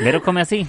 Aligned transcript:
Vero 0.00 0.22
come 0.22 0.40
así. 0.40 0.66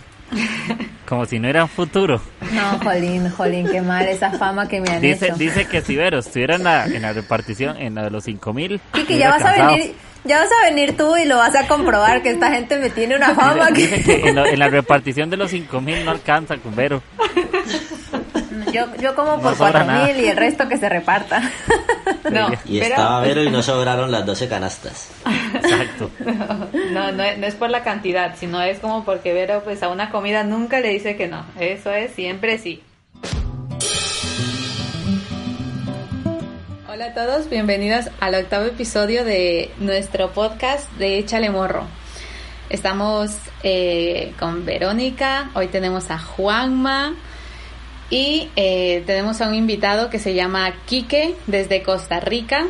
Como 1.08 1.26
si 1.26 1.40
no 1.40 1.48
era 1.50 1.64
un 1.64 1.70
futuro. 1.70 2.22
No, 2.54 2.80
Jolín, 2.84 3.30
Jolín, 3.32 3.68
qué 3.70 3.82
mal 3.82 4.08
esa 4.08 4.32
fama 4.32 4.68
que 4.68 4.80
me 4.80 4.90
han 4.90 5.02
Dice, 5.02 5.28
hecho. 5.28 5.36
dice 5.36 5.66
que 5.66 5.82
si 5.82 5.96
Vero 5.98 6.20
estuviera 6.20 6.56
en 6.56 6.64
la, 6.64 6.86
en 6.86 7.02
la 7.02 7.12
repartición, 7.12 7.76
en 7.78 7.96
la 7.96 8.04
de 8.04 8.12
los 8.12 8.24
5000. 8.24 8.80
Kiki, 8.94 9.18
ya 9.18 9.30
vas 9.30 9.44
a 9.44 9.68
venir, 9.68 9.94
ya 10.24 10.40
vas 10.40 10.50
a 10.62 10.66
venir 10.70 10.96
tú 10.96 11.18
y 11.18 11.26
lo 11.26 11.38
vas 11.38 11.54
a 11.56 11.68
comprobar 11.68 12.22
que 12.24 12.30
esta 12.32 12.50
gente 12.52 12.78
me 12.78 12.90
tiene 12.90 13.18
una 13.18 13.36
fama 13.36 13.72
Dice, 13.72 13.90
que... 13.90 13.98
dice 13.98 14.22
que 14.22 14.30
en, 14.30 14.36
la- 14.36 14.50
en 14.50 14.60
la 14.60 14.70
repartición 14.70 15.30
de 15.30 15.36
los 15.38 15.52
5000 15.52 16.06
no 16.06 16.12
alcanza 16.12 16.56
con 16.58 16.74
Vero. 16.76 17.02
Yo, 18.72 18.86
yo 19.02 19.16
como 19.16 19.32
No 19.36 19.42
por 19.42 19.56
sobra 19.56 19.72
cuatro 19.72 19.86
nada. 19.86 20.08
mil 20.08 20.18
y 20.24 20.28
el 20.30 20.38
resto 20.38 20.68
que 20.70 20.78
se 20.78 20.88
reparta. 20.88 21.42
No, 22.32 22.50
Y 22.66 22.80
pero- 22.80 22.92
estaba 22.96 23.22
Vero 23.22 23.44
y 23.44 23.50
no 23.50 23.64
sobraron 23.64 24.12
las 24.12 24.26
12 24.26 24.48
canastas. 24.48 25.10
Exacto. 25.56 26.10
No, 26.92 27.12
no, 27.12 27.24
no 27.38 27.48
es 27.48 27.56
por 27.56 27.70
la 27.70 27.84
cantidad, 27.84 28.36
sino 28.38 28.62
es 28.62 28.80
como 28.80 29.04
porque 29.06 29.34
Vero 29.34 29.62
pues 29.64 29.82
a 29.84 29.90
una 29.90 30.10
comida 30.12 30.44
nunca 30.44 30.80
le 30.80 30.90
dice 30.90 31.16
que 31.16 31.28
no. 31.28 31.46
Eso 31.60 31.92
es 31.92 32.12
siempre 32.12 32.58
sí. 32.58 32.82
Hola 36.92 37.06
a 37.06 37.14
todos, 37.14 37.50
bienvenidos 37.50 38.06
al 38.20 38.36
octavo 38.36 38.66
episodio 38.66 39.24
de 39.24 39.72
nuestro 39.80 40.32
podcast 40.32 40.92
de 40.94 41.20
Échale 41.20 41.50
Morro. 41.50 41.86
Estamos 42.70 43.32
eh, 43.64 44.34
con 44.40 44.66
Verónica, 44.66 45.50
hoy 45.56 45.68
tenemos 45.68 46.12
a 46.12 46.20
Juanma 46.20 47.16
y 48.12 48.50
eh, 48.58 49.04
tenemos 49.08 49.42
a 49.42 49.48
un 49.48 49.56
invitado 49.56 50.12
que 50.12 50.20
se 50.20 50.36
llama 50.36 50.72
Quique 50.86 51.34
desde 51.48 51.82
Costa 51.82 52.20
Rica. 52.20 52.68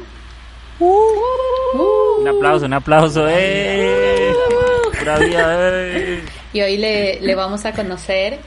Un 0.80 2.28
aplauso, 2.28 2.66
un 2.68 2.74
aplauso. 2.74 3.28
¡Eh! 3.28 4.32
¡eh! 5.04 6.24
y 6.54 6.62
hoy 6.62 6.78
le, 6.78 7.20
le 7.22 7.36
vamos 7.36 7.66
a 7.66 7.74
conocer 7.74 8.40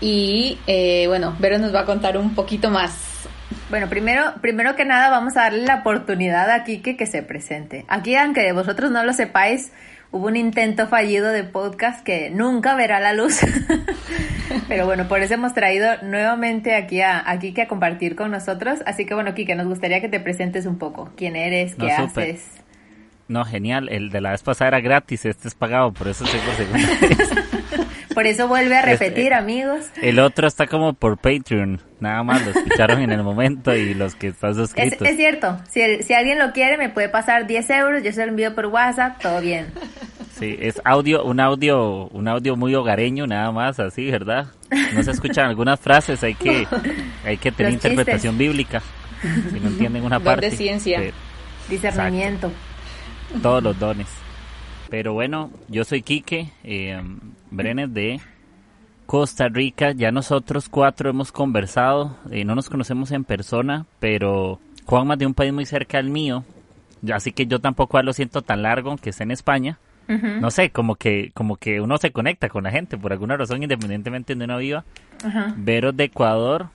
y 0.00 0.58
eh, 0.66 1.06
bueno, 1.08 1.36
Vero 1.38 1.58
nos 1.58 1.74
va 1.74 1.80
a 1.80 1.84
contar 1.84 2.16
un 2.16 2.34
poquito 2.34 2.70
más. 2.70 3.28
Bueno, 3.68 3.88
primero, 3.88 4.34
primero 4.40 4.76
que 4.76 4.84
nada 4.84 5.10
vamos 5.10 5.36
a 5.36 5.42
darle 5.42 5.64
la 5.64 5.76
oportunidad 5.76 6.50
a 6.50 6.64
Kike 6.64 6.96
que 6.96 7.06
se 7.06 7.22
presente. 7.22 7.84
Aquí, 7.88 8.14
aunque 8.14 8.52
vosotros 8.52 8.90
no 8.90 9.04
lo 9.04 9.12
sepáis, 9.12 9.72
hubo 10.12 10.26
un 10.26 10.36
intento 10.36 10.88
fallido 10.88 11.28
de 11.30 11.44
podcast 11.44 12.04
que 12.04 12.30
nunca 12.30 12.74
verá 12.74 13.00
la 13.00 13.12
luz. 13.12 13.40
Pero 14.68 14.86
bueno, 14.86 15.08
por 15.08 15.20
eso 15.20 15.34
hemos 15.34 15.54
traído 15.54 15.88
nuevamente 16.02 16.74
aquí 16.74 17.00
a, 17.00 17.28
a 17.28 17.38
Kike 17.38 17.62
a 17.62 17.68
compartir 17.68 18.16
con 18.16 18.30
nosotros. 18.30 18.80
Así 18.86 19.06
que 19.06 19.14
bueno, 19.14 19.34
Kike, 19.34 19.54
nos 19.54 19.66
gustaría 19.66 20.00
que 20.00 20.08
te 20.08 20.20
presentes 20.20 20.66
un 20.66 20.78
poco. 20.78 21.10
¿Quién 21.16 21.36
eres? 21.36 21.74
¿Qué 21.74 21.90
haces? 21.90 22.60
No, 23.28 23.44
genial. 23.44 23.88
El 23.88 24.10
de 24.10 24.20
la 24.20 24.32
vez 24.32 24.42
pasada 24.42 24.68
era 24.68 24.80
gratis, 24.80 25.24
este 25.24 25.46
es 25.46 25.54
pagado, 25.54 25.92
por 25.92 26.08
eso 26.08 26.24
por 26.24 26.54
segunda 26.54 26.88
vez. 27.00 27.30
Por 28.14 28.26
eso 28.26 28.48
vuelve 28.48 28.74
a 28.76 28.80
Este- 28.80 28.90
repetir, 29.06 29.34
amigos. 29.34 29.86
El 30.02 30.18
otro 30.18 30.48
está 30.48 30.66
como 30.66 30.94
por 30.94 31.16
Patreon, 31.18 31.80
nada 32.00 32.22
más 32.22 32.44
lo 32.44 32.50
escucharon 32.50 33.00
en 33.02 33.12
el 33.12 33.22
momento 33.22 33.74
y 33.74 33.94
los 33.94 34.14
que 34.16 34.28
están 34.28 34.50
Es, 34.52 34.56
suscritos. 34.56 35.06
es 35.06 35.16
cierto, 35.16 35.58
si, 35.70 35.80
el- 35.80 36.02
si 36.02 36.14
alguien 36.14 36.38
lo 36.38 36.52
quiere 36.52 36.76
me 36.76 36.88
puede 36.88 37.08
pasar 37.08 37.46
10 37.46 37.70
euros, 37.70 38.02
yo 38.02 38.12
se 38.12 38.22
lo 38.24 38.30
envío 38.30 38.54
por 38.54 38.66
WhatsApp, 38.66 39.20
todo 39.22 39.40
bien. 39.40 39.66
Sí, 40.38 40.56
es 40.58 40.80
audio, 40.84 41.22
un 41.24 41.38
audio, 41.38 42.08
un 42.08 42.26
audio 42.26 42.56
muy 42.56 42.74
hogareño, 42.74 43.26
nada 43.26 43.52
más, 43.52 43.78
así, 43.78 44.10
¿verdad? 44.10 44.46
No 44.94 45.02
se 45.02 45.10
escuchan 45.10 45.46
algunas 45.48 45.78
frases, 45.78 46.22
hay 46.24 46.34
que, 46.34 46.66
hay 47.24 47.36
que 47.36 47.52
tener 47.52 47.74
Los 47.74 47.84
interpretación 47.84 48.38
bíblica. 48.38 48.82
Si 49.52 49.60
no 49.60 49.68
entienden 49.68 50.02
una 50.02 50.16
Don 50.16 50.24
de 50.24 50.30
parte. 50.30 50.50
ciencia. 50.50 50.98
pero 50.98 51.12
Discernimiento. 51.68 52.50
todos 53.42 53.62
los 53.62 53.78
dones. 53.78 54.06
Pero 54.88 55.12
bueno, 55.12 55.50
yo 55.68 55.84
soy 55.84 56.00
Quique, 56.02 56.48
eh, 56.64 57.00
Brenes 57.50 57.92
de 57.92 58.20
Costa 59.06 59.48
Rica. 59.48 59.92
Ya 59.92 60.10
nosotros 60.12 60.68
cuatro 60.68 61.10
hemos 61.10 61.32
conversado, 61.32 62.16
eh, 62.30 62.44
no 62.44 62.54
nos 62.54 62.68
conocemos 62.68 63.10
en 63.12 63.24
persona, 63.24 63.86
pero 63.98 64.60
Juanma 64.86 65.16
de 65.16 65.26
un 65.26 65.34
país 65.34 65.52
muy 65.52 65.66
cerca 65.66 65.98
al 65.98 66.10
mío. 66.10 66.44
Así 67.12 67.32
que 67.32 67.46
yo 67.46 67.60
tampoco 67.60 68.00
lo 68.02 68.12
siento 68.12 68.42
tan 68.42 68.62
largo, 68.62 68.90
aunque 68.90 69.10
esté 69.10 69.22
en 69.24 69.30
España. 69.30 69.78
No 70.08 70.50
sé, 70.50 70.70
como 70.70 70.96
que, 70.96 71.30
como 71.34 71.56
que 71.56 71.80
uno 71.80 71.96
se 71.96 72.10
conecta 72.10 72.48
con 72.48 72.64
la 72.64 72.72
gente 72.72 72.98
por 72.98 73.12
alguna 73.12 73.36
razón, 73.36 73.62
independientemente 73.62 74.34
de 74.34 74.44
uno 74.44 74.58
viva. 74.58 74.84
ajá. 75.24 75.54
Vero 75.56 75.92
de 75.92 76.04
Ecuador. 76.04 76.66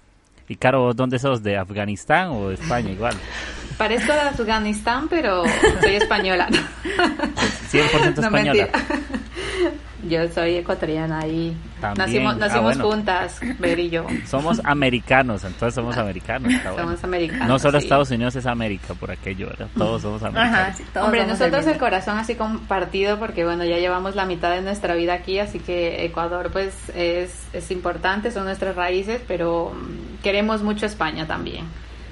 Y 0.48 0.56
Caro, 0.56 0.84
¿vos 0.84 0.96
dónde 0.96 1.20
sos? 1.20 1.44
¿De 1.44 1.58
Afganistán 1.58 2.30
o 2.30 2.48
de 2.48 2.54
España 2.56 2.92
igual? 2.92 3.14
Parezco 3.78 4.14
de 4.14 4.20
Afganistán, 4.22 5.08
pero 5.10 5.44
soy 5.82 5.96
española. 5.96 6.48
100% 7.70 8.16
No, 8.16 8.22
española. 8.22 8.70
Yo 10.08 10.28
soy 10.30 10.56
ecuatoriana 10.58 11.26
y 11.28 11.56
También. 11.82 12.06
nacimos, 12.08 12.34
Ah, 12.36 12.38
nacimos 12.38 12.78
bueno. 12.78 12.90
juntas, 12.90 13.40
Ver 13.60 13.80
y 13.80 13.90
yo. 13.90 14.06
Somos 14.26 14.62
americanos, 14.64 15.44
entonces 15.44 15.74
somos 15.74 15.98
americanos. 15.98 16.52
está 16.54 16.72
bueno. 16.72 16.88
Somos 16.90 17.04
americanos. 17.04 17.48
No 17.48 17.60
solo 17.60 17.80
sí. 17.80 17.86
Estados 17.86 18.12
Unidos 18.12 18.36
es 18.36 18.46
América 18.46 18.94
por 18.94 19.10
aquello, 19.12 19.48
¿verdad? 19.48 19.68
Todos 19.78 20.02
somos 20.04 20.22
americanos. 20.22 20.60
Ajá, 20.60 20.74
sí, 20.74 20.84
todos 20.94 21.06
Hombre, 21.08 21.22
somos 21.22 21.40
nosotros 21.40 21.68
el 21.68 21.78
corazón 21.80 22.18
así 22.18 22.36
compartido 22.36 23.18
porque 23.20 23.44
bueno, 23.46 23.64
ya 23.66 23.78
llevamos 23.78 24.16
la 24.16 24.26
mitad 24.26 24.52
de 24.52 24.62
nuestra 24.62 24.94
vida 24.96 25.14
aquí, 25.16 25.40
así 25.40 25.60
que 25.60 26.06
Ecuador 26.06 26.50
pues 26.52 26.90
es, 26.96 27.44
es 27.54 27.72
importante, 27.72 28.30
son 28.32 28.46
nuestras 28.46 28.76
raíces, 28.76 29.22
pero 29.28 29.72
mm, 29.74 30.22
queremos 30.24 30.62
mucho 30.62 30.86
España 30.86 31.26
también. 31.26 31.66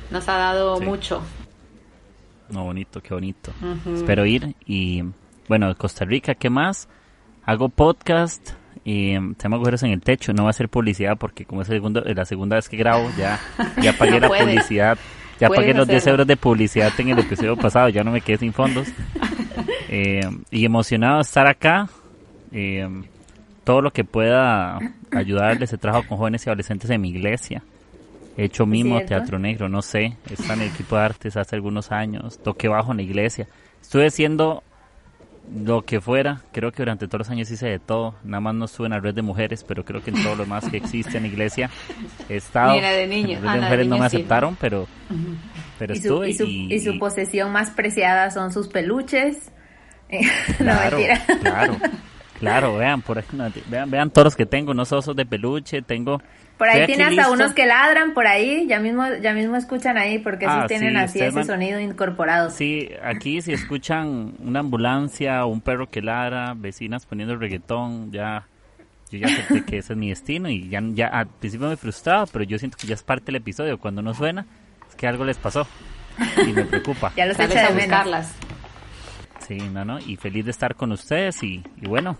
Nos 0.09 0.27
ha 0.29 0.37
dado 0.37 0.77
Sí. 0.77 0.85
mucho. 0.85 1.21
No, 2.49 2.63
bonito, 2.65 3.01
qué 3.01 3.13
bonito. 3.13 3.51
Espero 3.95 4.25
ir. 4.25 4.55
Y 4.65 5.03
bueno, 5.47 5.73
Costa 5.75 6.05
Rica, 6.05 6.35
¿qué 6.35 6.49
más? 6.49 6.87
Hago 7.45 7.69
podcast. 7.69 8.51
Y 8.85 9.13
tengo 9.35 9.55
agujeros 9.55 9.83
en 9.83 9.91
el 9.91 10.01
techo. 10.01 10.33
No 10.33 10.43
va 10.45 10.49
a 10.49 10.53
ser 10.53 10.69
publicidad 10.69 11.17
porque 11.17 11.45
como 11.45 11.61
es 11.61 11.69
el 11.69 11.75
segundo, 11.75 12.03
es 12.05 12.15
la 12.15 12.25
segunda 12.25 12.57
vez 12.57 12.67
que 12.67 12.75
grabo, 12.77 13.09
ya, 13.17 13.39
ya 13.81 13.93
pagué 13.93 14.11
No 14.13 14.19
la 14.19 14.27
puede. 14.27 14.43
publicidad. 14.43 14.97
Ya 15.39 15.49
pagué 15.49 15.73
los 15.73 15.87
10 15.87 15.97
hacerlo. 15.97 16.13
euros 16.15 16.27
de 16.27 16.37
publicidad 16.37 16.91
en 16.97 17.09
el 17.09 17.19
episodio 17.19 17.55
pasado. 17.57 17.89
Ya 17.89 18.03
no 18.03 18.11
me 18.11 18.21
quedé 18.21 18.37
sin 18.37 18.53
fondos. 18.53 18.87
Eh, 19.95 20.21
y 20.49 20.65
emocionado 20.65 21.17
de 21.17 21.21
estar 21.21 21.45
acá. 21.45 21.87
Eh, 22.51 22.87
todo 23.63 23.79
lo 23.79 23.91
que 23.93 24.03
pueda 24.03 24.79
ayudarles. 25.11 25.71
He 25.71 25.77
trabajado 25.77 26.07
con 26.09 26.17
jóvenes 26.17 26.43
y 26.47 26.49
adolescentes 26.49 26.89
en 26.89 26.99
mi 26.99 27.09
iglesia. 27.09 27.61
He 28.35 28.45
hecho 28.45 28.65
mimo, 28.65 28.99
teatro 29.01 29.37
negro, 29.37 29.69
no 29.69 29.83
sé. 29.83 30.17
Está 30.31 30.55
en 30.55 30.63
el 30.63 30.69
equipo 30.69 30.95
de 30.95 31.03
artes 31.03 31.37
hace 31.37 31.55
algunos 31.55 31.91
años. 31.91 32.39
Toqué 32.39 32.69
bajo 32.69 32.89
en 32.89 32.97
la 32.97 33.03
iglesia. 33.03 33.47
Estuve 33.83 34.07
haciendo 34.07 34.63
lo 35.63 35.83
que 35.83 35.99
fuera. 36.01 36.41
Creo 36.51 36.71
que 36.71 36.77
durante 36.83 37.07
todos 37.07 37.19
los 37.19 37.29
años 37.29 37.49
hice 37.51 37.67
de 37.67 37.79
todo. 37.79 38.15
Nada 38.23 38.41
más 38.41 38.55
no 38.55 38.65
estuve 38.65 38.87
en 38.87 38.93
la 38.93 38.99
red 38.99 39.13
de 39.13 39.21
mujeres, 39.21 39.63
pero 39.63 39.83
creo 39.83 40.03
que 40.03 40.11
en 40.11 40.23
todo 40.23 40.35
lo 40.35 40.45
más 40.45 40.69
que 40.69 40.77
existe 40.77 41.17
en 41.17 41.23
la 41.23 41.29
iglesia 41.29 41.69
he 42.29 42.37
estado. 42.37 42.73
Ni 42.73 42.81
la 42.81 42.91
de 42.91 43.07
niños. 43.07 43.39
En 43.39 43.45
la 43.45 43.51
Ah, 43.51 43.55
de 43.55 43.61
mujeres 43.61 43.87
no 43.87 43.97
me 43.97 44.09
sí. 44.09 44.15
aceptaron, 44.17 44.55
pero, 44.59 44.87
pero 45.77 45.93
Y 45.93 45.97
su, 45.97 46.23
estuve. 46.23 46.29
y, 46.29 46.33
su, 46.33 46.43
y 46.45 46.79
su 46.79 46.99
posesión 46.99 47.51
más 47.51 47.71
preciada 47.71 48.31
son 48.31 48.51
sus 48.53 48.67
peluches. 48.67 49.51
No, 50.59 50.71
Claro, 51.41 51.77
claro, 52.39 52.77
vean, 52.77 53.01
por 53.01 53.23
vean, 53.67 53.89
vean 53.89 54.09
todos 54.11 54.25
los 54.25 54.35
que 54.35 54.45
tengo, 54.45 54.73
no 54.73 54.83
osos 54.83 55.15
de 55.15 55.25
peluche, 55.25 55.81
tengo... 55.81 56.21
Por 56.57 56.67
ahí 56.69 56.81
estoy 56.81 56.95
tiene 56.95 57.03
aquí 57.09 57.19
hasta 57.19 57.29
listo. 57.31 57.43
unos 57.43 57.53
que 57.55 57.65
ladran 57.65 58.13
por 58.13 58.27
ahí, 58.27 58.67
ya 58.67 58.79
mismo, 58.79 59.03
ya 59.21 59.33
mismo 59.33 59.55
escuchan 59.55 59.97
ahí 59.97 60.19
porque 60.19 60.45
Ah, 60.47 60.61
sí 60.61 60.67
tienen 60.67 60.91
sí, 60.93 60.97
así 60.97 61.19
ese 61.21 61.43
sonido 61.43 61.79
incorporado. 61.79 62.49
Sí, 62.51 62.89
aquí 63.03 63.41
si 63.41 63.53
escuchan 63.53 64.33
una 64.39 64.59
ambulancia 64.59 65.43
o 65.45 65.49
un 65.49 65.61
perro 65.61 65.89
que 65.89 66.01
ladra, 66.01 66.53
vecinas 66.55 67.05
poniendo 67.05 67.35
reggaetón, 67.35 68.11
ya... 68.11 68.47
Yo 69.11 69.19
ya 69.19 69.27
acepté 69.27 69.63
que 69.65 69.77
ese 69.77 69.93
es 69.93 69.99
mi 69.99 70.09
destino 70.09 70.49
y 70.49 70.69
ya, 70.69 70.81
ya 70.93 71.05
al 71.07 71.27
principio 71.27 71.67
me 71.69 71.77
frustraba, 71.77 72.25
pero 72.25 72.45
yo 72.45 72.57
siento 72.57 72.77
que 72.79 72.87
ya 72.87 72.95
es 72.95 73.03
parte 73.03 73.25
del 73.27 73.35
episodio. 73.35 73.77
Cuando 73.77 74.01
no 74.01 74.11
suena, 74.15 74.43
es 74.89 74.95
que 74.95 75.05
algo 75.05 75.23
les 75.23 75.37
pasó 75.37 75.67
y 76.47 76.51
me 76.51 76.65
preocupa. 76.65 77.11
Ya 77.15 77.27
los 77.27 77.37
Sales 77.37 77.51
echa 77.51 77.65
a 77.65 77.69
de 77.69 77.75
menos. 77.75 77.85
buscarlas. 77.89 78.35
Sí, 79.47 79.57
no, 79.57 79.85
no, 79.85 79.99
y 79.99 80.15
feliz 80.17 80.45
de 80.45 80.51
estar 80.51 80.73
con 80.73 80.91
ustedes 80.93 81.43
y, 81.43 81.63
y 81.79 81.87
bueno, 81.87 82.17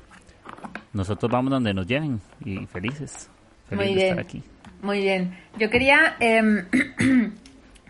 nosotros 0.91 1.31
vamos 1.31 1.49
donde 1.49 1.73
nos 1.73 1.87
lleven 1.87 2.21
y 2.45 2.63
felices. 2.67 3.27
Feliz 3.77 3.85
Muy 3.85 3.87
de 3.89 3.93
bien. 3.95 4.09
estar 4.19 4.19
aquí. 4.19 4.43
Muy 4.81 4.99
bien. 5.01 5.37
Yo 5.57 5.69
quería 5.69 6.15
em, 6.19 6.65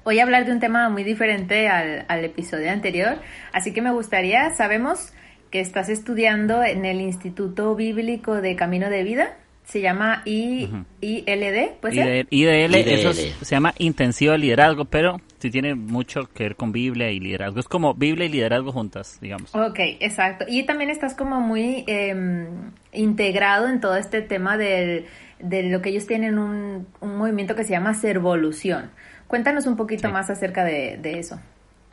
hoy 0.03 0.19
hablar 0.19 0.45
de 0.45 0.51
un 0.51 0.59
tema 0.59 0.89
muy 0.89 1.03
diferente 1.03 1.67
al, 1.69 2.05
al 2.07 2.25
episodio 2.25 2.71
anterior, 2.71 3.17
así 3.51 3.73
que 3.73 3.81
me 3.81 3.91
gustaría, 3.91 4.49
sabemos 4.51 5.13
que 5.49 5.59
estás 5.59 5.89
estudiando 5.89 6.63
en 6.63 6.85
el 6.85 6.99
Instituto 7.01 7.75
Bíblico 7.75 8.41
de 8.41 8.55
Camino 8.55 8.89
de 8.89 9.03
Vida, 9.03 9.37
se 9.65 9.79
llama 9.79 10.23
I, 10.25 10.65
Ujú. 10.65 10.83
ILD, 10.99 11.69
¿puede 11.79 11.93
ser? 11.95 12.27
IDL, 12.29 12.75
IDL, 12.75 12.93
eso 12.93 13.11
es- 13.11 13.19
IDL. 13.19 13.45
se 13.45 13.55
llama 13.55 13.73
intensivo 13.77 14.33
de 14.33 14.39
liderazgo, 14.39 14.85
pero 14.85 15.21
sí 15.39 15.49
tiene 15.51 15.73
mucho 15.73 16.27
que 16.33 16.43
ver 16.43 16.55
con 16.57 16.73
Biblia 16.73 17.11
y 17.11 17.19
liderazgo. 17.21 17.61
Es 17.61 17.67
como 17.69 17.93
Biblia 17.93 18.25
y 18.25 18.29
liderazgo 18.29 18.73
juntas, 18.73 19.19
digamos. 19.21 19.55
Ok, 19.55 19.79
exacto. 20.01 20.43
Y 20.49 20.63
también 20.63 20.89
estás 20.89 21.13
como 21.15 21.39
muy 21.39 21.85
em, 21.87 22.47
integrado 22.91 23.69
en 23.69 23.79
todo 23.79 23.95
este 23.95 24.21
tema 24.21 24.57
del, 24.57 25.05
de 25.43 25.63
lo 25.63 25.81
que 25.81 25.89
ellos 25.89 26.07
tienen 26.07 26.39
un, 26.39 26.87
un 27.01 27.17
movimiento 27.17 27.55
que 27.55 27.63
se 27.63 27.71
llama 27.71 27.93
Servolución. 27.93 28.89
Cuéntanos 29.27 29.67
un 29.67 29.75
poquito 29.75 30.07
Sí. 30.07 30.13
más 30.13 30.29
acerca 30.29 30.63
de, 30.63 30.97
de 31.01 31.19
eso. 31.19 31.39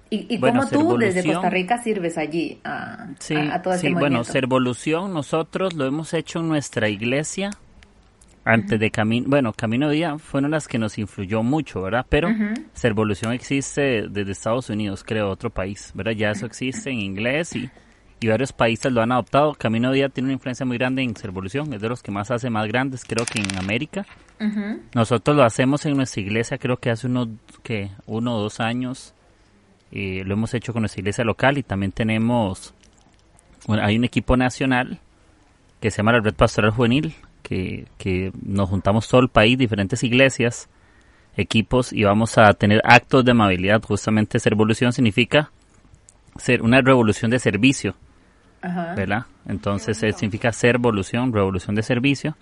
¿Y, 0.08 0.26
y 0.35 0.38
Bueno, 0.38 0.62
cómo 0.73 0.93
tú 0.93 0.99
desde 0.99 1.23
Costa 1.25 1.50
Rica 1.50 1.82
sirves 1.82 2.19
allí 2.19 2.58
a, 2.64 3.08
Sí, 3.19 3.35
a, 3.37 3.55
a 3.56 3.62
todo 3.62 3.75
este 3.75 3.88
sí, 3.88 3.93
bueno? 3.94 4.25
Servolución 4.25 5.12
nosotros 5.14 5.75
lo 5.75 5.87
hemos 5.87 6.14
hecho 6.14 6.41
en 6.41 6.49
nuestra 6.49 6.88
iglesia 6.88 7.50
antes 8.44 8.81
de 8.81 8.91
Camino, 8.91 9.26
bueno, 9.29 9.52
Camino 9.52 9.88
de 9.88 9.97
Día 9.97 10.19
fueron 10.19 10.50
las 10.50 10.67
que 10.67 10.79
nos 10.79 10.99
influyó 10.99 11.43
mucho, 11.43 11.82
¿verdad? 11.82 12.06
Pero 12.08 12.29
Servolución 12.73 13.32
existe 13.32 14.08
desde 14.08 14.32
Estados 14.32 14.70
Unidos, 14.70 15.05
creo, 15.06 15.29
otro 15.29 15.50
país, 15.50 15.93
¿verdad? 15.94 16.12
Ya 16.12 16.31
eso 16.31 16.47
existe 16.47 16.91
en 16.91 16.99
inglés 17.00 17.55
y, 17.55 17.70
y 18.20 18.28
varios 18.28 18.52
países 18.52 18.93
lo 18.93 19.00
han 19.00 19.12
adoptado. 19.12 19.55
Camino 19.55 19.90
Día 19.93 20.08
tiene 20.11 20.26
una 20.26 20.34
influencia 20.34 20.67
muy 20.67 20.76
grande 20.76 21.02
en 21.02 21.17
Servolución, 21.17 21.72
es 21.72 21.81
de 21.81 21.88
los 21.88 22.02
que 22.02 22.11
más 22.11 22.31
hace 22.31 22.50
más 22.50 22.67
grandes, 22.69 23.05
creo 23.05 23.25
que 23.25 23.40
en 23.40 23.58
América. 23.58 24.06
Nosotros 24.94 25.37
lo 25.37 25.43
hacemos 25.43 25.84
en 25.87 25.96
nuestra 25.96 26.20
iglesia, 26.20 26.58
creo 26.58 26.76
que 26.76 26.90
hace 26.90 27.06
unos, 27.06 27.28
que 27.62 27.90
uno 28.06 28.37
o 28.37 28.40
dos 28.40 28.61
años. 28.61 29.14
eh, 29.93 30.22
lo 30.25 30.34
hemos 30.34 30.55
hecho 30.55 30.72
con 30.72 30.82
nuestra 30.82 31.00
iglesia 31.00 31.25
local 31.25 31.58
y 31.58 31.62
también 31.62 31.93
tenemos, 31.93 32.75
bueno, 33.67 33.82
hay 33.84 33.96
un 33.96 34.05
equipo 34.05 34.37
nacional 34.37 35.00
que 35.81 35.90
se 35.90 35.99
llama 35.99 36.12
la 36.12 36.20
Red 36.20 36.34
Pastoral 36.34 36.70
Juvenil, 36.70 37.14
que, 37.43 37.87
que 37.99 38.32
nos 38.43 38.69
juntamos 38.69 39.08
todo 39.08 39.20
el 39.20 39.28
país, 39.28 39.58
diferentes 39.58 40.02
iglesias, 40.05 40.69
equipos 41.37 41.93
y 41.93 42.05
vamos 42.05 42.38
a 42.38 42.52
tener 42.55 42.81
actos 42.84 43.25
de 43.25 43.32
amabilidad. 43.32 43.82
Justamente 43.82 44.38
ser 44.38 44.52
evolución 44.52 44.93
significa 44.93 45.50
ser 46.37 46.62
una 46.62 46.81
revolución 46.81 47.31
de 47.31 47.38
servicio. 47.38 47.96
Ajá. 48.62 48.94
¿verdad? 48.94 49.26
Entonces 49.46 50.02
eh, 50.02 50.12
significa 50.12 50.52
ser 50.52 50.76
evolución, 50.76 51.32
revolución 51.32 51.74
de 51.74 51.82
servicio. 51.82 52.36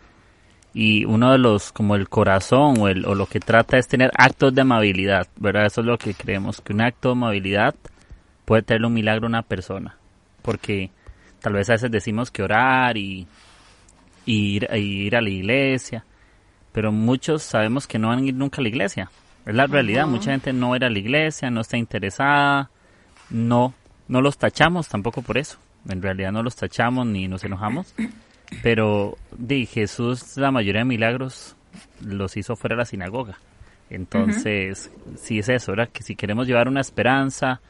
Y 0.75 1.05
uno 1.07 1.33
de 1.33 1.39
los, 1.39 1.73
como 1.73 1.97
el 1.97 2.09
corazón 2.09 2.79
o, 2.81 2.89
el, 2.89 3.07
o 3.07 3.15
lo 3.15 3.27
que 3.27 3.41
trata 3.41 3.79
es 3.79 3.89
tener 3.89 4.11
actos 4.17 4.55
de 4.55 4.61
amabilidad, 4.61 5.27
¿verdad? 5.37 5.67
Eso 5.67 5.81
es 5.81 5.87
lo 5.87 5.97
que 5.97 6.15
creemos, 6.15 6.61
que 6.61 6.73
un 6.73 6.83
acto 6.83 7.09
de 7.09 7.13
amabilidad 7.13 7.75
puede 8.45 8.63
tener 8.63 8.85
un 8.85 8.93
milagro 8.93 9.27
a 9.27 9.29
una 9.29 9.43
persona. 9.43 9.97
Porque 10.43 10.91
tal 11.41 11.55
vez 11.55 11.71
a 11.71 11.75
veces 11.75 11.91
decimos 11.91 12.31
que 12.31 12.43
orar 12.43 12.97
y, 12.97 13.27
y 14.27 14.57
ir, 14.57 14.69
y 14.73 15.07
ir 15.07 15.17
a 15.17 15.23
la 15.23 15.31
iglesia, 15.31 16.05
pero 16.73 16.93
muchos 16.93 17.43
sabemos 17.43 17.87
que 17.87 17.99
no 17.99 18.09
van 18.09 18.19
a 18.19 18.27
ir 18.27 18.35
nunca 18.35 18.61
a 18.61 18.63
la 18.63 18.69
iglesia. 18.69 19.11
Es 19.47 19.55
la 19.55 19.67
realidad, 19.67 20.07
mucha 20.07 20.33
gente 20.33 20.53
no 20.53 20.69
va 20.69 20.75
a 20.75 20.77
ir 20.77 20.85
a 20.85 20.91
la 20.91 20.99
iglesia, 20.99 21.51
no 21.51 21.63
está 21.63 21.79
interesada, 21.79 22.71
no, 23.31 23.73
no 24.07 24.21
los 24.21 24.37
tachamos 24.37 24.89
tampoco 24.89 25.23
por 25.23 25.39
eso. 25.39 25.59
En 25.89 26.03
realidad 26.03 26.33
no 26.33 26.43
los 26.43 26.57
tachamos 26.57 27.07
ni 27.07 27.29
nos 27.29 27.45
enojamos. 27.45 27.95
Pero 28.63 29.17
di, 29.37 29.67
Jesús 29.67 30.37
la 30.37 30.51
mayoría 30.51 30.81
de 30.81 30.87
milagros 30.87 31.57
los 32.01 32.37
hizo 32.37 32.57
fuera 32.57 32.75
de 32.75 32.79
la 32.79 32.85
sinagoga. 32.87 33.39
Entonces, 33.91 34.91
sí 35.17 35.39
es 35.39 35.49
eso, 35.49 35.73
¿verdad? 35.73 35.89
Que 35.91 36.03
si 36.03 36.15
queremos 36.15 36.47
llevar 36.47 36.69
una 36.69 36.81
esperanza, 36.81 37.61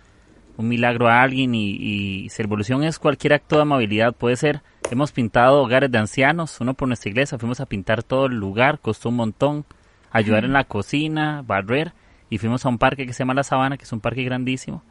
un 0.57 0.69
milagro 0.69 1.09
a 1.09 1.23
alguien 1.23 1.55
y, 1.55 1.71
y 1.71 2.29
Servolución 2.31 2.83
es 2.83 2.99
cualquier 2.99 3.35
acto 3.35 3.57
de 3.57 3.63
amabilidad, 3.63 4.13
puede 4.13 4.37
ser, 4.37 4.63
hemos 4.91 5.13
pintado 5.13 5.63
hogares 5.63 5.91
de 5.91 5.99
ancianos, 5.99 6.61
uno 6.61 6.75
por 6.75 6.89
nuestra 6.89 7.11
iglesia, 7.11 7.39
fuimos 7.39 7.61
a 7.61 7.67
pintar 7.67 8.03
todo 8.03 8.27
el 8.27 8.35
lugar, 8.35 8.81
costó 8.81 9.11
un 9.11 9.17
montón, 9.17 9.65
ayudar 10.11 10.45
en 10.45 10.53
la 10.53 10.65
cocina, 10.65 11.45
barrer, 11.47 11.93
y 12.31 12.39
fuimos 12.39 12.67
a 12.67 12.69
un 12.69 12.79
parque 12.79 13.07
que 13.07 13.13
se 13.13 13.21
llama 13.21 13.35
La 13.35 13.45
Sabana, 13.45 13.77
que 13.77 13.85
es 13.85 13.93
un 13.93 14.01
parque 14.01 14.25
grandísimo. 14.25 14.83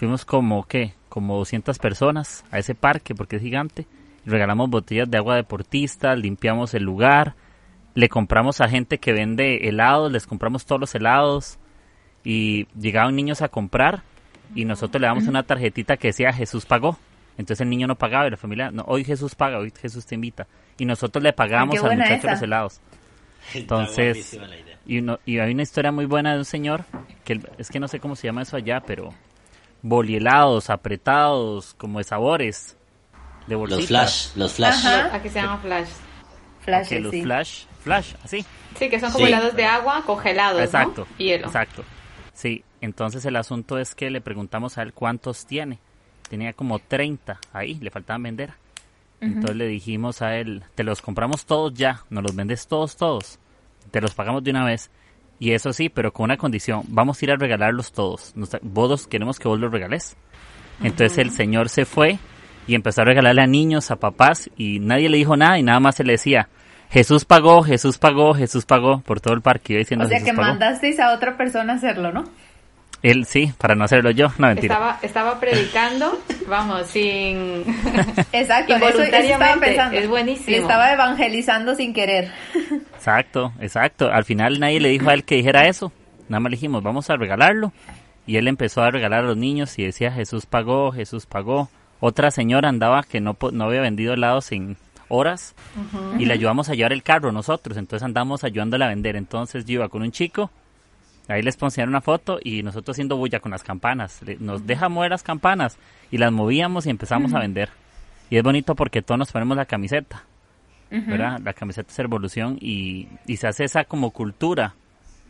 Fuimos 0.00 0.24
como, 0.24 0.64
¿qué? 0.66 0.94
Como 1.10 1.36
200 1.36 1.78
personas 1.78 2.42
a 2.50 2.58
ese 2.58 2.74
parque, 2.74 3.14
porque 3.14 3.36
es 3.36 3.42
gigante. 3.42 3.86
Regalamos 4.24 4.70
botellas 4.70 5.10
de 5.10 5.18
agua 5.18 5.36
deportista, 5.36 6.16
limpiamos 6.16 6.72
el 6.72 6.84
lugar, 6.84 7.34
le 7.94 8.08
compramos 8.08 8.62
a 8.62 8.68
gente 8.70 8.96
que 8.96 9.12
vende 9.12 9.68
helados, 9.68 10.10
les 10.10 10.26
compramos 10.26 10.64
todos 10.64 10.80
los 10.80 10.94
helados. 10.94 11.58
Y 12.24 12.64
llegaban 12.78 13.14
niños 13.14 13.42
a 13.42 13.50
comprar 13.50 14.02
y 14.54 14.64
nosotros 14.64 15.02
le 15.02 15.06
damos 15.06 15.26
una 15.26 15.42
tarjetita 15.42 15.98
que 15.98 16.08
decía 16.08 16.32
Jesús 16.32 16.64
pagó. 16.64 16.96
Entonces 17.36 17.60
el 17.60 17.68
niño 17.68 17.86
no 17.86 17.96
pagaba 17.96 18.26
y 18.26 18.30
la 18.30 18.38
familia, 18.38 18.70
no, 18.70 18.84
hoy 18.86 19.04
Jesús 19.04 19.34
paga, 19.34 19.58
hoy 19.58 19.70
Jesús 19.82 20.06
te 20.06 20.14
invita. 20.14 20.46
Y 20.78 20.86
nosotros 20.86 21.22
le 21.22 21.34
pagamos 21.34 21.74
al 21.84 21.98
muchacho 21.98 22.14
esa. 22.14 22.30
los 22.30 22.42
helados. 22.42 22.80
Entonces, 23.54 24.38
y, 24.86 24.98
uno- 25.00 25.18
y 25.26 25.40
hay 25.40 25.52
una 25.52 25.62
historia 25.62 25.92
muy 25.92 26.06
buena 26.06 26.32
de 26.32 26.38
un 26.38 26.44
señor, 26.46 26.84
que 27.22 27.38
es 27.58 27.68
que 27.68 27.80
no 27.80 27.86
sé 27.86 28.00
cómo 28.00 28.16
se 28.16 28.26
llama 28.28 28.40
eso 28.42 28.56
allá, 28.56 28.80
pero 28.80 29.12
bolielados, 29.82 30.70
apretados, 30.70 31.74
como 31.74 31.98
de 31.98 32.04
sabores, 32.04 32.76
de 33.46 33.56
Los 33.56 33.86
flash, 33.86 34.28
los 34.36 34.52
flash. 34.54 34.86
Ajá. 34.86 35.14
Aquí 35.16 35.28
se 35.28 35.40
llama 35.40 35.58
flash. 35.58 35.88
Flash, 36.60 36.88
Que 36.88 37.00
los 37.00 37.10
sí. 37.10 37.22
flash, 37.22 37.64
flash, 37.82 38.14
así. 38.22 38.44
Sí, 38.78 38.88
que 38.88 39.00
son 39.00 39.10
como 39.12 39.26
Sí. 39.26 39.32
helados 39.32 39.56
de 39.56 39.64
agua 39.64 40.02
congelados, 40.06 40.60
Exacto. 40.60 41.06
¿no? 41.10 41.16
Hielo. 41.16 41.46
Exacto. 41.46 41.84
Sí, 42.34 42.64
entonces 42.80 43.24
el 43.24 43.36
asunto 43.36 43.78
es 43.78 43.94
que 43.94 44.10
le 44.10 44.20
preguntamos 44.20 44.78
a 44.78 44.82
él 44.82 44.92
cuántos 44.92 45.46
tiene. 45.46 45.78
Tenía 46.28 46.52
como 46.52 46.78
30 46.78 47.38
ahí, 47.52 47.74
le 47.76 47.90
faltaban 47.90 48.22
vender. 48.22 48.52
Entonces 49.20 49.56
le 49.56 49.66
dijimos 49.66 50.22
a 50.22 50.36
él, 50.36 50.64
te 50.74 50.82
los 50.84 51.02
compramos 51.02 51.44
todos 51.44 51.74
ya, 51.74 52.04
nos 52.08 52.22
los 52.22 52.34
vendes 52.34 52.66
todos, 52.66 52.96
todos. 52.96 53.38
Te 53.90 54.00
los 54.00 54.14
pagamos 54.14 54.42
de 54.44 54.50
una 54.52 54.64
vez. 54.64 54.90
Y 55.40 55.52
eso 55.54 55.72
sí, 55.72 55.88
pero 55.88 56.12
con 56.12 56.24
una 56.24 56.36
condición, 56.36 56.82
vamos 56.88 57.20
a 57.20 57.24
ir 57.24 57.32
a 57.32 57.36
regalarlos 57.36 57.90
todos. 57.90 58.32
Nos- 58.36 58.56
Vos 58.62 58.88
los- 58.90 59.06
queremos 59.08 59.38
que 59.40 59.48
vos 59.48 59.58
los 59.58 59.72
regales. 59.72 60.16
Entonces 60.82 61.18
el 61.18 61.30
señor 61.32 61.68
se 61.70 61.84
fue 61.86 62.18
y 62.68 62.74
empezó 62.76 63.00
a 63.02 63.04
regalarle 63.06 63.42
a 63.42 63.46
niños, 63.46 63.90
a 63.90 63.96
papás, 63.96 64.48
y 64.56 64.78
nadie 64.78 65.08
le 65.08 65.16
dijo 65.16 65.36
nada 65.36 65.58
y 65.58 65.62
nada 65.62 65.80
más 65.80 65.96
se 65.96 66.04
le 66.04 66.12
decía, 66.12 66.48
Jesús 66.90 67.24
pagó, 67.24 67.62
Jesús 67.62 67.98
pagó, 67.98 68.34
Jesús 68.34 68.64
pagó 68.66 69.00
por 69.00 69.20
todo 69.20 69.34
el 69.34 69.40
parque. 69.42 69.78
Diciendo 69.78 70.04
O 70.04 70.08
sea 70.08 70.18
Jesús 70.18 70.30
que 70.30 70.36
pagó. 70.36 70.48
mandasteis 70.50 71.00
a 71.00 71.12
otra 71.14 71.36
persona 71.36 71.72
a 71.72 71.76
hacerlo, 71.76 72.12
¿no? 72.12 72.24
Él 73.02 73.24
sí, 73.24 73.50
para 73.56 73.74
no 73.74 73.84
hacerlo 73.84 74.10
yo. 74.10 74.28
No, 74.36 74.48
mentira. 74.48 74.74
Estaba, 74.74 74.98
estaba 75.00 75.40
predicando, 75.40 76.20
vamos, 76.48 76.86
sin... 76.88 77.64
Exacto, 78.32 78.74
eso, 78.76 78.88
eso 78.88 79.02
estaba 79.02 79.56
pensando. 79.58 79.96
es 79.98 80.06
buenísimo. 80.08 80.50
Le 80.50 80.58
estaba 80.58 80.92
evangelizando 80.92 81.74
sin 81.74 81.94
querer. 81.94 82.30
Exacto, 83.00 83.54
exacto. 83.60 84.12
Al 84.12 84.24
final 84.26 84.60
nadie 84.60 84.78
le 84.78 84.90
dijo 84.90 85.08
a 85.08 85.14
él 85.14 85.24
que 85.24 85.36
dijera 85.36 85.66
eso. 85.66 85.90
Nada 86.28 86.40
más 86.40 86.50
le 86.50 86.56
dijimos, 86.56 86.82
vamos 86.82 87.08
a 87.08 87.16
regalarlo. 87.16 87.72
Y 88.26 88.36
él 88.36 88.46
empezó 88.46 88.82
a 88.82 88.90
regalar 88.90 89.24
a 89.24 89.28
los 89.28 89.38
niños 89.38 89.78
y 89.78 89.84
decía, 89.84 90.12
Jesús 90.12 90.44
pagó, 90.44 90.92
Jesús 90.92 91.24
pagó. 91.24 91.70
Otra 92.00 92.30
señora 92.30 92.68
andaba 92.68 93.02
que 93.02 93.22
no, 93.22 93.38
no 93.52 93.64
había 93.64 93.80
vendido 93.80 94.12
helados 94.12 94.52
en 94.52 94.76
horas 95.08 95.54
y 96.18 96.26
le 96.26 96.34
ayudamos 96.34 96.68
a 96.68 96.74
llevar 96.74 96.92
el 96.92 97.02
carro 97.02 97.32
nosotros. 97.32 97.78
Entonces 97.78 98.04
andamos 98.04 98.44
ayudándola 98.44 98.84
a 98.84 98.90
vender. 98.90 99.16
Entonces 99.16 99.64
yo 99.64 99.76
iba 99.76 99.88
con 99.88 100.02
un 100.02 100.12
chico, 100.12 100.50
ahí 101.26 101.40
les 101.40 101.56
ponía 101.56 101.86
una 101.86 102.02
foto 102.02 102.38
y 102.44 102.62
nosotros 102.62 102.96
haciendo 102.96 103.16
bulla 103.16 103.40
con 103.40 103.50
las 103.50 103.62
campanas. 103.62 104.20
Nos 104.40 104.66
deja 104.66 104.90
mover 104.90 105.12
las 105.12 105.22
campanas 105.22 105.78
y 106.10 106.18
las 106.18 106.32
movíamos 106.32 106.84
y 106.84 106.90
empezamos 106.90 107.32
a 107.32 107.38
vender. 107.38 107.70
Y 108.28 108.36
es 108.36 108.42
bonito 108.42 108.74
porque 108.74 109.00
todos 109.00 109.18
nos 109.18 109.32
ponemos 109.32 109.56
la 109.56 109.64
camiseta. 109.64 110.24
¿Verdad? 110.90 111.40
La 111.44 111.52
camiseta 111.52 111.90
es 111.90 111.98
evolución 111.98 112.58
y, 112.60 113.08
y 113.26 113.36
se 113.36 113.46
hace 113.46 113.64
esa 113.64 113.84
como 113.84 114.10
cultura. 114.10 114.74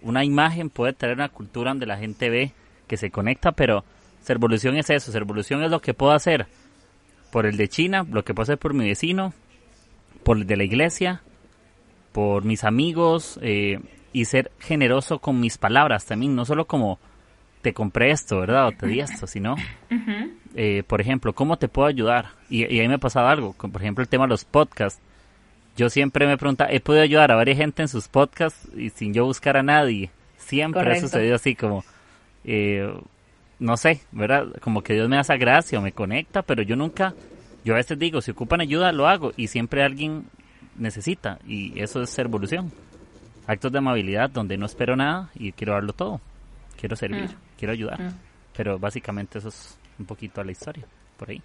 Una 0.02 0.24
imagen 0.24 0.70
puede 0.70 0.94
traer 0.94 1.16
una 1.16 1.28
cultura 1.28 1.70
donde 1.70 1.86
la 1.86 1.98
gente 1.98 2.30
ve 2.30 2.52
que 2.86 2.96
se 2.96 3.10
conecta, 3.10 3.52
pero 3.52 3.84
Servolución 4.22 4.76
es 4.76 4.90
eso, 4.90 5.12
Servolución 5.12 5.62
es 5.62 5.70
lo 5.70 5.80
que 5.80 5.94
puedo 5.94 6.12
hacer 6.12 6.46
por 7.30 7.46
el 7.46 7.56
de 7.56 7.68
China, 7.68 8.06
lo 8.10 8.24
que 8.24 8.34
puedo 8.34 8.44
hacer 8.44 8.58
por 8.58 8.74
mi 8.74 8.86
vecino, 8.86 9.32
por 10.24 10.36
el 10.36 10.46
de 10.46 10.56
la 10.56 10.64
iglesia, 10.64 11.22
por 12.12 12.44
mis 12.44 12.64
amigos 12.64 13.38
eh, 13.42 13.78
y 14.12 14.24
ser 14.24 14.50
generoso 14.58 15.18
con 15.20 15.40
mis 15.40 15.58
palabras 15.58 16.06
también, 16.06 16.34
no 16.34 16.44
solo 16.44 16.66
como 16.66 16.98
te 17.62 17.72
compré 17.72 18.10
esto, 18.10 18.40
¿verdad? 18.40 18.68
O 18.68 18.72
te 18.72 18.86
di 18.86 19.00
esto, 19.00 19.26
sino, 19.26 19.54
eh, 20.54 20.82
por 20.86 21.00
ejemplo, 21.00 21.34
¿cómo 21.34 21.58
te 21.58 21.68
puedo 21.68 21.86
ayudar? 21.86 22.30
Y, 22.48 22.60
y 22.74 22.80
ahí 22.80 22.88
me 22.88 22.94
ha 22.94 22.98
pasado 22.98 23.28
algo, 23.28 23.52
por 23.52 23.80
ejemplo 23.80 24.02
el 24.02 24.08
tema 24.08 24.24
de 24.24 24.30
los 24.30 24.44
podcasts. 24.44 25.00
Yo 25.76 25.88
siempre 25.88 26.26
me 26.26 26.36
pregunto, 26.36 26.64
he 26.68 26.80
podido 26.80 27.02
ayudar 27.02 27.30
a 27.32 27.36
varias 27.36 27.56
gente 27.58 27.82
en 27.82 27.88
sus 27.88 28.08
podcasts 28.08 28.68
y 28.76 28.90
sin 28.90 29.14
yo 29.14 29.24
buscar 29.24 29.56
a 29.56 29.62
nadie. 29.62 30.10
Siempre 30.36 30.82
Correcto. 30.82 31.06
ha 31.06 31.08
sucedido 31.08 31.34
así 31.36 31.54
como, 31.54 31.84
eh, 32.44 32.92
no 33.58 33.76
sé, 33.76 34.00
¿verdad? 34.12 34.46
Como 34.60 34.82
que 34.82 34.94
Dios 34.94 35.08
me 35.08 35.16
da 35.16 35.22
esa 35.22 35.36
gracia 35.36 35.78
o 35.78 35.82
me 35.82 35.92
conecta, 35.92 36.42
pero 36.42 36.62
yo 36.62 36.76
nunca, 36.76 37.14
yo 37.64 37.74
a 37.74 37.76
veces 37.76 37.98
digo, 37.98 38.20
si 38.20 38.32
ocupan 38.32 38.60
ayuda, 38.60 38.92
lo 38.92 39.06
hago 39.08 39.32
y 39.36 39.46
siempre 39.46 39.82
alguien 39.82 40.24
necesita 40.76 41.38
y 41.46 41.78
eso 41.80 42.02
es 42.02 42.10
ser 42.10 42.26
evolución. 42.26 42.72
Actos 43.46 43.72
de 43.72 43.78
amabilidad 43.78 44.30
donde 44.30 44.56
no 44.58 44.66
espero 44.66 44.96
nada 44.96 45.30
y 45.34 45.52
quiero 45.52 45.74
darlo 45.74 45.92
todo. 45.92 46.20
Quiero 46.78 46.96
servir, 46.96 47.24
Mm. 47.24 47.34
quiero 47.58 47.72
ayudar. 47.72 48.00
Mm. 48.00 48.14
Pero 48.56 48.78
básicamente 48.78 49.38
eso 49.38 49.48
es 49.48 49.78
un 49.98 50.06
poquito 50.06 50.42
la 50.44 50.52
historia, 50.52 50.84
por 51.16 51.30
ahí. 51.30 51.42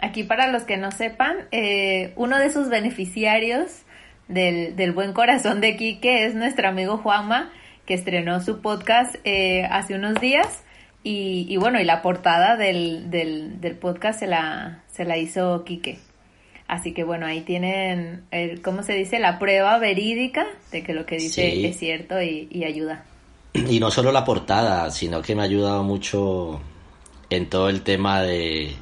Aquí 0.00 0.22
para 0.22 0.46
los 0.52 0.62
que 0.62 0.76
no 0.76 0.90
sepan, 0.92 1.36
eh, 1.50 2.12
uno 2.16 2.38
de 2.38 2.50
sus 2.52 2.68
beneficiarios 2.68 3.82
del, 4.28 4.76
del 4.76 4.92
buen 4.92 5.12
corazón 5.12 5.60
de 5.60 5.76
Quique 5.76 6.24
es 6.26 6.34
nuestro 6.34 6.68
amigo 6.68 6.98
Juanma, 6.98 7.50
que 7.86 7.94
estrenó 7.94 8.40
su 8.40 8.60
podcast 8.60 9.16
eh, 9.24 9.64
hace 9.70 9.94
unos 9.94 10.14
días. 10.20 10.62
Y, 11.02 11.46
y 11.48 11.56
bueno, 11.56 11.80
y 11.80 11.84
la 11.84 12.02
portada 12.02 12.56
del, 12.56 13.10
del, 13.10 13.60
del 13.60 13.74
podcast 13.76 14.18
se 14.20 14.26
la, 14.26 14.82
se 14.92 15.04
la 15.04 15.16
hizo 15.16 15.64
Quique. 15.64 15.98
Así 16.68 16.92
que 16.92 17.02
bueno, 17.02 17.24
ahí 17.26 17.40
tienen, 17.40 18.24
el, 18.30 18.60
¿cómo 18.60 18.82
se 18.82 18.92
dice? 18.92 19.18
La 19.18 19.38
prueba 19.38 19.78
verídica 19.78 20.46
de 20.70 20.82
que 20.82 20.92
lo 20.92 21.06
que 21.06 21.16
dice 21.16 21.50
Sí. 21.50 21.64
es 21.66 21.78
cierto 21.78 22.20
y, 22.20 22.46
y 22.50 22.64
ayuda. 22.64 23.04
y 23.54 23.80
no 23.80 23.90
solo 23.90 24.12
la 24.12 24.24
portada, 24.24 24.90
sino 24.90 25.22
que 25.22 25.34
me 25.34 25.40
ha 25.42 25.44
ayudado 25.46 25.82
mucho 25.82 26.60
en 27.30 27.48
todo 27.48 27.70
el 27.70 27.80
tema 27.82 28.20
de, 28.22 28.74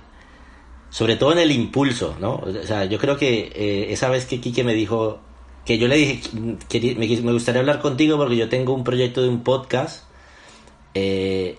sobre 0.90 1.16
todo 1.16 1.32
en 1.32 1.38
el 1.38 1.50
impulso, 1.50 2.16
¿no? 2.20 2.36
O 2.36 2.66
sea, 2.66 2.84
yo 2.84 2.98
creo 2.98 3.16
que 3.16 3.52
eh, 3.54 3.92
esa 3.92 4.08
vez 4.08 4.26
que 4.26 4.40
Quique 4.40 4.64
me 4.64 4.74
dijo, 4.74 5.20
que 5.64 5.78
yo 5.78 5.88
le 5.88 5.96
dije, 5.96 6.20
que 6.68 6.94
me, 6.96 7.32
gustaría 7.32 7.60
hablar 7.60 7.80
contigo 7.80 8.16
porque 8.16 8.36
yo 8.36 8.48
tengo 8.48 8.72
un 8.72 8.84
proyecto 8.84 9.22
de 9.22 9.28
un 9.28 9.42
podcast, 9.42 10.04
eh, 10.94 11.58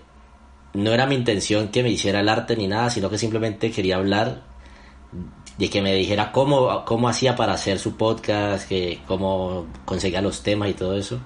no 0.74 0.92
era 0.92 1.06
mi 1.06 1.14
intención 1.14 1.68
que 1.68 1.82
me 1.82 1.90
hiciera 1.90 2.20
el 2.20 2.28
arte 2.28 2.56
ni 2.56 2.66
nada, 2.68 2.90
sino 2.90 3.10
que 3.10 3.18
simplemente 3.18 3.70
quería 3.70 3.96
hablar 3.96 4.42
de 5.58 5.70
que 5.70 5.82
me 5.82 5.94
dijera 5.94 6.32
cómo, 6.32 6.84
cómo 6.84 7.08
hacía 7.08 7.36
para 7.36 7.52
hacer 7.52 7.78
su 7.78 7.96
podcast, 7.96 8.68
que 8.68 9.00
cómo 9.06 9.66
conseguía 9.84 10.20
los 10.20 10.42
temas 10.42 10.70
y 10.70 10.74
todo 10.74 10.96
eso. 10.96 11.20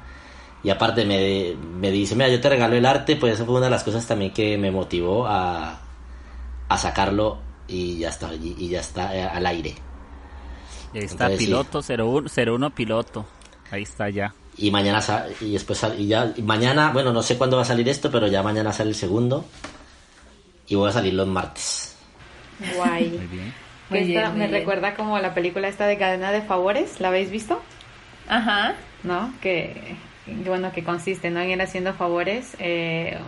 Y 0.64 0.71
aparte 0.71 1.04
me, 1.04 1.54
me 1.56 1.90
dice, 1.90 2.14
mira, 2.14 2.28
yo 2.28 2.40
te 2.40 2.49
regalo 2.49 2.76
el 2.76 2.87
arte, 2.87 3.16
pues 3.16 3.35
eso 3.35 3.44
fue 3.44 3.56
una 3.56 3.66
de 3.66 3.71
las 3.71 3.85
cosas 3.85 4.06
también 4.06 4.32
que 4.32 4.56
me 4.59 4.71
motivó 4.71 5.26
a, 5.26 5.80
a 6.68 6.78
sacarlo 6.78 7.51
y 7.69 7.99
ya 7.99 8.09
está, 8.09 8.33
y, 8.35 8.69
ya 8.69 8.81
está 8.81 9.14
eh, 9.14 9.23
al 9.23 9.47
aire. 9.47 9.75
Y 10.92 10.99
ahí 10.99 11.04
está, 11.04 11.28
piloto, 11.28 11.81
01, 11.83 12.71
piloto. 12.71 13.26
Ahí 13.71 13.83
está 13.83 14.11
ya. 14.11 14.35
Y 14.59 14.71
mañana 14.71 15.00
y 15.40 15.52
después 15.52 15.83
y 15.97 16.07
ya 16.07 16.35
mañana, 16.42 16.90
bueno, 16.92 17.12
no 17.12 17.23
sé 17.23 17.38
cuándo 17.38 17.57
va 17.57 17.62
a 17.62 17.66
salir 17.66 17.88
esto, 17.88 18.11
pero 18.11 18.26
ya 18.26 18.42
mañana 18.42 18.73
sale 18.73 18.90
el 18.90 18.97
segundo 18.97 19.47
y 20.69 20.75
voy 20.75 20.90
a 20.90 20.92
salir 20.92 21.14
los 21.14 21.26
martes. 21.26 21.97
Guay. 22.76 23.19
Muy 23.88 24.04
bien. 24.04 24.38
me 24.38 24.47
recuerda 24.47 24.95
como 24.95 25.19
la 25.19 25.33
película 25.35 25.69
esta 25.69 25.87
de 25.87 25.97
Cadena 25.97 26.33
de 26.33 26.42
Favores, 26.42 27.00
¿la 27.00 27.09
habéis 27.09 27.31
visto? 27.31 27.62
Ajá. 28.28 28.75
¿No? 29.02 29.33
Que 29.40 29.97
bueno, 30.26 30.73
que 30.73 30.85
consiste 30.85 31.31
¿no? 31.31 31.40
en 31.40 31.50
ir 31.50 31.62
haciendo 31.62 31.95
favores 31.95 32.54
eh, 32.59 33.19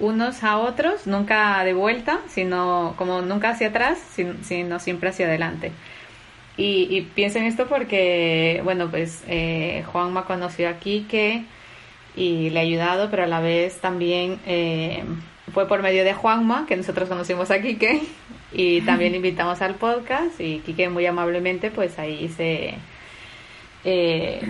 unos 0.00 0.44
a 0.44 0.58
otros, 0.58 1.06
nunca 1.06 1.62
de 1.64 1.74
vuelta, 1.74 2.20
sino 2.28 2.94
como 2.96 3.22
nunca 3.22 3.50
hacia 3.50 3.68
atrás, 3.68 3.98
sino, 4.42 4.78
siempre 4.80 5.10
hacia 5.10 5.26
adelante. 5.26 5.72
Y, 6.56 6.88
y, 6.90 7.02
pienso 7.02 7.38
en 7.38 7.44
esto 7.44 7.66
porque, 7.68 8.60
bueno, 8.64 8.90
pues 8.90 9.22
eh, 9.28 9.84
Juanma 9.92 10.24
conoció 10.24 10.68
a 10.68 10.74
Quique 10.74 11.44
y 12.16 12.50
le 12.50 12.58
ha 12.58 12.62
ayudado, 12.62 13.10
pero 13.10 13.24
a 13.24 13.26
la 13.26 13.40
vez 13.40 13.80
también 13.80 14.40
eh, 14.46 15.04
fue 15.52 15.68
por 15.68 15.82
medio 15.82 16.04
de 16.04 16.14
Juanma 16.14 16.66
que 16.66 16.76
nosotros 16.76 17.08
conocimos 17.08 17.50
a 17.50 17.60
Quique 17.60 18.02
y 18.52 18.80
también 18.82 19.14
invitamos 19.14 19.62
al 19.62 19.76
podcast 19.76 20.40
y 20.40 20.58
Quique 20.60 20.88
muy 20.88 21.06
amablemente 21.06 21.70
pues 21.70 21.98
ahí 21.98 22.28
se 22.28 22.74
eh, 23.84 24.40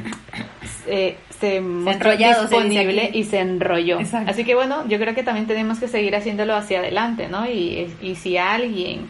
eh, 0.86 1.16
se, 1.38 1.60
mostró 1.60 2.16
disponible 2.16 3.10
y 3.12 3.24
se 3.24 3.40
enrolló. 3.40 3.98
Así 4.26 4.44
que 4.44 4.54
bueno, 4.54 4.86
yo 4.88 4.98
creo 4.98 5.14
que 5.14 5.22
también 5.22 5.46
tenemos 5.46 5.78
que 5.78 5.88
seguir 5.88 6.16
haciéndolo 6.16 6.54
hacia 6.54 6.80
adelante, 6.80 7.28
¿no? 7.28 7.48
Y, 7.48 7.94
y 8.00 8.14
si 8.16 8.36
a 8.36 8.54
alguien 8.54 9.08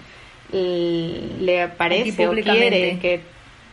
le 0.50 1.68
parece 1.76 2.26
o 2.26 2.32
quiere 2.32 2.98
que 2.98 3.20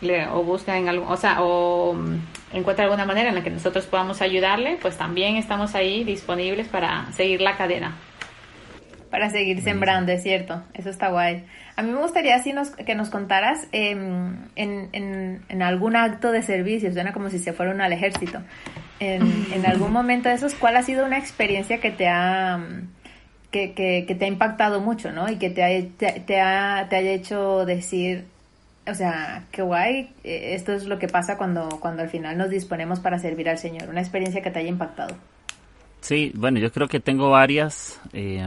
le, 0.01 0.27
o 0.27 0.43
busca 0.43 0.77
en 0.77 0.89
algo, 0.89 1.09
o 1.09 1.17
sea, 1.17 1.41
o 1.41 1.93
mm, 1.93 2.17
encuentra 2.53 2.85
alguna 2.85 3.05
manera 3.05 3.29
en 3.29 3.35
la 3.35 3.43
que 3.43 3.49
nosotros 3.49 3.85
podamos 3.85 4.21
ayudarle, 4.21 4.77
pues 4.81 4.97
también 4.97 5.37
estamos 5.37 5.75
ahí 5.75 6.03
disponibles 6.03 6.67
para 6.67 7.11
seguir 7.13 7.41
la 7.41 7.55
cadena. 7.57 7.95
Para 9.15 9.29
seguir 9.29 9.61
sembrando, 9.61 10.11
es 10.11 10.23
cierto, 10.23 10.61
eso 10.73 10.89
está 10.89 11.07
guay. 11.07 11.45
A 11.77 11.83
mí 11.83 11.89
me 11.89 12.01
gustaría 12.01 12.35
así 12.35 12.51
nos, 12.51 12.71
que 12.71 12.95
nos 12.95 13.09
contaras 13.09 13.65
em, 13.71 14.35
en, 14.57 14.89
en, 14.91 15.41
en, 15.47 15.61
algún 15.61 15.95
acto 15.95 16.33
de 16.33 16.41
servicio, 16.41 16.91
suena 16.91 17.13
como 17.13 17.29
si 17.29 17.39
se 17.39 17.53
fueran 17.53 17.79
al 17.79 17.93
ejército, 17.93 18.41
en, 18.99 19.23
en, 19.53 19.65
algún 19.65 19.93
momento 19.93 20.27
de 20.27 20.35
esos, 20.35 20.53
¿cuál 20.53 20.75
ha 20.75 20.83
sido 20.83 21.05
una 21.05 21.17
experiencia 21.17 21.79
que 21.79 21.91
te 21.91 22.09
ha, 22.09 22.61
que, 23.51 23.71
que, 23.71 24.03
que 24.05 24.15
te 24.15 24.25
ha 24.25 24.27
impactado 24.27 24.81
mucho, 24.81 25.13
¿no? 25.13 25.29
Y 25.29 25.37
que 25.37 25.49
te, 25.49 25.63
ha, 25.63 25.69
te, 25.97 26.19
te, 26.19 26.41
ha, 26.41 26.87
te 26.89 26.97
haya 26.97 27.11
hecho 27.11 27.65
decir, 27.65 28.25
o 28.85 28.93
sea, 28.93 29.45
qué 29.49 29.61
guay, 29.61 30.09
eh, 30.25 30.55
esto 30.55 30.73
es 30.73 30.87
lo 30.87 30.99
que 30.99 31.07
pasa 31.07 31.37
cuando, 31.37 31.69
cuando 31.79 32.01
al 32.01 32.09
final 32.09 32.37
nos 32.37 32.49
disponemos 32.49 32.99
para 32.99 33.17
servir 33.17 33.47
al 33.47 33.59
Señor, 33.59 33.87
una 33.87 34.01
experiencia 34.01 34.41
que 34.41 34.51
te 34.51 34.59
haya 34.59 34.67
impactado. 34.67 35.15
Sí, 36.01 36.33
bueno, 36.35 36.59
yo 36.59 36.69
creo 36.69 36.89
que 36.89 36.99
tengo 36.99 37.29
varias. 37.29 37.97
Eh, 38.11 38.45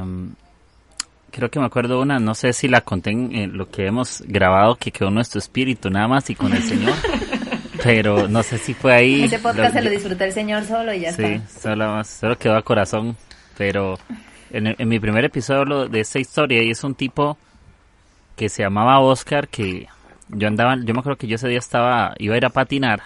creo 1.31 1.51
que 1.51 1.59
me 1.59 1.67
acuerdo 1.67 2.01
una, 2.01 2.19
no 2.19 2.35
sé 2.35 2.53
si 2.53 2.69
la 2.69 2.81
conté 2.81 3.11
en, 3.11 3.57
lo 3.57 3.71
que 3.71 3.87
hemos 3.87 4.23
grabado, 4.27 4.77
que 4.77 4.91
quedó 4.91 5.11
nuestro 5.11 5.39
espíritu 5.39 5.91
nada 5.91 6.09
más 6.09 6.29
y 6.31 6.35
con 6.35 6.53
el 6.53 6.63
Señor. 6.63 6.95
pero 7.83 8.29
no 8.29 8.43
sé 8.43 8.59
si 8.59 8.75
fue 8.75 8.93
ahí. 8.93 9.25
Ese 9.25 9.39
podcast 9.39 9.75
se 9.75 9.83
lo 9.83 9.91
disfrutó 9.91 10.25
el 10.25 10.33
Señor 10.33 10.65
solo 10.65 10.93
y 10.93 11.01
ya 11.01 11.11
está. 11.11 11.27
Sí, 11.27 11.41
solo, 11.61 12.05
solo 12.05 12.39
quedó 12.39 12.57
a 12.57 12.63
corazón. 12.63 13.17
Pero 13.57 13.99
en, 14.51 14.75
en 14.79 14.89
mi 14.89 15.01
primer 15.01 15.25
episodio 15.25 15.89
de 15.89 16.01
esta 16.01 16.19
historia, 16.19 16.63
y 16.63 16.71
es 16.71 16.85
un 16.85 16.95
tipo 16.95 17.39
que 18.37 18.49
se 18.49 18.63
llamaba 18.63 19.01
Oscar, 19.01 19.49
que 19.49 19.89
yo 20.29 20.49
andaba, 20.49 20.77
yo 20.77 20.95
me 20.95 21.01
acuerdo 21.01 21.19
que 21.19 21.27
yo 21.27 21.37
ese 21.37 21.49
día 21.49 21.59
estaba, 21.59 22.15
iba 22.19 22.35
a 22.35 22.37
ir 22.37 22.45
a 22.45 22.51
patinar 22.51 23.01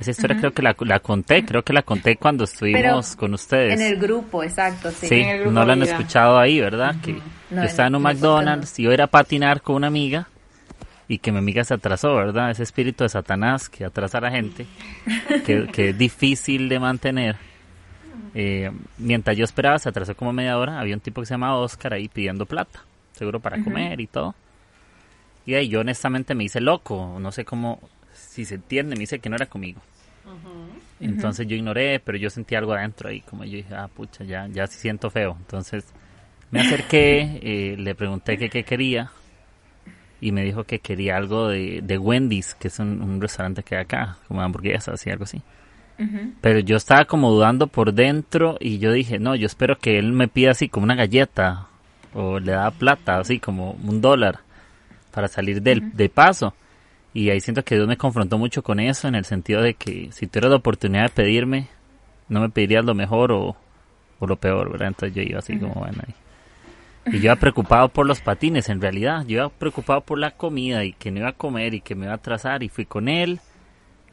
esa 0.00 0.10
historia 0.10 0.36
creo 0.36 0.52
que 0.52 0.62
la, 0.62 0.76
la, 0.80 1.00
conté, 1.00 1.44
creo 1.44 1.62
que 1.62 1.72
la 1.72 1.82
conté 1.82 2.16
cuando 2.16 2.44
estuvimos 2.44 3.14
con 3.16 3.34
ustedes. 3.34 3.80
En 3.80 3.86
el 3.86 3.96
grupo, 3.96 4.42
exacto, 4.42 4.90
sí. 4.90 5.06
Sí, 5.06 5.24
no 5.50 5.64
la 5.64 5.74
han 5.74 5.82
escuchado 5.82 6.38
ahí, 6.38 6.60
¿verdad? 6.60 6.96
Que 7.02 7.14
yo 7.50 7.62
estaba 7.62 7.88
en 7.88 7.94
un 7.94 8.02
McDonald's, 8.02 8.78
y 8.78 8.84
yo 8.84 8.92
era 8.92 9.04
a 9.04 9.08
patinar 9.08 9.62
con 9.62 9.76
una 9.76 9.86
amiga 9.86 10.28
y 11.06 11.18
que 11.18 11.30
mi 11.32 11.38
amiga 11.38 11.64
se 11.64 11.74
atrasó, 11.74 12.14
¿verdad? 12.14 12.50
Ese 12.50 12.62
espíritu 12.62 13.04
de 13.04 13.10
Satanás 13.10 13.68
que 13.68 13.84
atrasa 13.84 14.18
a 14.18 14.22
la 14.22 14.30
gente, 14.30 14.66
que, 15.44 15.68
que 15.68 15.90
es 15.90 15.98
difícil 15.98 16.68
de 16.68 16.78
mantener. 16.78 17.36
Eh, 18.34 18.70
mientras 18.98 19.36
yo 19.36 19.44
esperaba, 19.44 19.78
se 19.78 19.88
atrasó 19.88 20.16
como 20.16 20.32
media 20.32 20.58
hora, 20.58 20.80
había 20.80 20.94
un 20.94 21.00
tipo 21.00 21.20
que 21.20 21.26
se 21.26 21.34
llamaba 21.34 21.56
Oscar 21.58 21.94
ahí 21.94 22.08
pidiendo 22.08 22.46
plata, 22.46 22.84
seguro 23.12 23.38
para 23.40 23.62
comer 23.62 24.00
y 24.00 24.06
todo. 24.06 24.34
Y 25.46 25.54
ahí 25.54 25.68
yo 25.68 25.80
honestamente 25.80 26.34
me 26.34 26.44
hice 26.44 26.60
loco, 26.60 27.18
no 27.20 27.30
sé 27.30 27.44
cómo, 27.44 27.80
si 28.14 28.44
se 28.44 28.56
entiende, 28.56 28.96
me 28.96 29.00
dice 29.00 29.18
que 29.18 29.28
no 29.28 29.36
era 29.36 29.46
conmigo. 29.46 29.80
Entonces 31.00 31.46
yo 31.46 31.54
ignoré, 31.54 32.00
pero 32.00 32.16
yo 32.16 32.30
sentí 32.30 32.54
algo 32.54 32.72
adentro 32.72 33.10
ahí, 33.10 33.20
como 33.20 33.44
yo 33.44 33.56
dije, 33.56 33.74
ah, 33.74 33.88
pucha, 33.88 34.24
ya, 34.24 34.46
ya 34.48 34.66
sí 34.66 34.78
siento 34.78 35.10
feo. 35.10 35.36
Entonces 35.38 35.84
me 36.50 36.60
acerqué, 36.60 37.40
eh, 37.42 37.76
le 37.76 37.94
pregunté 37.94 38.38
qué 38.38 38.64
quería 38.64 39.10
y 40.20 40.32
me 40.32 40.42
dijo 40.42 40.64
que 40.64 40.78
quería 40.78 41.16
algo 41.16 41.48
de, 41.48 41.80
de 41.82 41.98
Wendy's, 41.98 42.54
que 42.54 42.68
es 42.68 42.78
un, 42.78 43.20
restaurante 43.20 43.62
que 43.62 43.76
hay 43.76 43.82
acá, 43.82 44.16
como 44.26 44.40
hamburguesas 44.40 45.06
y 45.06 45.10
algo 45.10 45.24
así. 45.24 45.42
Pero 46.40 46.58
yo 46.58 46.76
estaba 46.76 47.04
como 47.04 47.30
dudando 47.30 47.68
por 47.68 47.92
dentro 47.92 48.56
y 48.58 48.78
yo 48.78 48.90
dije, 48.90 49.18
no, 49.18 49.36
yo 49.36 49.46
espero 49.46 49.78
que 49.78 49.98
él 49.98 50.12
me 50.12 50.26
pida 50.26 50.50
así 50.50 50.68
como 50.68 50.84
una 50.84 50.96
galleta 50.96 51.68
o 52.14 52.40
le 52.40 52.52
da 52.52 52.70
plata, 52.70 53.18
así 53.18 53.38
como 53.38 53.72
un 53.72 54.00
dólar 54.00 54.40
para 55.12 55.28
salir 55.28 55.60
del, 55.60 55.92
de 55.92 56.08
paso. 56.08 56.54
Y 57.14 57.30
ahí 57.30 57.40
siento 57.40 57.64
que 57.64 57.76
Dios 57.76 57.86
me 57.86 57.96
confrontó 57.96 58.38
mucho 58.38 58.64
con 58.64 58.80
eso, 58.80 59.06
en 59.06 59.14
el 59.14 59.24
sentido 59.24 59.62
de 59.62 59.74
que 59.74 60.10
si 60.10 60.26
tuvieras 60.26 60.50
la 60.50 60.56
oportunidad 60.56 61.04
de 61.04 61.10
pedirme, 61.10 61.68
no 62.28 62.40
me 62.40 62.50
pedirías 62.50 62.84
lo 62.84 62.94
mejor 62.94 63.30
o, 63.30 63.56
lo 64.20 64.36
peor, 64.36 64.72
¿verdad? 64.72 64.88
Entonces 64.88 65.14
yo 65.14 65.22
iba 65.22 65.38
así 65.38 65.56
como, 65.58 65.74
bueno, 65.74 66.02
ahí. 66.04 66.14
Y 67.12 67.18
yo 67.18 67.26
iba 67.26 67.36
preocupado 67.36 67.88
por 67.88 68.06
los 68.06 68.20
patines, 68.20 68.68
en 68.68 68.80
realidad. 68.80 69.24
Yo 69.26 69.38
iba 69.38 69.48
preocupado 69.48 70.00
por 70.00 70.18
la 70.18 70.32
comida 70.32 70.84
y 70.84 70.92
que 70.94 71.10
no 71.10 71.20
iba 71.20 71.28
a 71.28 71.32
comer 71.32 71.74
y 71.74 71.82
que 71.82 71.94
me 71.94 72.06
iba 72.06 72.12
a 72.12 72.16
atrasar. 72.16 72.62
Y 72.62 72.68
fui 72.68 72.86
con 72.86 73.08
él. 73.08 73.40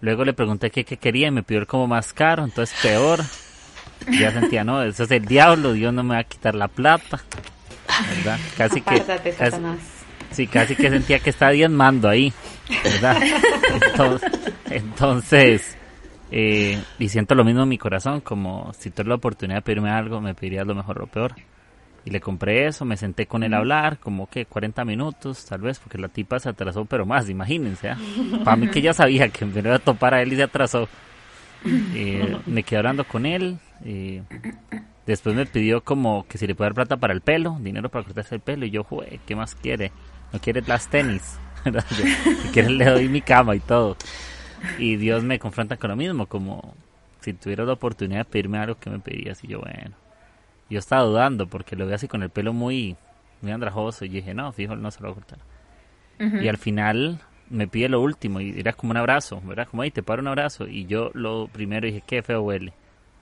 Luego 0.02 0.26
le 0.26 0.34
pregunté 0.34 0.70
qué, 0.70 0.84
quería 0.84 1.28
y 1.28 1.32
me 1.32 1.42
pidió 1.42 1.66
como 1.66 1.88
más 1.88 2.12
caro, 2.12 2.44
entonces 2.44 2.78
peor. 2.82 3.22
Ya 4.20 4.32
sentía, 4.32 4.64
no, 4.64 4.82
eso 4.84 5.04
es 5.04 5.12
el 5.12 5.26
diablo, 5.26 5.74
Dios 5.74 5.94
no 5.94 6.04
me 6.04 6.16
va 6.16 6.22
a 6.22 6.24
quitar 6.24 6.56
la 6.56 6.68
plata. 6.68 7.22
¿Verdad? 8.18 8.40
Casi 8.58 8.82
que. 8.82 9.02
Sí, 10.32 10.48
casi 10.48 10.76
que 10.76 10.90
sentía 10.90 11.20
que 11.20 11.30
estaba 11.30 11.52
diezmando 11.52 12.10
ahí. 12.10 12.34
¿verdad? 12.84 13.22
Entonces, 14.70 15.78
eh, 16.32 16.82
y 16.98 17.10
siento 17.10 17.36
lo 17.36 17.44
mismo 17.44 17.64
en 17.64 17.70
mi 17.70 17.78
corazón, 17.78 18.22
como 18.22 18.72
si 18.74 18.90
tuve 18.90 19.10
la 19.10 19.16
oportunidad 19.16 19.58
de 19.58 19.62
pedirme 19.62 19.90
algo, 19.90 20.22
me 20.22 20.34
pedirías 20.34 20.66
lo 20.66 20.76
mejor 20.76 20.98
o 20.98 21.02
lo 21.02 21.08
peor. 21.08 21.36
Y 22.04 22.10
le 22.10 22.20
compré 22.20 22.66
eso, 22.66 22.84
me 22.84 22.98
senté 22.98 23.28
con 23.28 23.44
él 23.44 23.54
a 23.54 23.58
hablar, 23.58 24.00
como 24.00 24.28
que 24.28 24.46
40 24.46 24.84
minutos, 24.86 25.46
tal 25.46 25.62
vez, 25.62 25.78
porque 25.80 26.00
la 26.00 26.08
tipa 26.08 26.40
se 26.40 26.50
atrasó, 26.50 26.86
pero 26.86 27.06
más, 27.06 27.30
imagínense. 27.30 27.90
¿ah? 27.90 27.98
Para 28.44 28.58
mí 28.58 28.70
que 28.70 28.82
ya 28.82 28.94
sabía 28.94 29.30
que 29.30 29.46
me 29.46 29.60
iba 29.60 29.76
a 29.76 29.80
topar 29.80 30.16
a 30.16 30.22
él 30.22 30.34
y 30.34 30.36
se 30.36 30.44
atrasó. 30.44 30.88
Eh, 31.94 32.38
me 32.48 32.64
quedé 32.64 32.80
hablando 32.80 33.04
con 33.04 33.28
él. 33.28 33.60
Eh, 33.86 34.24
después 35.06 35.36
me 35.36 35.46
pidió 35.46 35.82
como 35.82 36.26
que 36.28 36.40
si 36.40 36.48
le 36.48 36.56
puede 36.56 36.70
dar 36.70 36.76
plata 36.76 36.98
para 36.98 37.14
el 37.14 37.22
pelo, 37.22 37.58
dinero 37.60 37.90
para 37.90 38.04
cortarse 38.04 38.34
el 38.34 38.42
pelo. 38.42 38.66
Y 38.66 38.72
yo, 38.72 38.84
jugué, 38.84 39.20
¿qué 39.28 39.36
más 39.36 39.54
quiere? 39.54 39.92
¿No 40.32 40.40
quiere 40.40 40.62
las 40.62 40.88
tenis? 40.88 41.38
si 42.42 42.48
quieres 42.50 42.72
le 42.72 42.86
doy 42.86 43.10
mi 43.10 43.22
cama 43.22 43.56
y 43.56 43.60
todo. 43.60 43.98
Y 44.78 44.96
Dios 44.96 45.24
me 45.24 45.40
confronta 45.40 45.78
con 45.78 45.90
lo 45.90 45.96
mismo, 45.96 46.26
como 46.28 46.76
si 47.20 47.34
tuviera 47.34 47.66
la 47.66 47.74
oportunidad 47.74 48.20
de 48.20 48.26
pedirme 48.26 48.58
algo 48.58 48.76
que 48.80 48.90
me 48.90 49.00
pedías 49.00 49.44
y 49.44 49.48
yo, 49.48 49.60
bueno. 49.60 49.96
Yo 50.70 50.80
estaba 50.80 51.04
dudando 51.04 51.48
porque 51.48 51.76
lo 51.76 51.86
veo 51.86 51.96
así 51.96 52.08
con 52.08 52.24
el 52.24 52.30
pelo 52.30 52.54
muy, 52.54 52.96
muy 53.42 53.52
andrajoso 53.52 54.06
y 54.06 54.10
dije, 54.10 54.34
no, 54.34 54.52
fijo, 54.54 54.76
no 54.76 54.90
se 54.90 55.02
lo 55.02 55.10
voy 55.10 55.12
a 55.12 55.16
cortar. 55.16 55.40
Y 56.40 56.48
al 56.48 56.58
final 56.58 57.20
me 57.50 57.68
pide 57.68 57.90
lo 57.90 58.00
último 58.00 58.40
y 58.42 58.60
era 58.60 58.74
como 58.74 58.92
un 58.92 58.98
abrazo, 58.98 59.42
¿verdad? 59.44 59.68
Como, 59.68 59.82
ahí 59.82 59.90
te 59.92 60.04
paro 60.04 60.22
un 60.22 60.28
abrazo. 60.28 60.68
Y 60.68 60.86
yo 60.86 61.10
lo 61.14 61.48
primero 61.48 61.88
dije, 61.88 62.04
qué 62.06 62.22
feo 62.22 62.42
huele. 62.42 62.74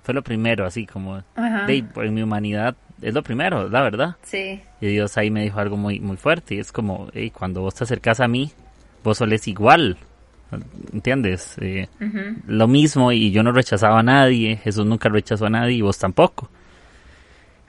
Fue 0.03 0.13
lo 0.13 0.21
primero, 0.21 0.65
así 0.65 0.85
como, 0.85 1.23
Ajá. 1.35 1.65
de, 1.65 1.85
en 1.95 2.13
mi 2.13 2.21
humanidad 2.21 2.75
es 3.01 3.13
lo 3.13 3.23
primero, 3.23 3.69
la 3.69 3.81
verdad. 3.81 4.15
Sí. 4.23 4.61
Y 4.81 4.87
Dios 4.87 5.17
ahí 5.17 5.29
me 5.31 5.43
dijo 5.43 5.59
algo 5.59 5.77
muy, 5.77 5.99
muy 5.99 6.17
fuerte. 6.17 6.55
Y 6.55 6.59
es 6.59 6.71
como, 6.71 7.07
hey, 7.13 7.31
cuando 7.31 7.61
vos 7.61 7.75
te 7.75 7.83
acercas 7.83 8.19
a 8.19 8.27
mí, 8.27 8.51
vos 9.03 9.17
solés 9.17 9.47
igual. 9.47 9.97
¿Entiendes? 10.93 11.55
Eh, 11.61 11.87
Lo 12.47 12.67
mismo 12.67 13.11
y 13.11 13.31
yo 13.31 13.43
no 13.43 13.51
rechazaba 13.51 13.99
a 13.99 14.03
nadie. 14.03 14.57
Jesús 14.57 14.85
nunca 14.85 15.07
rechazó 15.09 15.45
a 15.45 15.49
nadie 15.49 15.75
y 15.75 15.81
vos 15.81 15.97
tampoco. 15.99 16.49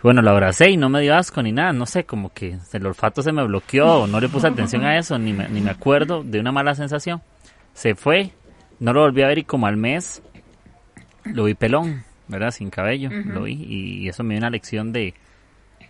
Bueno, 0.02 0.22
lo 0.22 0.30
abracé 0.30 0.70
y 0.70 0.76
no 0.78 0.88
me 0.88 1.02
dio 1.02 1.14
asco 1.14 1.42
ni 1.42 1.52
nada. 1.52 1.75
No 1.75 1.84
sé, 1.84 2.04
como 2.04 2.32
que 2.32 2.56
el 2.72 2.87
olfato 2.87 3.22
se 3.22 3.32
me 3.32 3.44
bloqueó. 3.44 4.06
No 4.06 4.18
le 4.18 4.30
puse 4.30 4.46
atención 4.46 4.82
a 4.84 4.96
eso, 4.96 5.18
ni 5.18 5.34
me, 5.34 5.46
ni 5.50 5.60
me 5.60 5.70
acuerdo 5.70 6.22
de 6.25 6.40
una 6.40 6.52
mala 6.52 6.75
sensación. 6.75 7.20
Se 7.75 7.94
fue. 7.94 8.30
No 8.78 8.94
lo 8.94 9.02
volví 9.02 9.20
a 9.22 9.26
ver 9.26 9.38
y 9.38 9.44
como 9.44 9.66
al 9.66 9.76
mes 9.76 10.22
lo 11.26 11.44
vi 11.44 11.52
pelón, 11.54 12.02
¿verdad? 12.30 12.50
Sin 12.50 12.70
cabello. 12.70 13.10
Lo 13.10 13.42
vi 13.42 13.54
y 13.54 14.08
eso 14.08 14.22
me 14.22 14.34
dio 14.34 14.38
una 14.38 14.50
lección 14.50 14.92
de, 14.92 15.14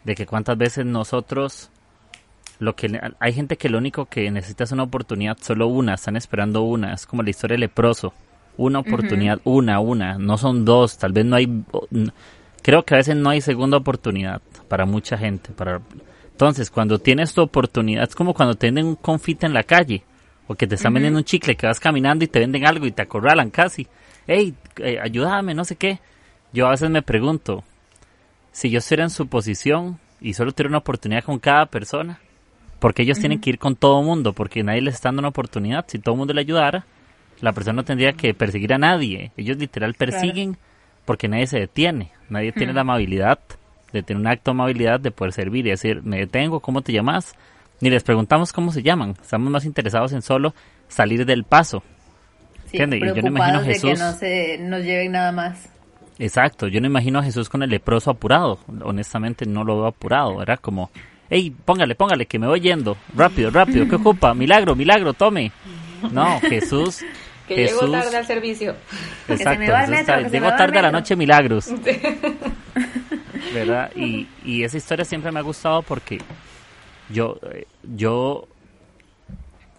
de 0.04 0.14
que 0.14 0.26
cuántas 0.26 0.56
veces 0.56 0.86
nosotros 0.86 1.70
lo 2.60 2.76
que 2.76 3.00
hay 3.18 3.32
gente 3.32 3.56
que 3.56 3.70
lo 3.70 3.78
único 3.78 4.04
que 4.04 4.30
necesita 4.30 4.64
es 4.64 4.72
una 4.72 4.82
oportunidad, 4.82 5.38
solo 5.40 5.66
una, 5.66 5.94
están 5.94 6.16
esperando 6.16 6.62
una, 6.62 6.92
es 6.92 7.06
como 7.06 7.22
la 7.22 7.30
historia 7.30 7.54
del 7.54 7.62
leproso, 7.62 8.12
una 8.58 8.80
oportunidad, 8.80 9.40
una, 9.44 9.80
una, 9.80 10.18
no 10.18 10.36
son 10.36 10.66
dos, 10.66 10.98
tal 10.98 11.12
vez 11.12 11.24
no 11.24 11.36
hay, 11.36 11.64
creo 12.62 12.84
que 12.84 12.94
a 12.94 12.98
veces 12.98 13.16
no 13.16 13.30
hay 13.30 13.40
segunda 13.40 13.78
oportunidad 13.78 14.42
para 14.68 14.84
mucha 14.84 15.16
gente, 15.16 15.52
para 15.52 15.80
entonces 16.30 16.70
cuando 16.70 16.98
tienes 16.98 17.32
tu 17.32 17.40
oportunidad, 17.40 18.04
es 18.04 18.14
como 18.14 18.34
cuando 18.34 18.54
te 18.54 18.66
venden 18.66 18.86
un 18.86 18.96
confite 18.96 19.46
en 19.46 19.54
la 19.54 19.62
calle, 19.62 20.04
o 20.46 20.54
que 20.54 20.66
te 20.66 20.74
están 20.74 20.92
vendiendo 20.92 21.18
un 21.18 21.24
chicle, 21.24 21.56
que 21.56 21.66
vas 21.66 21.80
caminando 21.80 22.24
y 22.24 22.28
te 22.28 22.40
venden 22.40 22.66
algo 22.66 22.84
y 22.84 22.92
te 22.92 23.00
acorralan 23.00 23.50
casi, 23.50 23.86
hey, 24.26 24.54
eh, 24.76 24.98
ayúdame, 25.00 25.54
no 25.54 25.64
sé 25.64 25.76
qué, 25.76 25.98
yo 26.52 26.66
a 26.66 26.70
veces 26.70 26.90
me 26.90 27.02
pregunto, 27.02 27.64
si 28.52 28.70
yo 28.70 28.78
estuviera 28.78 29.04
en 29.04 29.10
su 29.10 29.26
posición 29.28 29.98
y 30.20 30.34
solo 30.34 30.52
tuviera 30.52 30.68
una 30.70 30.78
oportunidad 30.78 31.24
con 31.24 31.38
cada 31.38 31.66
persona, 31.66 32.18
porque 32.78 33.02
ellos 33.02 33.18
tienen 33.18 33.40
que 33.40 33.50
ir 33.50 33.58
con 33.58 33.76
todo 33.76 34.02
mundo, 34.02 34.32
porque 34.32 34.62
nadie 34.62 34.80
les 34.80 34.94
está 34.94 35.08
dando 35.08 35.20
una 35.20 35.28
oportunidad. 35.28 35.84
Si 35.88 35.98
todo 35.98 36.14
el 36.14 36.18
mundo 36.18 36.32
le 36.34 36.40
ayudara, 36.40 36.84
la 37.40 37.52
persona 37.52 37.76
no 37.76 37.84
tendría 37.84 38.12
que 38.14 38.32
perseguir 38.34 38.72
a 38.72 38.78
nadie. 38.78 39.32
Ellos 39.36 39.56
literal 39.58 39.94
persiguen 39.94 40.56
porque 41.04 41.28
nadie 41.28 41.46
se 41.46 41.58
detiene. 41.58 42.10
Nadie 42.28 42.52
tiene 42.52 42.72
la 42.72 42.80
amabilidad 42.82 43.38
de 43.92 44.02
tener 44.02 44.20
un 44.20 44.26
acto 44.26 44.50
de 44.50 44.54
amabilidad 44.56 45.00
de 45.00 45.10
poder 45.10 45.32
servir 45.32 45.66
y 45.66 45.70
decir, 45.70 46.02
me 46.02 46.18
detengo, 46.18 46.60
¿cómo 46.60 46.80
te 46.82 46.92
llamas? 46.92 47.34
Ni 47.80 47.90
les 47.90 48.02
preguntamos 48.02 48.52
cómo 48.52 48.72
se 48.72 48.82
llaman. 48.82 49.14
Estamos 49.20 49.50
más 49.50 49.64
interesados 49.64 50.12
en 50.12 50.22
solo 50.22 50.54
salir 50.88 51.24
del 51.26 51.44
paso. 51.44 51.82
Y 52.72 53.00
yo 53.16 53.22
no 53.22 53.28
imagino 53.28 53.58
a 53.58 53.62
de 53.62 53.68
que 53.68 53.74
Jesús- 53.74 53.98
no 53.98 54.12
se 54.12 54.58
nos 54.58 54.82
lleven 54.84 55.12
nada 55.12 55.32
más. 55.32 55.68
Exacto, 56.20 56.68
yo 56.68 56.80
no 56.82 56.86
imagino 56.86 57.18
a 57.18 57.22
Jesús 57.22 57.48
con 57.48 57.62
el 57.62 57.70
leproso 57.70 58.10
apurado. 58.10 58.58
Honestamente 58.82 59.46
no 59.46 59.64
lo 59.64 59.76
veo 59.76 59.86
apurado. 59.86 60.42
Era 60.42 60.58
como, 60.58 60.90
hey, 61.30 61.50
póngale, 61.64 61.94
póngale, 61.94 62.26
que 62.26 62.38
me 62.38 62.46
voy 62.46 62.60
yendo. 62.60 62.96
Rápido, 63.16 63.50
rápido, 63.50 63.88
¿qué 63.88 63.96
ocupa? 63.96 64.34
Milagro, 64.34 64.76
milagro, 64.76 65.14
tome. 65.14 65.50
No, 66.12 66.38
Jesús. 66.40 67.00
Que 67.50 67.56
Jesús, 67.66 67.80
llegó 67.80 67.92
tarde 67.92 68.16
al 68.16 68.26
servicio. 68.26 68.76
se 69.26 69.32
me 69.32 69.34
Exacto, 69.34 69.72
va 69.72 69.82
el 69.84 69.90
metro, 69.90 70.14
que 70.14 70.20
se 70.20 70.24
me 70.26 70.30
llegó 70.30 70.46
va 70.46 70.50
el 70.52 70.56
tarde 70.56 70.78
a 70.78 70.82
la 70.82 70.88
metro. 70.88 71.00
noche 71.00 71.16
milagros. 71.16 71.68
¿Verdad? 73.52 73.90
Y, 73.96 74.28
y 74.44 74.62
esa 74.62 74.76
historia 74.76 75.04
siempre 75.04 75.32
me 75.32 75.40
ha 75.40 75.42
gustado 75.42 75.82
porque 75.82 76.18
yo, 77.08 77.40
eh, 77.52 77.66
yo, 77.82 78.46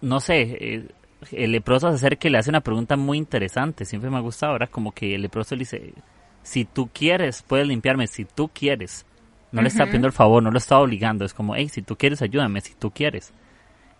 no 0.02 0.20
sé, 0.20 0.42
eh, 0.60 0.86
el 1.30 1.52
leproso 1.52 1.88
se 1.88 1.94
acerca 1.94 2.28
y 2.28 2.30
le 2.30 2.36
hace 2.36 2.50
una 2.50 2.60
pregunta 2.60 2.96
muy 2.96 3.16
interesante, 3.16 3.86
siempre 3.86 4.10
me 4.10 4.18
ha 4.18 4.20
gustado, 4.20 4.52
¿verdad? 4.52 4.68
Como 4.70 4.92
que 4.92 5.14
el 5.14 5.22
leproso 5.22 5.54
le 5.54 5.60
dice, 5.60 5.94
si 6.42 6.64
tú 6.64 6.90
quieres, 6.92 7.42
puedes 7.42 7.66
limpiarme, 7.66 8.06
si 8.06 8.24
tú 8.24 8.48
quieres. 8.52 9.06
No 9.52 9.60
le 9.60 9.68
está 9.68 9.84
pidiendo 9.84 10.06
el 10.06 10.14
favor, 10.14 10.42
no 10.42 10.50
lo 10.50 10.58
está 10.58 10.78
obligando, 10.78 11.24
es 11.24 11.34
como, 11.34 11.54
hey, 11.54 11.68
si 11.68 11.82
tú 11.82 11.96
quieres, 11.96 12.22
ayúdame, 12.22 12.62
si 12.62 12.74
tú 12.74 12.90
quieres. 12.90 13.32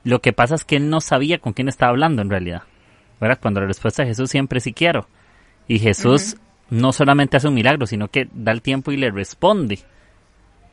Lo 0.02 0.20
que 0.20 0.32
pasa 0.32 0.54
es 0.54 0.64
que 0.64 0.76
él 0.76 0.88
no 0.88 1.00
sabía 1.00 1.38
con 1.38 1.52
quién 1.52 1.68
estaba 1.68 1.90
hablando 1.90 2.22
en 2.22 2.30
realidad, 2.30 2.62
¿verdad? 3.20 3.38
Cuando 3.40 3.60
la 3.60 3.66
respuesta 3.66 4.02
de 4.02 4.08
Jesús 4.08 4.30
siempre 4.30 4.60
sí 4.60 4.72
quiero. 4.72 5.06
Y 5.68 5.78
Jesús 5.78 6.36
no 6.70 6.92
solamente 6.92 7.36
hace 7.36 7.48
un 7.48 7.54
milagro, 7.54 7.86
sino 7.86 8.08
que 8.08 8.28
da 8.32 8.50
el 8.50 8.62
tiempo 8.62 8.92
y 8.92 8.96
le 8.96 9.10
responde. 9.10 9.78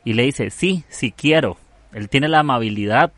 Y 0.05 0.13
le 0.13 0.23
dice, 0.23 0.49
sí, 0.49 0.85
sí 0.87 1.11
quiero. 1.11 1.57
Él 1.91 2.09
tiene 2.09 2.29
la 2.29 2.39
amabilidad 2.39 3.11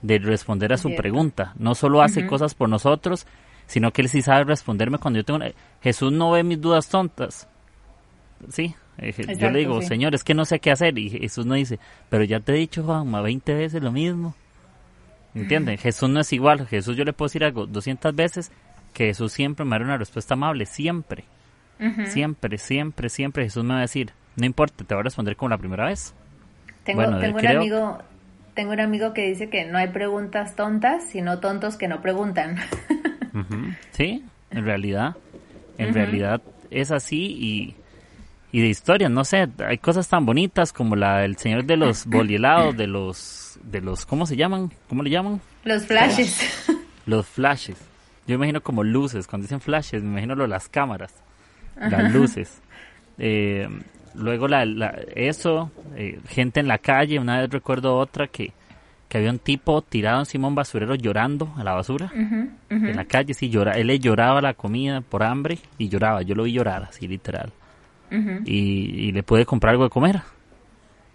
de 0.00 0.18
responder 0.18 0.72
a 0.72 0.78
su 0.78 0.88
Cierto. 0.88 1.02
pregunta. 1.02 1.52
No 1.58 1.74
solo 1.74 2.02
hace 2.02 2.26
cosas 2.26 2.54
por 2.54 2.68
nosotros, 2.68 3.26
sino 3.66 3.92
que 3.92 4.02
él 4.02 4.08
sí 4.08 4.22
sabe 4.22 4.44
responderme 4.44 4.98
cuando 4.98 5.20
yo 5.20 5.24
tengo 5.24 5.36
una... 5.36 5.52
Jesús 5.82 6.10
no 6.10 6.30
ve 6.30 6.42
mis 6.42 6.60
dudas 6.60 6.88
tontas. 6.88 7.48
Sí, 8.50 8.74
eh, 8.98 9.14
yo 9.38 9.50
le 9.50 9.60
digo, 9.60 9.80
sí. 9.82 9.88
Señor, 9.88 10.14
es 10.14 10.24
que 10.24 10.34
no 10.34 10.44
sé 10.44 10.58
qué 10.60 10.70
hacer. 10.70 10.98
Y 10.98 11.10
Jesús 11.10 11.46
no 11.46 11.54
dice, 11.54 11.78
pero 12.10 12.24
ya 12.24 12.40
te 12.40 12.52
he 12.52 12.56
dicho, 12.56 12.82
Juanma, 12.82 13.20
20 13.22 13.54
veces 13.54 13.82
lo 13.82 13.92
mismo. 13.92 14.34
¿Entienden? 15.34 15.78
Jesús 15.78 16.10
no 16.10 16.20
es 16.20 16.32
igual. 16.32 16.66
Jesús 16.66 16.96
yo 16.96 17.04
le 17.04 17.12
puedo 17.12 17.28
decir 17.28 17.44
algo 17.44 17.66
200 17.66 18.14
veces 18.14 18.52
que 18.92 19.06
Jesús 19.06 19.32
siempre 19.32 19.64
me 19.64 19.76
hará 19.76 19.84
una 19.84 19.96
respuesta 19.96 20.34
amable. 20.34 20.66
Siempre. 20.66 21.24
Siempre, 22.06 22.58
siempre, 22.58 23.08
siempre 23.08 23.44
Jesús 23.44 23.64
me 23.64 23.70
va 23.72 23.78
a 23.78 23.82
decir, 23.82 24.12
no 24.36 24.46
importa, 24.46 24.84
te 24.84 24.94
voy 24.94 25.00
a 25.00 25.04
responder 25.04 25.34
como 25.36 25.48
la 25.48 25.58
primera 25.58 25.86
vez. 25.86 26.14
Tengo, 26.84 27.02
Bueno, 27.02 27.18
tengo 27.18 27.34
un 27.36 27.40
creo- 27.40 27.60
amigo, 27.60 27.98
tengo 28.54 28.72
un 28.72 28.80
amigo 28.80 29.12
que 29.14 29.22
dice 29.28 29.48
que 29.48 29.64
no 29.64 29.78
hay 29.78 29.88
preguntas 29.88 30.54
tontas, 30.54 31.02
sino 31.10 31.38
tontos 31.40 31.76
que 31.76 31.88
no 31.88 32.00
preguntan. 32.02 32.56
Sí, 33.92 34.22
en 34.50 34.64
realidad, 34.64 35.16
en 35.78 35.94
realidad 35.94 36.42
es 36.70 36.90
así 36.92 37.34
y, 37.38 37.74
y 38.52 38.60
de 38.60 38.68
historias, 38.68 39.10
no 39.10 39.24
sé, 39.24 39.48
hay 39.66 39.78
cosas 39.78 40.06
tan 40.08 40.24
bonitas 40.26 40.72
como 40.72 40.94
la 40.94 41.18
del 41.18 41.36
señor 41.38 41.64
de 41.64 41.76
los 41.76 42.06
bolielados, 42.06 42.76
de 42.76 42.86
los, 42.86 43.58
de 43.64 43.80
los, 43.80 44.06
¿cómo 44.06 44.26
se 44.26 44.36
llaman? 44.36 44.70
¿Cómo 44.88 45.02
le 45.02 45.10
llaman? 45.10 45.40
Los 45.64 45.86
flashes. 45.86 46.68
Los 47.06 47.26
flashes. 47.26 47.76
Yo 48.28 48.36
imagino 48.36 48.60
como 48.62 48.84
luces, 48.84 49.26
cuando 49.26 49.46
dicen 49.46 49.60
flashes, 49.60 50.02
me 50.04 50.10
imagino 50.10 50.36
lo 50.36 50.46
las 50.46 50.68
cámaras, 50.68 51.12
las 51.76 52.12
luces. 52.12 52.60
Eh, 53.18 53.68
luego 54.14 54.46
la, 54.46 54.64
la- 54.64 54.96
eso, 55.16 55.72
eh, 55.96 56.20
gente 56.28 56.60
en 56.60 56.68
la 56.68 56.78
calle, 56.78 57.18
una 57.18 57.40
vez 57.40 57.50
recuerdo 57.50 57.96
otra 57.96 58.28
que, 58.28 58.52
que 59.08 59.18
había 59.18 59.30
un 59.30 59.40
tipo 59.40 59.82
tirado 59.82 60.20
encima 60.20 60.42
de 60.46 60.48
un 60.50 60.54
basurero 60.54 60.94
llorando 60.94 61.52
a 61.56 61.64
la 61.64 61.72
basura. 61.72 62.12
En 62.70 62.94
la 62.96 63.04
calle, 63.06 63.34
sí, 63.34 63.48
llora, 63.50 63.72
él 63.72 63.88
le 63.88 63.98
lloraba 63.98 64.40
la 64.40 64.54
comida 64.54 65.00
por 65.00 65.24
hambre 65.24 65.58
y 65.78 65.88
lloraba, 65.88 66.22
yo 66.22 66.34
lo 66.36 66.44
vi 66.44 66.52
llorar 66.52 66.84
así 66.84 67.08
literal. 67.08 67.52
Y, 68.44 69.08
y 69.08 69.12
le 69.12 69.22
pude 69.22 69.46
comprar 69.46 69.72
algo 69.72 69.84
de 69.84 69.90
comer. 69.90 70.22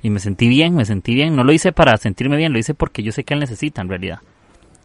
Y 0.01 0.09
me 0.09 0.19
sentí 0.19 0.47
bien, 0.47 0.75
me 0.75 0.85
sentí 0.85 1.13
bien. 1.13 1.35
No 1.35 1.43
lo 1.43 1.51
hice 1.51 1.71
para 1.71 1.97
sentirme 1.97 2.37
bien, 2.37 2.53
lo 2.53 2.59
hice 2.59 2.73
porque 2.73 3.03
yo 3.03 3.11
sé 3.11 3.23
que 3.23 3.33
él 3.33 3.39
necesita 3.39 3.81
en 3.81 3.89
realidad. 3.89 4.19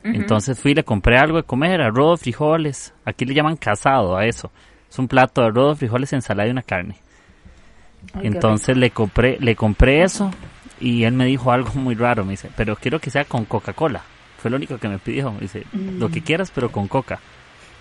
Entonces 0.05 0.59
fui 0.59 0.72
y 0.72 0.75
le 0.75 0.85
compré 0.85 1.16
algo 1.18 1.37
de 1.37 1.44
comer, 1.44 1.81
arroz, 1.81 2.20
frijoles. 2.20 2.92
Aquí 3.05 3.25
le 3.25 3.35
llaman 3.35 3.57
casado 3.57 4.16
a 4.16 4.27
eso. 4.27 4.51
Es 4.90 4.98
un 4.98 5.09
plato 5.09 5.40
de 5.40 5.48
arroz, 5.48 5.79
frijoles, 5.79 6.12
ensalada 6.12 6.48
y 6.48 6.51
una 6.51 6.62
carne. 6.62 6.96
Ay, 8.14 8.27
Entonces 8.27 8.77
le 8.77 8.90
compré, 8.90 9.38
le 9.40 9.55
compré 9.55 10.03
eso 10.03 10.31
y 10.81 11.05
él 11.05 11.14
me 11.14 11.25
dijo 11.25 11.53
algo 11.53 11.70
muy 11.75 11.94
raro. 11.94 12.25
Me 12.25 12.33
dice, 12.33 12.51
pero 12.57 12.75
quiero 12.77 12.98
que 12.98 13.11
sea 13.11 13.25
con 13.25 13.44
Coca-Cola. 13.44 14.03
Fue 14.38 14.51
lo 14.51 14.57
único 14.57 14.79
que 14.79 14.88
me 14.88 14.98
pidió. 14.98 15.31
Me 15.33 15.40
dice, 15.40 15.64
lo 15.72 16.11
que 16.11 16.20
quieras, 16.20 16.51
pero 16.53 16.72
con 16.72 16.88
Coca. 16.88 17.20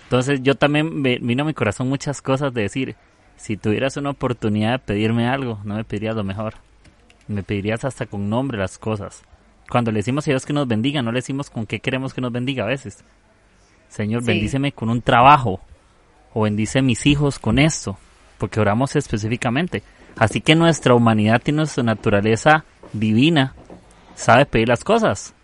Entonces 0.04 0.40
yo 0.42 0.54
también 0.54 1.00
me 1.00 1.18
vino 1.18 1.42
a 1.42 1.46
mi 1.46 1.54
corazón 1.54 1.88
muchas 1.88 2.22
cosas 2.22 2.54
de 2.54 2.62
decir, 2.62 2.96
si 3.42 3.56
tuvieras 3.56 3.96
una 3.96 4.10
oportunidad 4.10 4.70
de 4.70 4.78
pedirme 4.78 5.26
algo, 5.26 5.58
no 5.64 5.74
me 5.74 5.82
pedirías 5.82 6.14
lo 6.14 6.22
mejor. 6.22 6.54
Me 7.26 7.42
pedirías 7.42 7.84
hasta 7.84 8.06
con 8.06 8.30
nombre 8.30 8.56
las 8.56 8.78
cosas. 8.78 9.24
Cuando 9.68 9.90
le 9.90 9.98
decimos 9.98 10.28
a 10.28 10.30
Dios 10.30 10.46
que 10.46 10.52
nos 10.52 10.68
bendiga, 10.68 11.02
no 11.02 11.10
le 11.10 11.18
decimos 11.18 11.50
con 11.50 11.66
qué 11.66 11.80
queremos 11.80 12.14
que 12.14 12.20
nos 12.20 12.30
bendiga 12.30 12.62
a 12.62 12.68
veces. 12.68 13.02
Señor, 13.88 14.22
Sí. 14.22 14.28
bendíceme 14.28 14.70
con 14.70 14.90
un 14.90 15.02
trabajo. 15.02 15.60
O 16.34 16.42
bendice 16.42 16.82
mis 16.82 17.04
hijos 17.04 17.40
con 17.40 17.58
esto. 17.58 17.98
Porque 18.38 18.60
oramos 18.60 18.94
específicamente. 18.94 19.82
Así 20.16 20.40
que 20.40 20.54
nuestra 20.54 20.94
humanidad 20.94 21.42
y 21.44 21.50
nuestra 21.50 21.82
naturaleza 21.82 22.64
divina 22.92 23.54
sabe 24.14 24.46
pedir 24.46 24.68
las 24.68 24.84
cosas. 24.84 25.34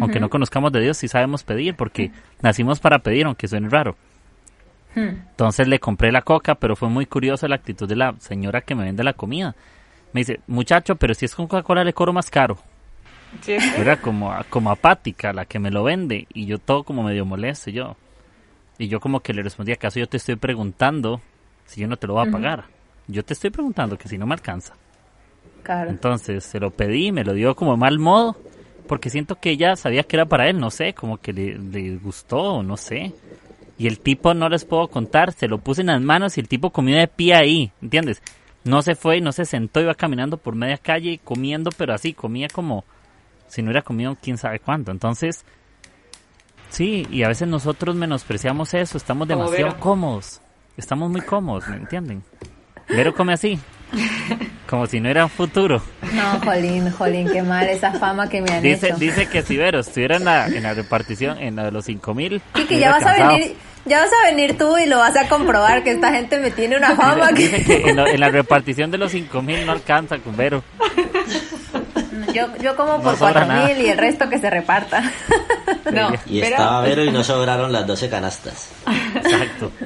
Aunque 0.00 0.20
no 0.20 0.30
conozcamos 0.30 0.72
de 0.72 0.80
Dios, 0.80 0.96
sí 0.96 1.06
sabemos 1.06 1.44
pedir, 1.44 1.76
porque 1.76 2.12
nacimos 2.40 2.80
para 2.80 3.00
pedir, 3.00 3.26
aunque 3.26 3.46
suene 3.46 3.68
raro. 3.68 3.94
Entonces 4.94 5.68
le 5.68 5.80
compré 5.80 6.12
la 6.12 6.22
coca, 6.22 6.54
pero 6.54 6.76
fue 6.76 6.88
muy 6.88 7.06
curiosa 7.06 7.48
la 7.48 7.56
actitud 7.56 7.88
de 7.88 7.96
la 7.96 8.14
señora 8.18 8.60
que 8.60 8.74
me 8.74 8.84
vende 8.84 9.02
la 9.04 9.14
comida. 9.14 9.54
Me 10.12 10.20
dice, 10.20 10.40
muchacho, 10.46 10.96
pero 10.96 11.14
si 11.14 11.24
es 11.24 11.34
con 11.34 11.46
Coca-Cola 11.46 11.84
le 11.84 11.94
cobro 11.94 12.12
más 12.12 12.30
caro. 12.30 12.58
Sí. 13.40 13.56
Era 13.78 13.96
como, 13.96 14.34
como 14.50 14.70
apática 14.70 15.32
la 15.32 15.46
que 15.46 15.58
me 15.58 15.70
lo 15.70 15.82
vende 15.84 16.26
y 16.34 16.44
yo 16.44 16.58
todo 16.58 16.84
como 16.84 17.02
medio 17.02 17.24
molesto 17.24 17.70
y 17.70 17.74
yo. 17.74 17.96
Y 18.78 18.88
yo 18.88 19.00
como 19.00 19.20
que 19.20 19.32
le 19.32 19.42
respondí, 19.42 19.72
¿acaso 19.72 19.98
yo 19.98 20.08
te 20.08 20.18
estoy 20.18 20.36
preguntando 20.36 21.20
si 21.64 21.80
yo 21.80 21.88
no 21.88 21.96
te 21.96 22.06
lo 22.06 22.14
voy 22.14 22.28
a 22.28 22.30
pagar? 22.30 22.64
Yo 23.06 23.24
te 23.24 23.32
estoy 23.32 23.50
preguntando 23.50 23.96
que 23.96 24.08
si 24.08 24.18
no 24.18 24.26
me 24.26 24.34
alcanza. 24.34 24.74
Claro. 25.62 25.90
Entonces 25.90 26.44
se 26.44 26.60
lo 26.60 26.70
pedí, 26.70 27.12
me 27.12 27.24
lo 27.24 27.32
dio 27.32 27.54
como 27.54 27.76
mal 27.76 27.98
modo, 27.98 28.36
porque 28.86 29.10
siento 29.10 29.36
que 29.36 29.50
ella 29.50 29.76
sabía 29.76 30.02
que 30.02 30.16
era 30.16 30.26
para 30.26 30.48
él, 30.48 30.58
no 30.58 30.70
sé, 30.70 30.92
como 30.92 31.18
que 31.18 31.32
le, 31.32 31.58
le 31.58 31.96
gustó, 31.96 32.62
no 32.62 32.76
sé. 32.76 33.12
Y 33.82 33.88
el 33.88 33.98
tipo 33.98 34.32
no 34.32 34.48
les 34.48 34.64
puedo 34.64 34.86
contar, 34.88 35.32
se 35.32 35.48
lo 35.48 35.58
puse 35.58 35.80
en 35.80 35.88
las 35.88 36.00
manos 36.00 36.36
y 36.36 36.40
el 36.40 36.48
tipo 36.48 36.70
comió 36.70 36.96
de 36.96 37.08
pie 37.08 37.34
ahí, 37.34 37.72
¿entiendes? 37.82 38.22
no 38.64 38.82
se 38.82 38.94
fue, 38.94 39.20
no 39.20 39.32
se 39.32 39.44
sentó, 39.44 39.80
iba 39.80 39.94
caminando 39.94 40.36
por 40.36 40.54
media 40.54 40.78
calle 40.78 41.20
comiendo, 41.22 41.70
pero 41.76 41.94
así, 41.94 42.12
comía 42.12 42.48
como 42.48 42.84
si 43.48 43.62
no 43.62 43.68
hubiera 43.68 43.82
comido 43.82 44.16
quién 44.20 44.38
sabe 44.38 44.60
cuánto. 44.60 44.90
Entonces, 44.92 45.44
sí, 46.70 47.06
y 47.10 47.22
a 47.22 47.28
veces 47.28 47.48
nosotros 47.48 47.96
menospreciamos 47.96 48.72
eso, 48.74 48.96
estamos 48.96 49.28
demasiado 49.28 49.78
cómodos, 49.78 50.40
estamos 50.76 51.10
muy 51.10 51.22
cómodos, 51.22 51.68
¿me 51.68 51.76
entienden? 51.76 52.22
Vero 52.88 53.14
come 53.14 53.32
así. 53.32 53.58
Como 54.68 54.86
si 54.86 55.00
no 55.00 55.10
era 55.10 55.24
un 55.24 55.30
futuro. 55.30 55.82
No, 56.14 56.40
Jolín, 56.40 56.90
Jolín, 56.92 57.28
qué 57.30 57.42
mal 57.42 57.68
esa 57.68 57.92
fama 57.92 58.28
que 58.28 58.40
me 58.40 58.50
han 58.52 58.62
dice, 58.62 58.88
hecho. 58.88 58.96
Dice 58.96 59.28
que 59.28 59.42
si 59.42 59.58
Vero 59.58 59.80
estuviera 59.80 60.16
en 60.16 60.24
la, 60.24 60.46
en 60.46 60.62
la 60.62 60.72
repartición, 60.72 61.36
en 61.38 61.56
la 61.56 61.64
de 61.64 61.72
los 61.72 61.84
5000. 61.84 62.40
Y 62.54 62.64
que 62.64 62.78
ya 62.78 62.90
vas 62.92 63.04
a 63.04 63.28
venir, 63.28 63.54
ya 63.84 64.00
vas 64.00 64.10
a 64.12 64.30
venir 64.30 64.56
tú 64.56 64.78
y 64.78 64.86
lo 64.86 64.98
vas 64.98 65.16
a 65.16 65.28
comprobar 65.28 65.82
que 65.82 65.92
esta 65.92 66.12
gente 66.12 66.38
me 66.38 66.50
tiene 66.50 66.76
una 66.76 66.94
fama 66.94 67.32
dice, 67.32 67.64
que... 67.64 67.90
en, 67.90 67.96
lo, 67.96 68.06
en, 68.06 68.20
la 68.20 68.28
repartición 68.28 68.90
de 68.90 68.98
los 68.98 69.12
5000 69.12 69.66
no 69.66 69.72
alcanza 69.72 70.18
con 70.18 70.36
Vero. 70.36 70.62
Yo, 72.32 72.46
yo 72.60 72.76
como 72.76 73.00
por 73.02 73.18
cuatro 73.18 73.46
mil 73.46 73.78
y 73.80 73.88
el 73.88 73.98
resto 73.98 74.28
que 74.28 74.38
se 74.38 74.48
reparta. 74.50 75.02
no, 75.92 76.10
y 76.26 76.40
pero... 76.40 76.52
estaba 76.56 76.80
Vero 76.82 77.04
y 77.04 77.10
no 77.10 77.22
sobraron 77.24 77.72
las 77.72 77.86
12 77.86 78.08
canastas. 78.08 78.70
Exacto. 79.16 79.70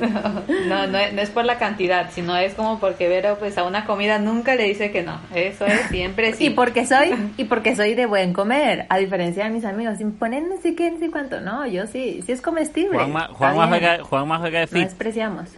No, 0.66 0.86
no, 0.86 0.98
no, 1.12 1.20
es 1.22 1.30
por 1.30 1.44
la 1.44 1.58
cantidad, 1.58 2.10
sino 2.12 2.36
es 2.36 2.54
como 2.54 2.78
porque 2.80 3.08
Vero 3.08 3.36
pues 3.38 3.56
a 3.58 3.64
una 3.64 3.84
comida 3.84 4.18
nunca 4.18 4.54
le 4.54 4.64
dice 4.64 4.90
que 4.90 5.02
no. 5.02 5.20
Eso 5.34 5.64
es 5.66 5.80
siempre 5.88 6.32
sí. 6.32 6.46
Y 6.46 6.50
porque 6.50 6.86
soy, 6.86 7.14
y 7.36 7.44
porque 7.44 7.76
soy 7.76 7.94
de 7.94 8.06
buen 8.06 8.32
comer, 8.32 8.86
a 8.88 8.98
diferencia 8.98 9.44
de 9.44 9.50
mis 9.50 9.64
amigos, 9.64 9.98
si 9.98 10.04
me 10.04 10.12
ponen 10.12 10.48
no 10.48 10.56
sé 10.60 10.74
qué, 10.74 10.90
no 10.90 10.98
sé 10.98 11.10
cuánto, 11.10 11.40
no, 11.40 11.66
yo 11.66 11.86
sí, 11.86 12.22
sí 12.26 12.32
es 12.32 12.42
comestible. 12.42 12.96
Juanma, 12.98 13.28
Juanma, 13.32 13.68
juega, 13.68 14.04
Juanma 14.04 14.38
juega 14.38 14.60
de 14.60 14.66
fit. 14.66 14.78
No 14.78 14.84
despreciamos. 14.84 15.48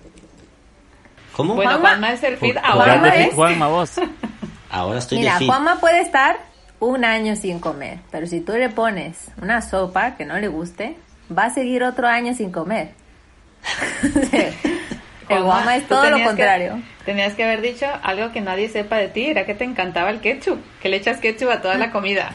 ¿Cómo? 1.32 1.54
Bueno, 1.54 1.70
Juanma, 1.72 1.88
Juanma 1.88 2.12
es 2.12 2.22
el 2.22 2.36
fit 2.36 2.58
Juanma 2.58 2.68
ahora. 2.68 3.14
es- 3.16 3.34
Juanma, 3.34 3.68
vos. 3.68 3.92
Ahora 4.70 4.98
estoy 4.98 5.18
Mira, 5.18 5.34
de 5.34 5.38
fit. 5.38 5.48
Juanma 5.48 5.80
puede 5.80 6.00
estar 6.00 6.36
un 6.80 7.04
año 7.04 7.34
sin 7.36 7.58
comer, 7.60 7.98
pero 8.10 8.26
si 8.26 8.40
tú 8.40 8.52
le 8.52 8.68
pones 8.68 9.30
una 9.42 9.60
sopa 9.62 10.16
que 10.16 10.24
no 10.24 10.38
le 10.38 10.48
guste, 10.48 10.96
va 11.36 11.46
a 11.46 11.50
seguir 11.54 11.82
otro 11.82 12.06
año 12.06 12.34
sin 12.34 12.50
comer. 12.52 12.90
el 15.28 15.42
Juanma 15.42 15.76
es 15.76 15.86
todo 15.88 16.04
lo 16.04 16.10
tenías 16.10 16.20
que- 16.20 16.26
contrario. 16.26 16.82
tenías 17.04 17.34
que 17.34 17.44
haber 17.44 17.60
dicho 17.60 17.86
algo 18.02 18.32
que 18.32 18.40
nadie 18.40 18.68
sepa 18.68 18.96
de 18.96 19.08
ti, 19.08 19.26
era 19.26 19.44
que 19.44 19.54
te 19.54 19.64
encantaba 19.64 20.10
el 20.10 20.20
ketchup, 20.20 20.58
que 20.80 20.88
le 20.88 20.96
echas 20.98 21.18
ketchup 21.18 21.50
a 21.50 21.60
toda 21.60 21.74
la 21.76 21.90
comida. 21.90 22.30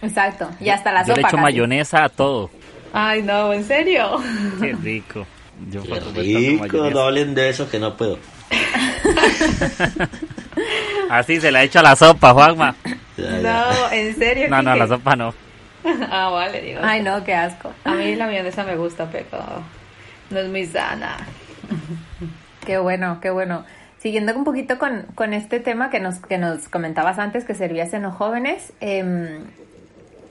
Exacto, 0.00 0.48
y 0.60 0.68
hasta 0.70 0.92
la 0.92 1.00
Yo 1.02 1.08
sopa. 1.08 1.16
le 1.16 1.20
echo 1.22 1.30
casi. 1.36 1.42
mayonesa 1.42 2.04
a 2.04 2.08
todo. 2.08 2.50
Ay, 2.92 3.22
no, 3.22 3.52
en 3.52 3.64
serio. 3.64 4.20
Qué 4.60 4.72
rico. 4.74 5.26
Yo 5.70 5.82
Qué 5.82 6.00
rico, 6.22 6.90
no 6.90 7.00
hablen 7.00 7.34
de 7.34 7.48
eso 7.50 7.68
que 7.70 7.78
no 7.78 7.96
puedo. 7.96 8.18
Así 11.12 11.38
se 11.42 11.52
la 11.52 11.62
echo 11.62 11.80
a 11.80 11.82
la 11.82 11.94
sopa, 11.94 12.32
Juanma. 12.32 12.74
No, 13.18 13.92
en 13.92 14.16
serio. 14.16 14.48
No, 14.48 14.62
no, 14.62 14.74
la 14.74 14.86
sopa 14.88 15.14
no. 15.14 15.34
Ah, 16.10 16.30
vale, 16.30 16.62
digo. 16.62 16.80
Ay, 16.82 17.02
no, 17.02 17.22
qué 17.22 17.34
asco. 17.34 17.70
A 17.84 17.92
mí 17.92 18.14
la 18.14 18.24
mayonesa 18.24 18.64
me 18.64 18.76
gusta, 18.76 19.10
pero 19.12 19.28
no 20.30 20.38
es 20.38 20.48
muy 20.48 20.64
sana. 20.64 21.18
Qué 22.66 22.78
bueno, 22.78 23.18
qué 23.20 23.28
bueno. 23.28 23.64
Siguiendo 23.98 24.34
un 24.34 24.44
poquito 24.44 24.78
con, 24.78 25.02
con 25.14 25.34
este 25.34 25.60
tema 25.60 25.90
que 25.90 26.00
nos, 26.00 26.20
que 26.20 26.38
nos 26.38 26.68
comentabas 26.68 27.18
antes, 27.18 27.44
que 27.44 27.54
servías 27.54 27.92
en 27.92 28.02
los 28.02 28.14
jóvenes, 28.14 28.72
em, 28.80 29.40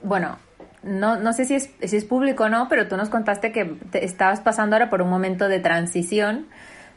bueno, 0.02 0.38
no, 0.82 1.16
no 1.16 1.32
sé 1.34 1.44
si 1.44 1.54
es, 1.54 1.70
si 1.84 1.96
es 1.96 2.04
público 2.06 2.44
o 2.44 2.48
no, 2.48 2.68
pero 2.70 2.88
tú 2.88 2.96
nos 2.96 3.10
contaste 3.10 3.52
que 3.52 3.66
te 3.66 4.04
estabas 4.06 4.40
pasando 4.40 4.76
ahora 4.76 4.88
por 4.88 5.02
un 5.02 5.10
momento 5.10 5.48
de 5.48 5.60
transición 5.60 6.46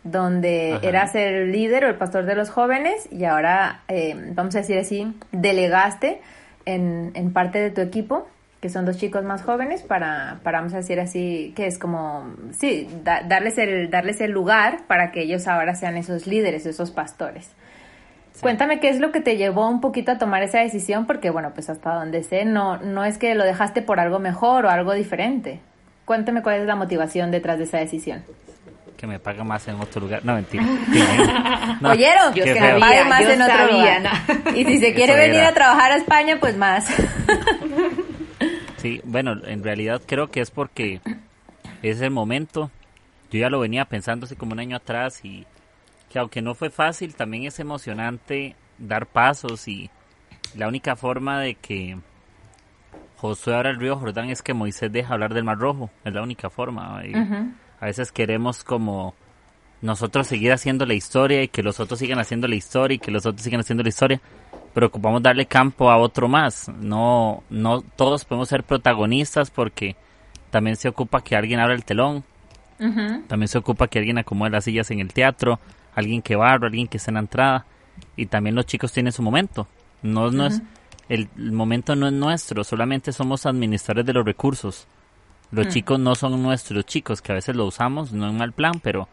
donde 0.05 0.75
Ajá. 0.77 0.87
eras 0.87 1.15
el 1.15 1.51
líder 1.51 1.83
o 1.83 1.89
el 1.89 1.95
pastor 1.95 2.25
de 2.25 2.35
los 2.35 2.49
jóvenes 2.49 3.09
y 3.11 3.25
ahora, 3.25 3.81
em, 3.89 4.33
vamos 4.35 4.55
a 4.55 4.59
decir 4.59 4.77
así, 4.77 5.13
delegaste 5.33 6.21
en, 6.65 7.11
en 7.15 7.33
parte 7.33 7.59
de 7.59 7.71
tu 7.71 7.81
equipo, 7.81 8.27
que 8.61 8.69
son 8.69 8.85
dos 8.85 8.97
chicos 8.97 9.23
más 9.23 9.41
jóvenes, 9.43 9.81
para, 9.81 10.39
para 10.43 10.59
vamos 10.59 10.73
a 10.73 10.77
decir 10.77 10.99
así, 10.99 11.53
que 11.55 11.65
es 11.67 11.77
como, 11.77 12.33
sí, 12.51 12.87
da- 13.03 13.23
darles, 13.27 13.57
el, 13.57 13.89
darles 13.89 14.21
el 14.21 14.31
lugar 14.31 14.85
para 14.87 15.11
que 15.11 15.21
ellos 15.23 15.47
ahora 15.47 15.75
sean 15.75 15.97
esos 15.97 16.25
líderes, 16.27 16.65
esos 16.65 16.91
pastores. 16.91 17.51
Cuéntame 18.41 18.79
qué 18.79 18.89
es 18.89 18.99
lo 18.99 19.11
que 19.11 19.21
te 19.21 19.37
llevó 19.37 19.69
un 19.69 19.81
poquito 19.81 20.11
a 20.11 20.17
tomar 20.17 20.43
esa 20.43 20.59
decisión, 20.59 21.05
porque 21.07 21.29
bueno, 21.29 21.51
pues 21.53 21.69
hasta 21.69 21.93
donde 21.95 22.21
sé, 22.21 22.43
no, 22.45 22.77
no 22.77 23.05
es 23.05 23.17
que 23.17 23.33
lo 23.33 23.43
dejaste 23.45 23.81
por 23.81 23.99
algo 23.99 24.19
mejor 24.19 24.65
o 24.65 24.69
algo 24.69 24.93
diferente. 24.93 25.59
Cuéntame 26.03 26.41
cuál 26.43 26.59
es 26.59 26.67
la 26.67 26.75
motivación 26.75 27.31
detrás 27.31 27.57
de 27.57 27.63
esa 27.63 27.77
decisión. 27.77 28.23
Que 28.97 29.07
me 29.07 29.19
paga 29.19 29.43
más 29.43 29.67
en 29.67 29.75
otro 29.79 30.01
lugar. 30.01 30.23
No, 30.23 30.33
mentira. 30.35 30.63
No, 31.81 31.89
¿Oyeron? 31.91 32.33
qué 32.33 32.41
que 32.43 32.53
me 32.61 32.79
pague 32.79 33.03
más 33.05 33.21
yo 33.21 33.31
en 33.31 33.41
otro 33.41 33.71
lugar. 33.71 34.01
¿no? 34.01 34.51
Y 34.55 34.63
si 34.65 34.79
se 34.79 34.93
quiere 34.93 35.11
Eso 35.13 35.21
venir 35.21 35.39
era. 35.41 35.49
a 35.49 35.53
trabajar 35.53 35.91
a 35.91 35.95
España, 35.97 36.37
pues 36.39 36.55
más. 36.57 36.87
Sí, 38.77 39.01
bueno, 39.03 39.33
en 39.45 39.63
realidad 39.63 40.01
creo 40.05 40.29
que 40.29 40.41
es 40.41 40.51
porque 40.51 41.01
es 41.81 42.01
el 42.01 42.11
momento. 42.11 42.69
Yo 43.31 43.39
ya 43.39 43.49
lo 43.49 43.59
venía 43.59 43.85
pensando 43.85 44.25
hace 44.25 44.35
como 44.35 44.53
un 44.53 44.59
año 44.59 44.75
atrás 44.77 45.21
y 45.23 45.45
que 46.11 46.19
aunque 46.19 46.41
no 46.43 46.53
fue 46.53 46.69
fácil, 46.69 47.15
también 47.15 47.45
es 47.45 47.59
emocionante 47.59 48.55
dar 48.77 49.07
pasos 49.07 49.67
y 49.67 49.89
la 50.55 50.67
única 50.67 50.95
forma 50.95 51.39
de 51.39 51.55
que 51.55 51.97
Josué 53.17 53.55
abra 53.55 53.71
el 53.71 53.79
río 53.79 53.97
Jordán 53.97 54.29
es 54.29 54.43
que 54.43 54.53
Moisés 54.53 54.91
deja 54.91 55.13
hablar 55.15 55.33
del 55.33 55.43
Mar 55.45 55.57
Rojo. 55.57 55.89
Es 56.03 56.13
la 56.13 56.21
única 56.21 56.49
forma. 56.51 57.01
y. 57.05 57.13
A 57.85 57.89
veces 57.89 58.11
queremos 58.11 58.63
como 58.63 59.13
nosotros 59.83 60.25
seguir 60.25 60.51
haciendo 60.51 60.87
la 60.87 60.95
historia 60.95 61.43
y 61.43 61.49
que 61.49 61.61
los 61.61 61.79
otros 61.79 61.99
sigan 61.99 62.17
haciendo 62.17 62.47
la 62.47 62.55
historia 62.55 62.95
y 62.95 62.97
que 62.97 63.11
los 63.11 63.27
otros 63.27 63.43
sigan 63.43 63.59
haciendo 63.59 63.83
la 63.83 63.89
historia, 63.89 64.19
pero 64.73 64.87
ocupamos 64.87 65.21
darle 65.21 65.45
campo 65.45 65.91
a 65.91 65.97
otro 65.97 66.27
más. 66.27 66.67
No, 66.67 67.43
no 67.51 67.81
todos 67.81 68.25
podemos 68.25 68.49
ser 68.49 68.63
protagonistas 68.63 69.51
porque 69.51 69.95
también 70.49 70.77
se 70.77 70.89
ocupa 70.89 71.23
que 71.23 71.35
alguien 71.35 71.59
abra 71.59 71.75
el 71.75 71.85
telón, 71.85 72.23
también 73.27 73.49
se 73.49 73.59
ocupa 73.59 73.87
que 73.87 73.99
alguien 73.99 74.17
acomode 74.17 74.49
las 74.49 74.63
sillas 74.63 74.89
en 74.89 74.99
el 74.99 75.13
teatro, 75.13 75.59
alguien 75.93 76.23
que 76.23 76.35
barra, 76.35 76.65
alguien 76.65 76.87
que 76.87 76.97
esté 76.97 77.11
en 77.11 77.15
la 77.15 77.19
entrada 77.19 77.67
y 78.15 78.25
también 78.25 78.55
los 78.55 78.65
chicos 78.65 78.93
tienen 78.93 79.13
su 79.13 79.21
momento. 79.21 79.67
No, 80.01 80.31
no 80.31 80.47
es 80.47 80.59
el, 81.07 81.29
el 81.37 81.51
momento 81.51 81.95
no 81.95 82.07
es 82.07 82.13
nuestro, 82.13 82.63
solamente 82.63 83.11
somos 83.11 83.45
administradores 83.45 84.07
de 84.07 84.13
los 84.13 84.25
recursos. 84.25 84.87
Los 85.51 85.69
chicos 85.69 85.99
no 85.99 86.15
son 86.15 86.41
nuestros 86.41 86.85
chicos, 86.85 87.21
que 87.21 87.31
a 87.31 87.35
veces 87.35 87.55
lo 87.55 87.65
usamos, 87.65 88.11
no 88.11 88.27
en 88.27 88.37
mal 88.37 88.51
plan, 88.51 88.79
pero 88.81 89.07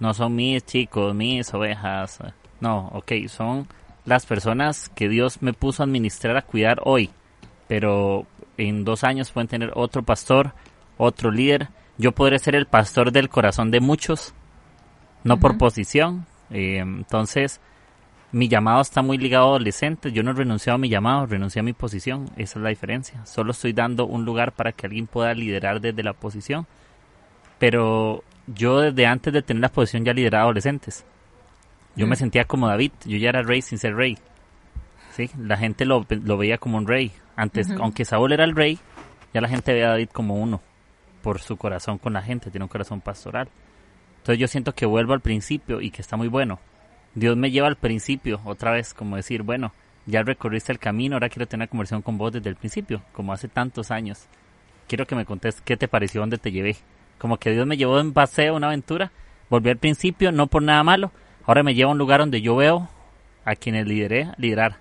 no 0.00 0.12
son 0.14 0.34
mis 0.34 0.64
chicos, 0.64 1.14
mis 1.14 1.52
ovejas. 1.54 2.18
No, 2.60 2.88
ok, 2.92 3.12
son 3.28 3.68
las 4.04 4.26
personas 4.26 4.88
que 4.90 5.08
Dios 5.08 5.42
me 5.42 5.52
puso 5.52 5.82
a 5.82 5.86
administrar, 5.86 6.36
a 6.36 6.42
cuidar 6.42 6.80
hoy. 6.84 7.10
Pero 7.68 8.26
en 8.56 8.84
dos 8.84 9.04
años 9.04 9.30
pueden 9.30 9.48
tener 9.48 9.72
otro 9.74 10.02
pastor, 10.02 10.54
otro 10.96 11.30
líder. 11.30 11.68
Yo 11.96 12.12
podré 12.12 12.38
ser 12.38 12.54
el 12.54 12.66
pastor 12.66 13.12
del 13.12 13.28
corazón 13.28 13.70
de 13.70 13.80
muchos, 13.80 14.34
no 15.24 15.38
por 15.38 15.58
posición. 15.58 16.26
eh, 16.50 16.78
entonces, 16.78 17.60
mi 18.30 18.48
llamado 18.48 18.82
está 18.82 19.00
muy 19.00 19.16
ligado 19.16 19.46
a 19.46 19.48
adolescentes. 19.48 20.12
Yo 20.12 20.22
no 20.22 20.32
he 20.32 20.34
renunciado 20.34 20.74
a 20.74 20.78
mi 20.78 20.88
llamado, 20.88 21.26
renuncié 21.26 21.60
a 21.60 21.62
mi 21.62 21.72
posición. 21.72 22.26
Esa 22.36 22.58
es 22.58 22.62
la 22.62 22.68
diferencia. 22.68 23.24
Solo 23.24 23.52
estoy 23.52 23.72
dando 23.72 24.06
un 24.06 24.24
lugar 24.24 24.52
para 24.52 24.72
que 24.72 24.86
alguien 24.86 25.06
pueda 25.06 25.32
liderar 25.32 25.80
desde 25.80 26.02
la 26.02 26.12
posición. 26.12 26.66
Pero 27.58 28.22
yo 28.46 28.80
desde 28.80 29.06
antes 29.06 29.32
de 29.32 29.42
tener 29.42 29.62
la 29.62 29.70
posición 29.70 30.04
ya 30.04 30.12
lideraba 30.12 30.44
adolescentes. 30.44 31.06
Yo 31.96 32.06
me 32.06 32.16
sentía 32.16 32.44
como 32.44 32.68
David. 32.68 32.92
Yo 33.06 33.16
ya 33.16 33.30
era 33.30 33.42
rey 33.42 33.62
sin 33.62 33.78
ser 33.78 33.96
rey. 33.96 34.18
¿Sí? 35.12 35.30
La 35.38 35.56
gente 35.56 35.84
lo, 35.84 36.06
lo 36.08 36.36
veía 36.36 36.58
como 36.58 36.76
un 36.76 36.86
rey. 36.86 37.12
Antes, 37.34 37.70
aunque 37.70 38.04
Saúl 38.04 38.32
era 38.32 38.44
el 38.44 38.54
rey, 38.54 38.78
ya 39.32 39.40
la 39.40 39.48
gente 39.48 39.72
veía 39.72 39.86
a 39.86 39.90
David 39.90 40.10
como 40.12 40.34
uno. 40.34 40.60
Por 41.22 41.40
su 41.40 41.56
corazón 41.56 41.98
con 41.98 42.12
la 42.12 42.22
gente. 42.22 42.50
Tiene 42.50 42.64
un 42.64 42.68
corazón 42.68 43.00
pastoral. 43.00 43.48
Entonces 44.18 44.38
yo 44.38 44.48
siento 44.48 44.74
que 44.74 44.84
vuelvo 44.84 45.14
al 45.14 45.20
principio 45.20 45.80
y 45.80 45.90
que 45.90 46.02
está 46.02 46.16
muy 46.16 46.28
bueno. 46.28 46.60
Dios 47.14 47.36
me 47.36 47.50
lleva 47.50 47.68
al 47.68 47.76
principio, 47.76 48.40
otra 48.44 48.72
vez, 48.72 48.94
como 48.94 49.16
decir, 49.16 49.42
bueno, 49.42 49.72
ya 50.06 50.22
recorriste 50.22 50.72
el 50.72 50.78
camino, 50.78 51.16
ahora 51.16 51.28
quiero 51.28 51.46
tener 51.46 51.64
una 51.64 51.70
conversación 51.70 52.02
con 52.02 52.16
vos 52.16 52.32
desde 52.32 52.48
el 52.48 52.56
principio, 52.56 53.02
como 53.12 53.32
hace 53.32 53.48
tantos 53.48 53.90
años. 53.90 54.26
Quiero 54.86 55.06
que 55.06 55.14
me 55.14 55.26
contes 55.26 55.60
qué 55.60 55.76
te 55.76 55.88
pareció, 55.88 56.20
dónde 56.20 56.38
te 56.38 56.50
llevé. 56.50 56.76
Como 57.18 57.36
que 57.36 57.50
Dios 57.50 57.66
me 57.66 57.76
llevó 57.76 58.00
en 58.00 58.12
paseo, 58.12 58.56
una 58.56 58.68
aventura, 58.68 59.12
volví 59.50 59.68
al 59.70 59.76
principio, 59.76 60.32
no 60.32 60.46
por 60.46 60.62
nada 60.62 60.82
malo, 60.82 61.12
ahora 61.44 61.62
me 61.62 61.74
lleva 61.74 61.90
a 61.90 61.92
un 61.92 61.98
lugar 61.98 62.20
donde 62.20 62.40
yo 62.40 62.56
veo 62.56 62.88
a 63.44 63.54
quienes 63.54 63.86
lideré 63.86 64.32
liderar. 64.38 64.80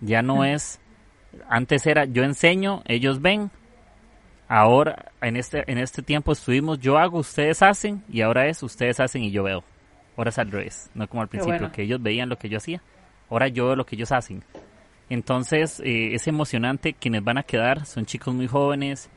Ya 0.00 0.22
no 0.22 0.44
es, 0.44 0.78
antes 1.48 1.86
era 1.86 2.04
yo 2.04 2.22
enseño, 2.22 2.82
ellos 2.86 3.20
ven, 3.22 3.50
ahora 4.48 5.12
en 5.20 5.36
este, 5.36 5.64
en 5.70 5.78
este 5.78 6.02
tiempo 6.02 6.32
estuvimos 6.32 6.78
yo 6.78 6.98
hago, 6.98 7.18
ustedes 7.18 7.62
hacen, 7.62 8.04
y 8.08 8.20
ahora 8.20 8.46
es 8.46 8.62
ustedes 8.62 9.00
hacen 9.00 9.24
y 9.24 9.30
yo 9.30 9.42
veo. 9.42 9.64
Ahora 10.16 10.30
es 10.30 10.38
al 10.38 10.50
revés, 10.50 10.90
no 10.94 11.08
como 11.08 11.22
al 11.22 11.28
principio, 11.28 11.58
bueno. 11.58 11.72
que 11.72 11.82
ellos 11.82 12.02
veían 12.02 12.28
lo 12.28 12.38
que 12.38 12.48
yo 12.48 12.56
hacía, 12.56 12.80
ahora 13.30 13.48
yo 13.48 13.66
veo 13.66 13.76
lo 13.76 13.84
que 13.86 13.96
ellos 13.96 14.12
hacen. 14.12 14.42
Entonces 15.08 15.80
eh, 15.80 16.14
es 16.14 16.26
emocionante, 16.26 16.94
quienes 16.94 17.22
van 17.22 17.38
a 17.38 17.42
quedar 17.42 17.86
son 17.86 18.06
chicos 18.06 18.34
muy 18.34 18.46
jóvenes, 18.46 19.10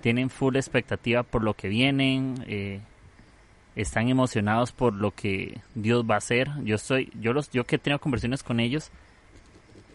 tienen 0.00 0.30
full 0.30 0.56
expectativa 0.56 1.22
por 1.24 1.42
lo 1.42 1.54
que 1.54 1.68
vienen, 1.68 2.44
eh, 2.46 2.80
están 3.74 4.08
emocionados 4.08 4.72
por 4.72 4.94
lo 4.94 5.10
que 5.10 5.60
Dios 5.74 6.04
va 6.08 6.14
a 6.14 6.18
hacer. 6.18 6.48
Yo 6.64 6.76
estoy, 6.76 7.12
yo 7.20 7.32
los, 7.32 7.50
yo 7.50 7.64
que 7.64 7.76
he 7.76 7.78
tenido 7.78 7.98
conversaciones 7.98 8.42
con 8.42 8.60
ellos, 8.60 8.90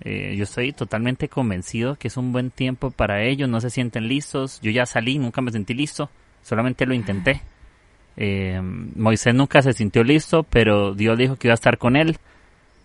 eh, 0.03 0.35
yo 0.35 0.43
estoy 0.43 0.73
totalmente 0.73 1.29
convencido 1.29 1.95
que 1.95 2.07
es 2.07 2.17
un 2.17 2.31
buen 2.31 2.51
tiempo 2.51 2.91
para 2.91 3.23
ellos. 3.23 3.49
No 3.49 3.61
se 3.61 3.69
sienten 3.69 4.07
listos. 4.07 4.59
Yo 4.61 4.71
ya 4.71 4.85
salí, 4.85 5.19
nunca 5.19 5.41
me 5.41 5.51
sentí 5.51 5.73
listo, 5.73 6.09
solamente 6.43 6.85
lo 6.85 6.93
intenté. 6.93 7.41
Eh, 8.17 8.59
Moisés 8.61 9.33
nunca 9.33 9.61
se 9.61 9.73
sintió 9.73 10.03
listo, 10.03 10.43
pero 10.43 10.93
Dios 10.93 11.17
dijo 11.17 11.35
que 11.35 11.47
iba 11.47 11.53
a 11.53 11.55
estar 11.55 11.77
con 11.77 11.95
él. 11.95 12.17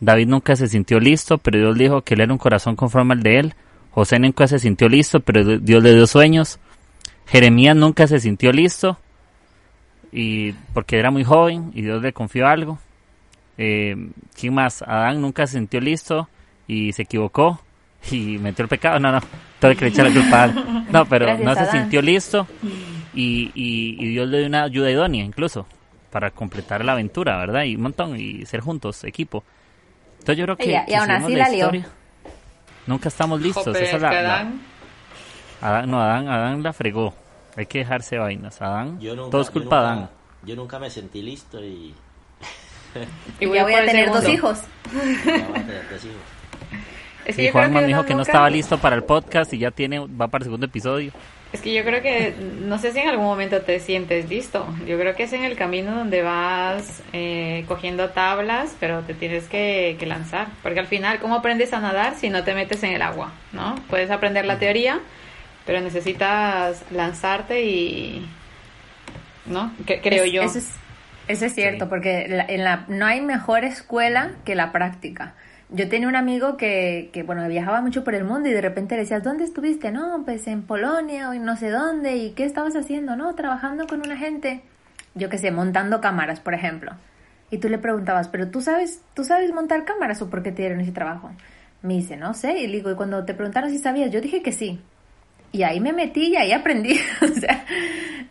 David 0.01 0.29
nunca 0.29 0.57
se 0.57 0.69
sintió 0.69 1.01
listo, 1.01 1.39
pero 1.39 1.59
Dios 1.59 1.79
dijo 1.79 2.03
que 2.03 2.15
él 2.15 2.21
era 2.21 2.33
un 2.33 2.39
corazón 2.39 2.77
conforme 2.77 3.15
al 3.15 3.23
de 3.23 3.39
él. 3.39 3.55
José 3.91 4.19
nunca 4.19 4.47
se 4.47 4.59
sintió 4.59 4.89
listo, 4.89 5.21
pero 5.21 5.59
Dios 5.59 5.83
le 5.83 5.95
dio 5.95 6.07
sueños. 6.07 6.59
Jeremías 7.27 7.75
nunca 7.75 8.07
se 8.07 8.21
sintió 8.21 8.53
listo, 8.53 8.99
y 10.13 10.53
porque 10.73 10.99
era 10.99 11.11
muy 11.11 11.25
joven 11.25 11.73
y 11.75 11.83
Dios 11.83 12.03
le 12.03 12.13
confió 12.13 12.47
algo. 12.47 12.79
Eh, 13.59 13.97
¿Quién 14.39 14.55
más? 14.55 14.83
Adán 14.83 15.21
nunca 15.21 15.47
se 15.47 15.59
sintió 15.59 15.81
listo 15.81 16.29
y 16.67 16.93
se 16.93 17.03
equivocó 17.03 17.61
y 18.11 18.39
metió 18.39 18.63
el 18.63 18.69
pecado. 18.69 18.99
No, 19.01 19.13
no, 19.13 19.21
todo 19.61 19.75
que 19.75 19.87
echar 19.87 20.07
la 20.07 20.13
culpa. 20.13 20.47
No, 20.91 21.05
pero 21.07 21.37
no 21.39 21.55
se 21.55 21.71
sintió 21.71 22.01
listo 22.01 22.47
y, 23.17 23.51
y, 23.55 24.09
Dios 24.11 24.29
le 24.29 24.39
dio 24.39 24.47
una 24.47 24.65
ayuda 24.65 24.91
idónea 24.91 25.25
incluso 25.25 25.67
para 26.11 26.31
completar 26.31 26.85
la 26.85 26.93
aventura, 26.93 27.37
¿verdad? 27.39 27.65
Y 27.65 27.77
un 27.77 27.83
montón 27.83 28.19
y 28.19 28.45
ser 28.47 28.61
juntos, 28.61 29.03
equipo. 29.05 29.43
Entonces 30.21 30.37
yo 30.39 30.45
creo 30.45 30.57
que, 30.57 30.85
y, 30.87 30.95
aún 30.95 31.11
así 31.11 31.35
la, 31.35 31.51
historia, 31.51 31.87
nunca 32.87 33.09
estamos 33.09 33.41
listos. 33.41 33.75
Esa 33.77 33.97
es 33.97 34.03
la, 34.03 34.49
Adán, 35.61 35.91
no, 35.91 36.01
Adán, 36.01 36.29
Adán 36.29 36.63
la 36.63 36.73
fregó. 36.73 37.15
Hay 37.57 37.67
que 37.67 37.79
dejarse 37.79 38.19
vainas. 38.19 38.61
Adán, 38.61 38.99
todo 39.31 39.41
es 39.41 39.51
culpa 39.51 39.81
de 39.81 39.87
Adán. 39.87 40.11
Yo 40.45 40.55
nunca 40.55 40.79
me 40.79 40.91
sentí 40.91 41.23
listo 41.23 41.65
y... 41.65 41.95
y 43.41 43.47
voy, 43.47 43.59
a, 43.59 43.67
tener 43.85 44.13
dos 44.13 44.29
hijos. 44.29 44.61
Es 47.25 47.37
que 47.37 47.51
Juan 47.51 47.73
me 47.73 47.85
dijo 47.85 48.05
que 48.05 48.15
no 48.15 48.23
estaba 48.23 48.49
listo 48.51 48.79
para 48.79 48.95
el 48.95 49.03
podcast 49.03 49.53
y 49.53 49.59
ya 49.59 49.71
tiene 49.71 49.99
va 49.99 50.29
para 50.29 50.43
el 50.43 50.45
segundo 50.45 50.67
episodio. 50.67 51.13
Es 51.53 51.61
que 51.61 51.73
yo 51.73 51.85
creo 51.85 52.03
que, 52.03 52.35
no 52.61 52.79
sé 52.79 52.93
si 52.93 52.99
en 52.99 53.09
algún 53.09 53.25
momento 53.25 53.63
te 53.63 53.79
sientes 53.81 54.29
listo. 54.29 54.67
Yo 54.87 54.99
creo 54.99 55.15
que 55.15 55.23
es 55.23 55.33
en 55.33 55.45
el 55.45 55.57
camino 55.57 55.95
donde 55.95 56.23
vas 56.23 57.03
eh, 57.13 57.65
cogiendo 57.69 58.11
tablas, 58.11 58.77
pero 58.81 59.03
te 59.03 59.15
tienes 59.15 59.45
que, 59.45 59.97
que, 59.99 60.07
lanzar. 60.07 60.49
Porque 60.63 60.81
al 60.81 60.87
final, 60.87 61.19
¿cómo 61.21 61.37
aprendes 61.37 61.73
a 61.73 61.81
nadar 61.81 62.17
si 62.17 62.31
no 62.31 62.45
te 62.45 62.53
metes 62.55 62.83
en 62.83 62.93
el 62.93 63.03
agua? 63.03 63.33
¿no? 63.53 63.77
Puedes 63.89 64.11
aprender 64.11 64.45
la 64.45 64.59
teoría, 64.59 65.01
pero 65.65 65.81
necesitas 65.81 66.83
lanzarte 66.91 67.63
y... 67.63 68.29
¿No? 69.47 69.73
creo 69.87 70.25
yo. 70.25 70.43
Eso 70.43 70.59
es, 70.59 70.75
eso 71.29 71.47
es 71.47 71.55
cierto, 71.55 71.89
porque 71.89 72.25
en 72.49 72.65
la, 72.65 72.85
no 72.89 73.07
hay 73.07 73.21
mejor 73.21 73.65
escuela 73.65 74.33
que 74.45 74.57
la 74.57 74.73
práctica. 74.73 75.35
Yo 75.69 75.89
tenía 75.89 76.07
un 76.07 76.15
amigo 76.15 76.57
que, 76.57 77.11
que, 77.13 77.25
bueno, 77.25 77.47
viajaba 77.49 77.81
mucho 77.81 78.05
por 78.05 78.15
el 78.15 78.25
mundo 78.25 78.49
y 78.49 78.53
de 78.53 78.61
repente 78.61 78.95
le 78.95 79.03
decías, 79.03 79.25
¿dónde 79.25 79.45
estuviste? 79.45 79.91
No, 79.91 80.23
pues 80.25 80.47
en 80.47 80.63
Polonia 80.63 81.29
o 81.29 81.33
en 81.33 81.45
no 81.45 81.57
sé 81.57 81.71
dónde. 81.71 82.17
¿Y 82.17 82.31
qué 82.31 82.45
estabas 82.45 82.77
haciendo? 82.77 83.17
No, 83.17 83.35
trabajando 83.35 83.87
con 83.89 84.01
una 84.01 84.17
gente, 84.17 84.63
yo 85.15 85.29
qué 85.29 85.39
sé, 85.39 85.51
montando 85.51 86.01
cámaras, 86.01 86.39
por 86.39 86.55
ejemplo. 86.55 86.93
Y 87.51 87.59
tú 87.59 87.69
le 87.69 87.79
preguntabas, 87.79 88.29
¿pero 88.29 88.49
tú 88.49 88.61
sabes, 88.61 89.03
tú 89.15 89.25
sabes 89.25 89.53
montar 89.53 89.85
cámaras 89.85 90.23
o 90.23 90.31
por 90.31 90.43
qué 90.43 90.53
te 90.53 90.63
dieron 90.63 90.81
ese 90.81 90.93
trabajo? 90.93 91.33
Me 91.83 91.95
dice, 91.95 92.17
no 92.17 92.33
sé. 92.33 92.61
Y 92.61 92.69
le 92.69 92.77
digo, 92.77 92.93
y 92.93 92.95
cuando 92.95 93.25
te 93.25 93.35
preguntaron 93.35 93.71
si 93.71 93.79
sabías, 93.79 94.13
yo 94.13 94.21
dije 94.21 94.43
que 94.43 94.53
sí. 94.53 94.81
Y 95.51 95.65
ahí 95.65 95.81
me 95.81 95.93
metí 95.93 96.29
y 96.29 96.37
ahí 96.37 96.53
aprendí. 96.53 97.01
o 97.23 97.27
sea, 97.27 97.65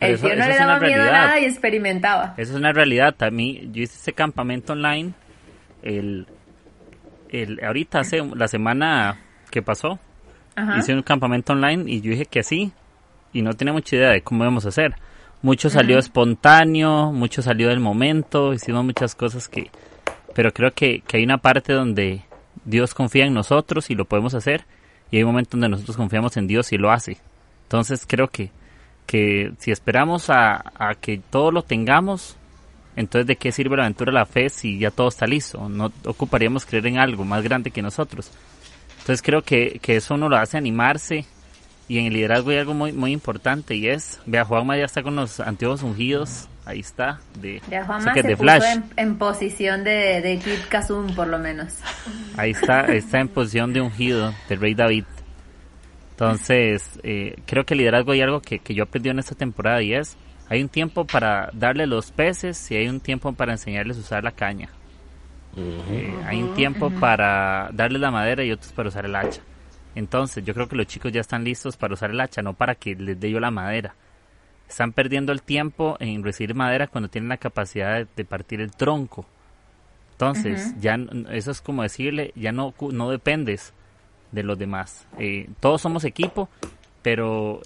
el 0.00 0.18
tío 0.18 0.36
no 0.36 0.46
le 0.46 0.56
daba 0.56 0.80
miedo 0.80 1.02
a 1.02 1.10
nada 1.10 1.40
y 1.40 1.44
experimentaba. 1.44 2.34
Eso 2.38 2.52
es 2.52 2.58
una 2.58 2.72
realidad. 2.72 3.14
A 3.20 3.30
mí, 3.30 3.68
yo 3.72 3.82
hice 3.82 3.96
ese 3.96 4.12
campamento 4.14 4.72
online, 4.72 5.12
el, 5.82 6.26
el, 7.30 7.62
ahorita 7.64 8.00
hace 8.00 8.22
la 8.34 8.48
semana 8.48 9.18
que 9.50 9.62
pasó, 9.62 9.98
hice 10.78 10.94
un 10.94 11.02
campamento 11.02 11.52
online 11.52 11.84
y 11.86 12.00
yo 12.00 12.10
dije 12.10 12.26
que 12.26 12.42
sí, 12.42 12.72
y 13.32 13.42
no 13.42 13.54
tenía 13.54 13.72
mucha 13.72 13.96
idea 13.96 14.10
de 14.10 14.22
cómo 14.22 14.44
íbamos 14.44 14.64
a 14.64 14.70
hacer. 14.70 14.94
Mucho 15.42 15.68
salió 15.68 15.98
espontáneo, 15.98 17.12
mucho 17.12 17.42
salió 17.42 17.68
del 17.68 17.80
momento, 17.80 18.52
hicimos 18.54 18.84
muchas 18.84 19.14
cosas 19.14 19.48
que... 19.48 19.70
Pero 20.34 20.52
creo 20.52 20.72
que, 20.72 21.02
que 21.06 21.18
hay 21.18 21.24
una 21.24 21.38
parte 21.38 21.72
donde 21.72 22.22
Dios 22.64 22.94
confía 22.94 23.26
en 23.26 23.34
nosotros 23.34 23.90
y 23.90 23.94
lo 23.94 24.06
podemos 24.06 24.34
hacer 24.34 24.64
y 25.10 25.16
hay 25.16 25.22
un 25.22 25.30
momento 25.30 25.50
donde 25.52 25.68
nosotros 25.68 25.96
confiamos 25.96 26.36
en 26.36 26.46
Dios 26.46 26.72
y 26.72 26.78
lo 26.78 26.90
hace. 26.90 27.18
Entonces 27.64 28.04
creo 28.06 28.28
que, 28.28 28.50
que 29.06 29.52
si 29.58 29.70
esperamos 29.70 30.30
a, 30.30 30.72
a 30.78 30.94
que 30.94 31.20
todo 31.30 31.50
lo 31.50 31.62
tengamos, 31.62 32.36
entonces 32.96 33.26
¿de 33.26 33.36
qué 33.36 33.52
sirve 33.52 33.76
la 33.76 33.84
aventura 33.84 34.10
de 34.10 34.18
la 34.18 34.26
fe 34.26 34.48
si 34.48 34.78
ya 34.78 34.90
todo 34.90 35.08
está 35.08 35.26
listo? 35.26 35.68
No 35.68 35.92
ocuparíamos 36.04 36.64
creer 36.64 36.86
en 36.86 36.98
algo 36.98 37.24
más 37.24 37.42
grande 37.42 37.70
que 37.70 37.82
nosotros. 37.82 38.32
Entonces 39.00 39.22
creo 39.22 39.42
que, 39.42 39.78
que 39.80 39.96
eso 39.96 40.14
uno 40.14 40.28
lo 40.28 40.36
hace 40.36 40.56
animarse 40.56 41.26
y 41.88 41.98
en 41.98 42.06
el 42.06 42.14
liderazgo 42.14 42.50
hay 42.50 42.58
algo 42.58 42.74
muy, 42.74 42.92
muy 42.92 43.12
importante 43.12 43.76
y 43.76 43.86
es, 43.86 44.20
vea, 44.26 44.44
Juanma 44.44 44.76
ya 44.76 44.84
está 44.84 45.02
con 45.02 45.14
los 45.14 45.38
anteojos 45.38 45.82
ungidos, 45.82 46.48
ahí 46.64 46.80
está, 46.80 47.20
de, 47.40 47.62
ya, 47.70 47.84
Juanma 47.84 48.12
se 48.12 48.22
de 48.22 48.36
Flash. 48.36 48.62
Puso 48.62 48.92
en, 48.96 49.18
posición 49.18 49.84
de, 49.84 50.20
de 50.20 50.38
Kid 50.38 50.68
Kazum 50.68 51.14
por 51.14 51.28
lo 51.28 51.38
menos. 51.38 51.74
Ahí 52.36 52.50
está, 52.50 52.86
está 52.86 53.20
en 53.20 53.28
posición 53.28 53.72
de 53.72 53.80
ungido, 53.80 54.34
del 54.48 54.60
rey 54.60 54.74
David. 54.74 55.04
Entonces, 56.10 56.82
eh, 57.02 57.36
creo 57.46 57.64
que 57.64 57.74
el 57.74 57.78
liderazgo 57.78 58.12
hay 58.12 58.22
algo 58.22 58.40
que, 58.40 58.58
que 58.58 58.74
yo 58.74 58.84
aprendí 58.84 59.10
en 59.10 59.18
esta 59.18 59.34
temporada 59.34 59.82
y 59.82 59.94
es, 59.94 60.16
hay 60.48 60.62
un 60.62 60.68
tiempo 60.68 61.04
para 61.04 61.50
darle 61.52 61.86
los 61.86 62.12
peces 62.12 62.70
y 62.70 62.76
hay 62.76 62.88
un 62.88 63.00
tiempo 63.00 63.32
para 63.32 63.52
enseñarles 63.52 63.96
a 63.96 64.00
usar 64.00 64.24
la 64.24 64.32
caña. 64.32 64.68
Eh, 65.56 66.14
hay 66.26 66.42
un 66.42 66.54
tiempo 66.54 66.90
para 66.90 67.70
darles 67.72 68.00
la 68.00 68.10
madera 68.10 68.44
y 68.44 68.52
otros 68.52 68.72
para 68.72 68.88
usar 68.88 69.06
el 69.06 69.16
hacha. 69.16 69.40
Entonces, 69.94 70.44
yo 70.44 70.52
creo 70.52 70.68
que 70.68 70.76
los 70.76 70.86
chicos 70.86 71.10
ya 71.10 71.22
están 71.22 71.42
listos 71.42 71.76
para 71.76 71.94
usar 71.94 72.10
el 72.10 72.20
hacha, 72.20 72.42
no 72.42 72.52
para 72.52 72.74
que 72.74 72.94
les 72.94 73.18
dé 73.18 73.30
yo 73.30 73.40
la 73.40 73.50
madera. 73.50 73.94
Están 74.68 74.92
perdiendo 74.92 75.32
el 75.32 75.42
tiempo 75.42 75.96
en 76.00 76.22
recibir 76.22 76.54
madera 76.54 76.86
cuando 76.86 77.08
tienen 77.08 77.28
la 77.28 77.38
capacidad 77.38 78.06
de, 78.06 78.24
partir 78.24 78.60
el 78.60 78.72
tronco. 78.72 79.26
Entonces, 80.12 80.74
ya 80.80 80.98
eso 81.30 81.50
es 81.50 81.60
como 81.60 81.82
decirle, 81.82 82.32
ya 82.36 82.52
no, 82.52 82.74
no 82.92 83.10
dependes 83.10 83.72
de 84.32 84.42
los 84.42 84.58
demás. 84.58 85.06
Eh, 85.18 85.48
todos 85.60 85.80
somos 85.80 86.04
equipo, 86.04 86.48
pero 87.02 87.62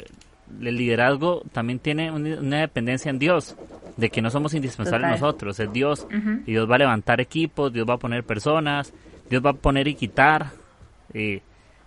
el 0.61 0.77
liderazgo 0.77 1.43
también 1.53 1.79
tiene 1.79 2.11
una 2.11 2.61
dependencia 2.61 3.11
en 3.11 3.19
Dios, 3.19 3.57
de 3.97 4.11
que 4.11 4.23
no 4.23 4.31
somos 4.31 4.55
indispensables 4.55 5.11
nosotros, 5.11 5.59
es 5.61 5.73
Dios. 5.73 6.07
Y 6.47 6.53
Dios 6.53 6.71
va 6.71 6.77
a 6.77 6.79
levantar 6.79 7.21
equipos, 7.21 7.73
Dios 7.73 7.89
va 7.89 7.95
a 7.95 7.99
poner 7.99 8.25
personas, 8.25 8.93
Dios 9.29 9.45
va 9.45 9.51
a 9.51 9.55
poner 9.55 9.89
y 9.89 9.95
quitar. 9.95 10.51
Eh, 11.13 11.43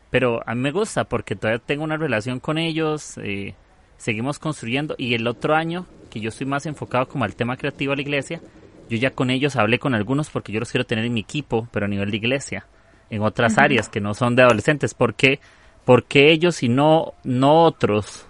pero 0.09 0.41
a 0.45 0.53
mí 0.53 0.61
me 0.61 0.71
gusta 0.71 1.05
porque 1.05 1.35
todavía 1.35 1.61
tengo 1.65 1.83
una 1.83 1.97
relación 1.97 2.39
con 2.39 2.57
ellos, 2.57 3.17
eh, 3.17 3.55
seguimos 3.97 4.37
construyendo 4.37 4.95
y 4.97 5.15
el 5.15 5.25
otro 5.27 5.55
año, 5.55 5.87
que 6.09 6.19
yo 6.19 6.29
estoy 6.29 6.45
más 6.45 6.65
enfocado 6.65 7.07
como 7.07 7.23
al 7.23 7.35
tema 7.35 7.57
creativo 7.57 7.91
de 7.91 7.97
la 7.97 8.01
iglesia, 8.03 8.41
yo 8.89 8.97
ya 8.97 9.09
con 9.09 9.29
ellos 9.29 9.55
hablé 9.55 9.79
con 9.79 9.95
algunos 9.95 10.29
porque 10.29 10.51
yo 10.51 10.59
los 10.59 10.71
quiero 10.71 10.85
tener 10.85 11.05
en 11.05 11.13
mi 11.13 11.21
equipo, 11.21 11.67
pero 11.71 11.85
a 11.87 11.89
nivel 11.89 12.11
de 12.11 12.17
iglesia, 12.17 12.67
en 13.09 13.21
otras 13.23 13.57
áreas 13.57 13.89
que 13.89 14.01
no 14.01 14.13
son 14.13 14.35
de 14.35 14.43
adolescentes. 14.43 14.93
¿Por 14.93 15.15
qué? 15.15 15.39
Porque 15.85 16.31
ellos 16.31 16.61
y 16.63 16.69
no, 16.69 17.13
no 17.23 17.63
otros? 17.63 18.27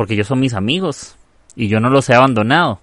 Porque 0.00 0.14
ellos 0.14 0.28
son 0.28 0.40
mis 0.40 0.54
amigos 0.54 1.14
y 1.54 1.68
yo 1.68 1.78
no 1.78 1.90
los 1.90 2.08
he 2.08 2.14
abandonado. 2.14 2.80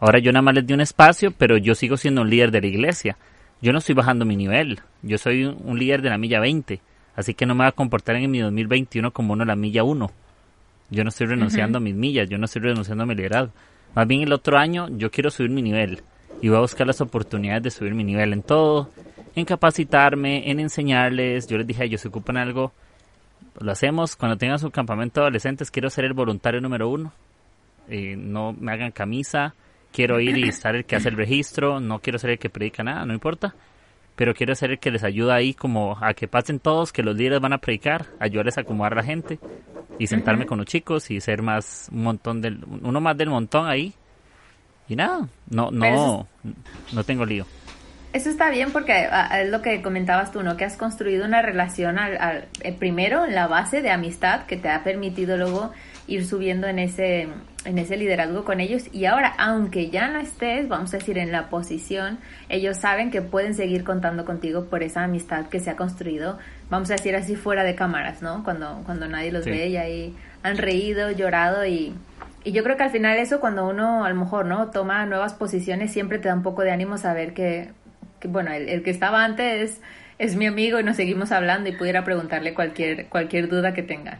Ahora 0.00 0.18
yo 0.18 0.32
nada 0.32 0.40
más 0.40 0.54
les 0.54 0.66
di 0.66 0.72
un 0.72 0.80
espacio, 0.80 1.30
pero 1.30 1.58
yo 1.58 1.74
sigo 1.74 1.98
siendo 1.98 2.22
un 2.22 2.30
líder 2.30 2.50
de 2.50 2.62
la 2.62 2.68
iglesia. 2.68 3.18
Yo 3.60 3.70
no 3.70 3.80
estoy 3.80 3.94
bajando 3.94 4.24
mi 4.24 4.34
nivel. 4.34 4.80
Yo 5.02 5.18
soy 5.18 5.44
un 5.44 5.78
líder 5.78 6.00
de 6.00 6.08
la 6.08 6.16
milla 6.16 6.40
20 6.40 6.80
Así 7.14 7.34
que 7.34 7.44
no 7.44 7.54
me 7.54 7.64
voy 7.64 7.68
a 7.68 7.72
comportar 7.72 8.16
en 8.16 8.30
mi 8.30 8.38
2021 8.38 9.10
como 9.10 9.34
uno 9.34 9.44
la 9.44 9.56
milla 9.56 9.84
1. 9.84 10.10
Yo 10.88 11.04
no 11.04 11.10
estoy 11.10 11.26
renunciando 11.26 11.76
a 11.76 11.80
mis 11.82 11.94
millas, 11.94 12.30
yo 12.30 12.38
no 12.38 12.46
estoy 12.46 12.62
renunciando 12.62 13.04
a 13.04 13.06
mi 13.06 13.14
liderazgo. 13.14 13.52
Más 13.94 14.08
bien 14.08 14.22
el 14.22 14.32
otro 14.32 14.56
año 14.56 14.88
yo 14.96 15.10
quiero 15.10 15.28
subir 15.28 15.50
mi 15.50 15.60
nivel 15.60 16.00
y 16.40 16.48
voy 16.48 16.56
a 16.56 16.60
buscar 16.60 16.86
las 16.86 17.02
oportunidades 17.02 17.62
de 17.62 17.70
subir 17.70 17.94
mi 17.94 18.04
nivel 18.04 18.32
en 18.32 18.42
todo, 18.42 18.88
en 19.34 19.44
capacitarme, 19.44 20.50
en 20.50 20.60
enseñarles. 20.60 21.46
Yo 21.46 21.58
les 21.58 21.66
dije, 21.66 21.84
ellos 21.84 22.00
se 22.00 22.08
ocupan 22.08 22.38
algo, 22.38 22.72
lo 23.60 23.72
hacemos. 23.72 24.16
Cuando 24.16 24.36
tengan 24.36 24.58
su 24.58 24.70
campamento 24.70 25.20
de 25.20 25.26
adolescentes, 25.26 25.70
quiero 25.70 25.90
ser 25.90 26.04
el 26.04 26.12
voluntario 26.12 26.60
número 26.60 26.88
uno. 26.88 27.12
Eh, 27.88 28.16
no 28.16 28.52
me 28.52 28.72
hagan 28.72 28.92
camisa, 28.92 29.54
quiero 29.92 30.20
ir 30.20 30.36
y 30.36 30.48
estar 30.48 30.76
el 30.76 30.84
que 30.84 30.96
hace 30.96 31.08
el 31.08 31.16
registro, 31.16 31.80
no 31.80 32.00
quiero 32.00 32.18
ser 32.18 32.30
el 32.30 32.38
que 32.38 32.50
predica 32.50 32.82
nada, 32.82 33.06
no 33.06 33.14
importa 33.14 33.54
pero 34.18 34.34
quiero 34.34 34.52
ser 34.56 34.72
el 34.72 34.80
que 34.80 34.90
les 34.90 35.04
ayuda 35.04 35.36
ahí 35.36 35.54
como 35.54 35.96
a 36.00 36.12
que 36.12 36.26
pasen 36.26 36.58
todos, 36.58 36.92
que 36.92 37.04
los 37.04 37.16
líderes 37.16 37.38
van 37.38 37.52
a 37.52 37.58
predicar, 37.58 38.06
ayudarles 38.18 38.58
a 38.58 38.62
acomodar 38.62 38.94
a 38.94 38.96
la 38.96 39.04
gente 39.04 39.38
y 39.96 40.08
sentarme 40.08 40.44
con 40.44 40.58
los 40.58 40.66
chicos 40.66 41.08
y 41.12 41.20
ser 41.20 41.40
más 41.40 41.88
un 41.92 42.02
montón 42.02 42.40
del 42.40 42.64
uno 42.82 43.00
más 43.00 43.16
del 43.16 43.30
montón 43.30 43.68
ahí. 43.68 43.94
Y 44.88 44.96
nada, 44.96 45.28
no 45.48 45.70
no 45.70 46.26
no 46.92 47.04
tengo 47.04 47.24
lío. 47.24 47.46
Eso 48.12 48.30
está 48.30 48.50
bien 48.50 48.72
porque 48.72 48.92
ah, 48.92 49.42
es 49.42 49.50
lo 49.50 49.60
que 49.60 49.82
comentabas 49.82 50.32
tú, 50.32 50.42
¿no? 50.42 50.56
Que 50.56 50.64
has 50.64 50.78
construido 50.78 51.26
una 51.26 51.42
relación 51.42 51.98
al, 51.98 52.16
al 52.16 52.48
eh, 52.62 52.72
primero 52.72 53.26
en 53.26 53.34
la 53.34 53.46
base 53.48 53.82
de 53.82 53.90
amistad 53.90 54.46
que 54.46 54.56
te 54.56 54.70
ha 54.70 54.82
permitido 54.82 55.36
luego 55.36 55.72
ir 56.06 56.24
subiendo 56.24 56.66
en 56.66 56.78
ese, 56.78 57.28
en 57.66 57.78
ese 57.78 57.98
liderazgo 57.98 58.44
con 58.44 58.60
ellos. 58.60 58.84
Y 58.92 59.04
ahora, 59.04 59.34
aunque 59.36 59.90
ya 59.90 60.08
no 60.08 60.20
estés, 60.20 60.68
vamos 60.68 60.94
a 60.94 60.98
decir, 60.98 61.18
en 61.18 61.30
la 61.30 61.50
posición, 61.50 62.18
ellos 62.48 62.78
saben 62.78 63.10
que 63.10 63.20
pueden 63.20 63.54
seguir 63.54 63.84
contando 63.84 64.24
contigo 64.24 64.64
por 64.64 64.82
esa 64.82 65.04
amistad 65.04 65.46
que 65.48 65.60
se 65.60 65.68
ha 65.68 65.76
construido, 65.76 66.38
vamos 66.70 66.90
a 66.90 66.94
decir 66.94 67.14
así, 67.14 67.36
fuera 67.36 67.62
de 67.62 67.74
cámaras, 67.74 68.22
¿no? 68.22 68.42
Cuando, 68.42 68.80
cuando 68.86 69.06
nadie 69.06 69.30
los 69.30 69.44
ve 69.44 69.68
y 69.68 69.76
ahí 69.76 70.16
han 70.42 70.56
reído, 70.56 71.10
llorado 71.10 71.66
y, 71.66 71.94
y 72.42 72.52
yo 72.52 72.64
creo 72.64 72.78
que 72.78 72.84
al 72.84 72.90
final 72.90 73.18
eso 73.18 73.38
cuando 73.38 73.68
uno 73.68 74.06
a 74.06 74.08
lo 74.08 74.14
mejor, 74.14 74.46
¿no? 74.46 74.70
Toma 74.70 75.04
nuevas 75.04 75.34
posiciones, 75.34 75.92
siempre 75.92 76.18
te 76.18 76.28
da 76.28 76.34
un 76.34 76.42
poco 76.42 76.62
de 76.62 76.70
ánimo 76.70 76.96
saber 76.96 77.34
que, 77.34 77.70
que 78.20 78.28
bueno, 78.28 78.52
el, 78.52 78.68
el 78.68 78.82
que 78.82 78.90
estaba 78.90 79.24
antes 79.24 79.80
es 80.18 80.36
mi 80.36 80.46
amigo 80.46 80.80
y 80.80 80.84
nos 80.84 80.96
seguimos 80.96 81.32
hablando 81.32 81.68
y 81.68 81.72
pudiera 81.72 82.04
preguntarle 82.04 82.54
cualquier, 82.54 83.06
cualquier 83.08 83.48
duda 83.48 83.74
que 83.74 83.82
tengan. 83.82 84.18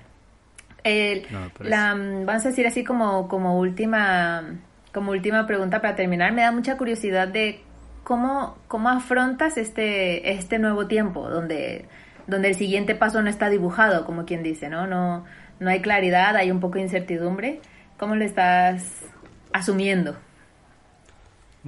El, 0.85 1.27
la, 1.61 1.95
vamos 1.95 2.47
a 2.47 2.49
decir 2.49 2.67
así 2.67 2.85
como, 2.85 3.29
como 3.29 3.59
última 3.59 4.45
como 4.93 5.13
última 5.13 5.47
pregunta 5.47 5.81
para 5.81 5.95
terminar, 5.95 6.33
me 6.33 6.43
da 6.43 6.53
mucha 6.53 6.77
curiosidad 6.77 7.29
de 7.29 7.61
cómo, 8.05 8.57
cómo 8.69 8.89
afrontas 8.89 9.59
este, 9.59 10.33
este 10.33 10.59
nuevo 10.59 10.87
tiempo, 10.87 11.29
donde, 11.29 11.87
donde 12.27 12.49
el 12.49 12.55
siguiente 12.55 12.95
paso 12.95 13.23
no 13.23 13.29
está 13.29 13.51
dibujado, 13.51 14.05
como 14.05 14.25
quien 14.25 14.43
dice, 14.43 14.69
¿no? 14.69 14.87
No, 14.87 15.25
no 15.61 15.71
hay 15.71 15.81
claridad, 15.81 16.37
hay 16.37 16.51
un 16.51 16.61
poco 16.61 16.77
de 16.77 16.83
incertidumbre. 16.83 17.61
¿Cómo 17.99 18.17
lo 18.17 18.25
estás 18.25 19.05
asumiendo? 19.53 20.17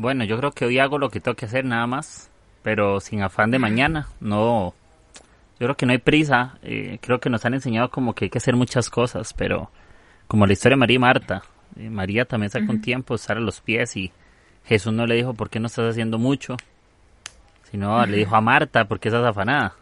Bueno, 0.00 0.24
yo 0.24 0.38
creo 0.38 0.50
que 0.52 0.64
hoy 0.64 0.78
hago 0.78 0.98
lo 0.98 1.10
que 1.10 1.20
tengo 1.20 1.36
que 1.36 1.46
hacer 1.46 1.64
nada 1.64 1.86
más 1.86 2.30
pero 2.62 3.00
sin 3.00 3.22
afán 3.22 3.50
de 3.50 3.58
mañana. 3.58 4.08
No, 4.20 4.74
yo 5.58 5.66
creo 5.66 5.76
que 5.76 5.86
no 5.86 5.92
hay 5.92 5.98
prisa. 5.98 6.58
Eh, 6.62 6.98
creo 7.00 7.20
que 7.20 7.30
nos 7.30 7.44
han 7.44 7.54
enseñado 7.54 7.90
como 7.90 8.14
que 8.14 8.26
hay 8.26 8.30
que 8.30 8.38
hacer 8.38 8.56
muchas 8.56 8.90
cosas, 8.90 9.32
pero 9.32 9.70
como 10.26 10.46
la 10.46 10.52
historia 10.52 10.76
de 10.76 10.80
María 10.80 10.96
y 10.96 10.98
Marta. 10.98 11.42
Eh, 11.76 11.90
María 11.90 12.24
también 12.24 12.50
sacó 12.50 12.72
un 12.72 12.80
tiempo 12.80 13.14
estar 13.14 13.36
a 13.36 13.40
los 13.40 13.60
pies 13.60 13.96
y 13.96 14.12
Jesús 14.64 14.92
no 14.92 15.06
le 15.06 15.16
dijo 15.16 15.34
por 15.34 15.50
qué 15.50 15.60
no 15.60 15.66
estás 15.66 15.90
haciendo 15.90 16.18
mucho, 16.18 16.56
sino 17.70 18.04
le 18.06 18.18
dijo 18.18 18.36
a 18.36 18.40
Marta 18.40 18.84
por 18.86 19.00
qué 19.00 19.08
estás 19.08 19.24
afanada. 19.24 19.74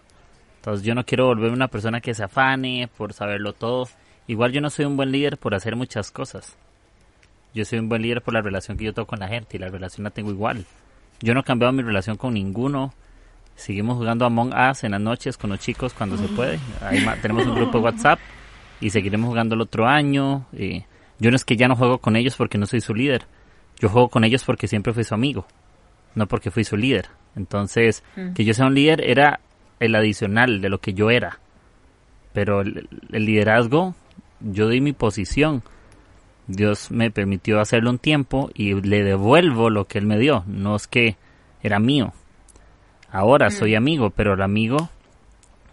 Entonces 0.57 0.85
yo 0.85 0.95
no 0.95 1.05
quiero 1.05 1.27
volverme 1.27 1.57
una 1.57 1.69
persona 1.69 2.01
que 2.01 2.15
se 2.15 2.25
afane 2.25 2.89
por 2.97 3.13
saberlo 3.13 3.53
todo. 3.53 3.89
Igual 4.27 4.53
yo 4.53 4.61
no 4.61 4.71
soy 4.71 4.85
un 4.85 4.97
buen 4.97 5.11
líder 5.11 5.39
por 5.39 5.55
hacer 5.55 5.77
muchas 5.77 6.11
cosas. 6.11 6.57
Yo 7.59 7.65
soy 7.65 7.81
un 7.81 7.89
buen 7.89 8.03
líder 8.03 8.23
por 8.23 8.35
la 8.35 8.41
relación 8.41 8.77
que 8.77 8.85
yo 8.85 8.95
tengo 8.95 9.07
con 9.09 9.19
la 9.19 9.27
gente 9.27 9.57
y 9.57 9.59
la 9.59 9.67
relación 9.67 10.05
la 10.05 10.11
tengo 10.11 10.31
igual. 10.31 10.65
Yo 11.21 11.35
no 11.35 11.41
he 11.41 11.43
cambiado 11.43 11.73
mi 11.73 11.83
relación 11.83 12.17
con 12.17 12.35
ninguno. 12.35 12.95
Seguimos 13.57 13.97
jugando 13.97 14.25
Among 14.25 14.55
Us 14.55 14.85
en 14.85 14.93
las 14.93 15.01
noches 15.01 15.37
con 15.37 15.51
los 15.51 15.59
chicos 15.59 15.93
cuando 15.93 16.17
se 16.17 16.29
puede. 16.29 16.61
Ahí 16.81 17.05
tenemos 17.21 17.49
un 17.49 17.57
grupo 17.57 17.79
de 17.79 17.85
WhatsApp 17.85 18.21
y 18.81 18.91
seguiremos 18.91 19.31
jugando 19.31 19.57
el 19.57 19.61
otro 19.63 19.89
año. 19.89 20.47
yo 20.53 21.31
no 21.31 21.35
es 21.35 21.45
que 21.45 21.57
ya 21.57 21.67
no 21.67 21.75
juego 21.75 21.99
con 21.99 22.15
ellos 22.15 22.37
porque 22.37 22.59
no 22.59 22.67
soy 22.67 22.81
su 22.81 22.95
líder. 22.95 23.27
Yo 23.81 23.89
juego 23.89 24.09
con 24.09 24.23
ellos 24.23 24.45
porque 24.45 24.69
siempre 24.69 24.93
fui 24.93 25.03
su 25.03 25.15
amigo, 25.15 25.45
no 26.15 26.29
porque 26.29 26.53
fui 26.53 26.63
su 26.63 26.77
líder. 26.77 27.09
Entonces, 27.35 28.05
mm. 28.15 28.35
que 28.35 28.45
yo 28.45 28.55
sea 28.55 28.67
un 28.67 28.75
líder 28.75 29.01
era 29.01 29.41
el 29.81 29.97
adicional 29.97 30.61
de 30.61 30.69
lo 30.69 30.79
que 30.79 30.95
yo 30.95 31.11
era. 31.11 31.41
Pero 32.33 32.61
el, 32.61 32.89
el 33.11 33.25
liderazgo, 33.25 33.97
yo 34.39 34.67
doy 34.67 34.81
mi 34.81 34.93
posición 34.93 35.65
Dios 36.49 36.91
me 36.91 37.11
permitió 37.11 37.61
hacerlo 37.61 37.91
un 37.91 37.99
tiempo 37.99 38.51
y 38.55 38.75
le 38.75 39.05
devuelvo 39.05 39.71
lo 39.71 39.87
que 39.87 39.99
Él 39.99 40.07
me 40.07 40.19
dio. 40.19 40.45
No 40.47 40.75
es 40.75 40.89
que 40.89 41.17
era 41.63 41.79
mío. 41.79 42.13
Ahora 43.11 43.49
mm. 43.49 43.53
soy 43.53 43.75
amigo, 43.75 44.11
pero 44.11 44.35
el 44.35 44.43
amigo 44.43 44.89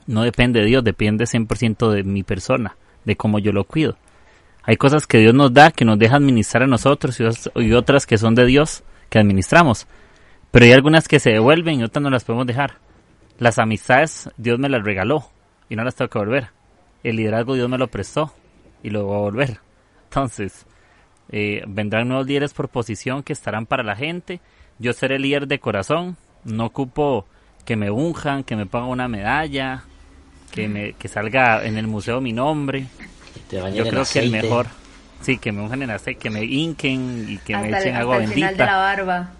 no 0.06 0.24
depende 0.24 0.60
de 0.60 0.68
Dios, 0.68 0.84
depende 0.84 1.26
100% 1.26 1.90
de 1.90 2.04
mi 2.04 2.24
persona, 2.24 2.76
de 3.06 3.16
cómo 3.16 3.40
yo 3.40 3.52
lo 3.52 3.64
cuido. 3.64 3.98
Hay 4.64 4.78
cosas 4.78 5.08
que 5.08 5.20
Dios 5.20 5.34
nos 5.34 5.54
da, 5.54 5.72
que 5.72 5.86
nos 5.86 5.98
deja 5.98 6.18
administrar 6.18 6.64
a 6.64 6.68
nosotros 6.68 7.20
y 7.56 7.74
otras 7.74 8.06
que 8.06 8.18
son 8.18 8.36
de 8.36 8.46
Dios, 8.46 8.84
que 9.10 9.20
administramos. 9.20 9.88
Pero 10.52 10.66
hay 10.66 10.72
algunas 10.74 11.08
que 11.08 11.20
se 11.20 11.32
devuelven 11.32 11.80
y 11.80 11.84
otras 11.84 12.04
no 12.04 12.10
las 12.10 12.24
podemos 12.24 12.48
dejar. 12.48 12.80
Las 13.38 13.60
amistades 13.60 14.30
Dios 14.38 14.60
me 14.60 14.70
las 14.70 14.84
regaló 14.84 15.30
y 15.70 15.76
no 15.76 15.84
las 15.84 15.96
tengo 15.96 16.10
que 16.10 16.20
volver. 16.20 16.50
El 17.04 17.18
liderazgo 17.18 17.54
Dios 17.54 17.70
me 17.70 17.78
lo 17.78 17.88
prestó 17.88 18.34
y 18.82 18.90
lo 18.90 19.06
voy 19.06 19.16
a 19.16 19.20
volver. 19.20 19.65
Entonces, 20.16 20.66
eh, 21.30 21.62
vendrán 21.68 22.08
nuevos 22.08 22.26
líderes 22.26 22.54
por 22.54 22.70
posición 22.70 23.22
que 23.22 23.34
estarán 23.34 23.66
para 23.66 23.84
la 23.84 23.98
gente. 23.98 24.40
Yo 24.80 24.94
seré 24.94 25.20
líder 25.20 25.46
de 25.46 25.60
corazón. 25.60 26.16
No 26.46 26.68
ocupo 26.68 27.26
que 27.66 27.76
me 27.76 27.92
unjan, 27.92 28.46
que 28.46 28.56
me 28.56 28.66
pongan 28.66 28.90
una 28.90 29.08
medalla, 29.10 29.84
que, 30.52 30.70
me, 30.70 30.94
que 30.94 31.10
salga 31.10 31.66
en 31.66 31.78
el 31.78 31.88
museo 31.88 32.22
mi 32.22 32.32
nombre. 32.32 32.88
Yo 33.52 33.86
creo 33.90 34.04
que 34.06 34.20
el 34.20 34.32
mejor. 34.32 34.68
Sí, 35.20 35.38
que 35.38 35.52
me 35.52 35.62
unjan 35.62 35.82
en 35.82 35.90
aceite, 35.90 36.22
que 36.22 36.30
me 36.30 36.46
hinquen 36.46 37.26
y 37.28 37.38
que 37.40 37.58
me 37.58 37.78
echen 37.78 37.96
agua 37.96 38.20
bendita. 38.20 38.36
Final 38.36 38.58
de 38.58 38.66
la 38.66 38.78
barba. 38.78 39.32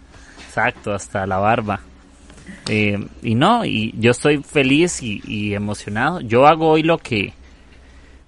Exacto, 0.48 0.94
hasta 0.94 1.26
la 1.26 1.38
barba. 1.38 1.80
Eh, 2.68 2.98
y 3.24 3.36
no, 3.36 3.64
y 3.64 3.94
yo 3.98 4.12
estoy 4.12 4.44
feliz 4.44 5.02
y, 5.02 5.22
y 5.26 5.54
emocionado. 5.54 6.20
Yo 6.20 6.48
hago 6.48 6.70
hoy 6.70 6.84
lo 6.84 6.98
que, 6.98 7.34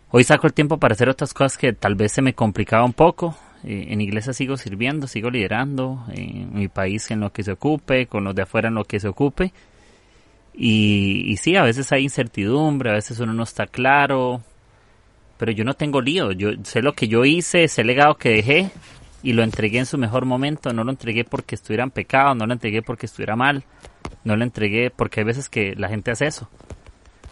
Hoy 0.10 0.24
saco 0.24 0.48
el 0.48 0.54
tiempo 0.54 0.78
para 0.78 0.94
hacer 0.94 1.10
otras 1.10 1.34
cosas 1.34 1.58
que 1.58 1.74
tal 1.74 1.96
vez 1.96 2.14
se 2.14 2.22
me 2.22 2.34
complicaba 2.34 2.86
un 2.86 2.94
poco. 2.94 3.36
Eh, 3.66 3.88
en 3.90 4.00
iglesia 4.00 4.32
sigo 4.32 4.56
sirviendo, 4.56 5.06
sigo 5.06 5.30
liderando, 5.30 6.06
en 6.14 6.54
mi 6.54 6.70
país 6.70 7.12
en 7.12 7.20
lo 7.20 7.34
que 7.34 7.44
se 7.44 7.52
ocupe, 7.52 8.08
con 8.08 8.24
los 8.24 8.34
de 8.34 8.44
afuera 8.44 8.70
en 8.70 8.76
lo 8.76 8.86
que 8.86 9.02
se 9.02 9.10
ocupe. 9.10 9.52
Y, 10.54 11.24
y 11.28 11.36
sí, 11.38 11.58
a 11.58 11.64
veces 11.64 11.92
hay 11.92 12.04
incertidumbre, 12.04 12.90
a 12.90 12.94
veces 12.94 13.20
uno 13.20 13.34
no 13.34 13.44
está 13.44 13.68
claro, 13.68 14.42
pero 15.38 15.52
yo 15.52 15.66
no 15.66 15.74
tengo 15.74 16.00
lío. 16.00 16.32
Yo 16.32 16.52
sé 16.64 16.82
lo 16.82 16.94
que 16.94 17.10
yo 17.10 17.26
hice, 17.26 17.66
ese 17.66 17.84
legado 17.84 18.16
que 18.16 18.30
dejé 18.30 18.72
y 19.24 19.34
lo 19.34 19.44
entregué 19.44 19.80
en 19.80 19.86
su 19.86 19.98
mejor 19.98 20.24
momento. 20.24 20.72
No 20.72 20.86
lo 20.86 20.92
entregué 20.92 21.26
porque 21.26 21.56
estuviera 21.56 21.84
en 21.84 21.92
pecado, 21.92 22.34
no 22.34 22.46
lo 22.46 22.54
entregué 22.54 22.82
porque 22.82 23.08
estuviera 23.08 23.36
mal, 23.36 23.66
no 24.24 24.38
lo 24.38 24.44
entregué 24.46 24.90
porque 24.90 25.20
hay 25.20 25.26
veces 25.26 25.50
que 25.50 25.76
la 25.76 25.90
gente 25.90 26.12
hace 26.12 26.28
eso 26.28 26.50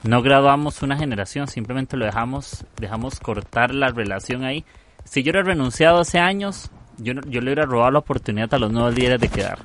no 0.05 0.21
graduamos 0.21 0.83
una 0.83 0.97
generación, 0.97 1.47
simplemente 1.47 1.97
lo 1.97 2.05
dejamos, 2.05 2.65
dejamos 2.77 3.19
cortar 3.19 3.73
la 3.73 3.89
relación 3.89 4.43
ahí. 4.43 4.63
Si 5.03 5.23
yo 5.23 5.31
hubiera 5.31 5.47
renunciado 5.47 5.99
hace 5.99 6.19
años, 6.19 6.69
yo, 6.97 7.13
yo 7.27 7.41
le 7.41 7.47
hubiera 7.47 7.65
robado 7.65 7.91
la 7.91 7.99
oportunidad 7.99 8.53
a 8.53 8.59
los 8.59 8.71
nuevos 8.71 8.93
líderes 8.93 9.19
de 9.19 9.29
quedar, 9.29 9.59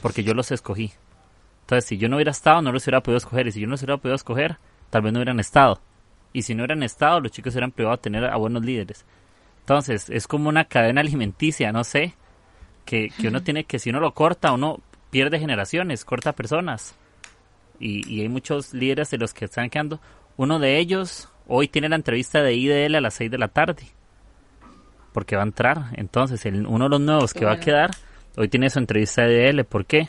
porque 0.00 0.24
yo 0.24 0.32
los 0.32 0.50
escogí. 0.52 0.92
Entonces, 1.62 1.84
si 1.84 1.98
yo 1.98 2.08
no 2.08 2.16
hubiera 2.16 2.30
estado, 2.30 2.62
no 2.62 2.72
los 2.72 2.84
hubiera 2.84 3.02
podido 3.02 3.18
escoger, 3.18 3.46
y 3.46 3.52
si 3.52 3.60
yo 3.60 3.66
no 3.66 3.72
los 3.72 3.82
hubiera 3.82 3.98
podido 3.98 4.16
escoger, 4.16 4.56
tal 4.88 5.02
vez 5.02 5.12
no 5.12 5.18
hubieran 5.18 5.38
estado. 5.38 5.80
Y 6.32 6.42
si 6.42 6.54
no 6.54 6.62
hubieran 6.62 6.82
estado, 6.82 7.20
los 7.20 7.30
chicos 7.30 7.52
hubieran 7.52 7.72
privado 7.72 7.94
a 7.94 8.00
tener 8.00 8.24
a 8.24 8.36
buenos 8.36 8.64
líderes. 8.64 9.04
Entonces, 9.60 10.08
es 10.08 10.26
como 10.26 10.48
una 10.48 10.64
cadena 10.64 11.02
alimenticia, 11.02 11.72
no 11.72 11.84
sé, 11.84 12.14
que, 12.86 13.10
que 13.10 13.28
uno 13.28 13.42
tiene 13.42 13.64
que, 13.64 13.78
si 13.78 13.90
uno 13.90 14.00
lo 14.00 14.14
corta, 14.14 14.52
uno 14.52 14.80
pierde 15.10 15.38
generaciones, 15.38 16.06
corta 16.06 16.32
personas 16.32 16.96
y, 17.80 18.20
hay 18.20 18.28
muchos 18.28 18.74
líderes 18.74 19.10
de 19.10 19.18
los 19.18 19.34
que 19.34 19.46
están 19.46 19.70
quedando. 19.70 20.00
Uno 20.36 20.58
de 20.58 20.78
ellos 20.78 21.28
hoy 21.46 21.68
tiene 21.68 21.88
la 21.88 21.96
entrevista 21.96 22.42
de 22.42 22.54
IDL 22.54 22.96
a 22.96 23.00
las 23.00 23.14
6 23.14 23.30
de 23.30 23.38
la 23.38 23.48
tarde, 23.48 23.84
porque 25.12 25.36
va 25.36 25.42
a 25.42 25.46
entrar. 25.46 25.86
Entonces, 25.94 26.44
el, 26.46 26.66
uno 26.66 26.84
de 26.84 26.90
los 26.90 27.00
nuevos 27.00 27.34
que 27.34 27.44
va 27.44 27.52
a 27.52 27.60
quedar, 27.60 27.90
hoy 28.36 28.48
tiene 28.48 28.70
su 28.70 28.78
entrevista 28.78 29.22
de 29.22 29.48
IDL. 29.48 29.64
¿Por 29.64 29.86
qué? 29.86 30.08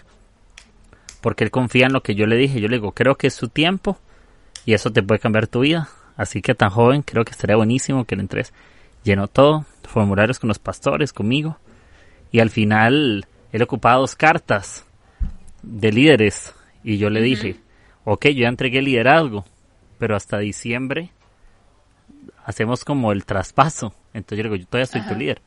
Porque 1.21 1.43
él 1.43 1.51
confía 1.51 1.87
en 1.87 1.93
lo 1.93 2.01
que 2.01 2.15
yo 2.15 2.25
le 2.25 2.35
dije. 2.35 2.59
Yo 2.59 2.67
le 2.67 2.77
digo, 2.77 2.91
creo 2.91 3.15
que 3.15 3.27
es 3.27 3.33
su 3.33 3.49
tiempo 3.49 3.97
y 4.65 4.73
eso 4.73 4.91
te 4.91 5.03
puede 5.03 5.19
cambiar 5.19 5.47
tu 5.47 5.61
vida. 5.61 5.89
Así 6.15 6.41
que 6.41 6.53
tan 6.53 6.69
joven, 6.69 7.01
creo 7.01 7.23
que 7.23 7.31
estaría 7.31 7.55
buenísimo 7.55 8.05
que 8.05 8.15
le 8.15 8.23
entres. 8.23 8.53
Llenó 9.03 9.27
todo, 9.27 9.65
formularios 9.83 10.39
con 10.39 10.49
los 10.49 10.59
pastores, 10.59 11.13
conmigo. 11.13 11.57
Y 12.31 12.41
al 12.41 12.49
final, 12.49 13.25
él 13.51 13.61
ocupaba 13.63 13.99
dos 13.99 14.15
cartas 14.15 14.85
de 15.63 15.91
líderes 15.91 16.53
y 16.89 16.97
yo 16.97 17.11
le 17.11 17.21
dije, 17.21 17.55
ok, 18.03 18.25
yo 18.29 18.41
ya 18.41 18.47
entregué 18.47 18.79
el 18.79 18.85
liderazgo, 18.85 19.45
pero 19.99 20.15
hasta 20.15 20.39
diciembre 20.39 21.11
hacemos 22.45 22.83
como 22.83 23.11
el 23.11 23.25
traspaso. 23.25 23.93
Entonces 24.11 24.39
yo 24.39 24.43
le 24.43 24.49
digo, 24.49 24.55
yo 24.63 24.67
todavía 24.67 24.87
soy 24.87 25.01
tu 25.07 25.13
líder, 25.13 25.39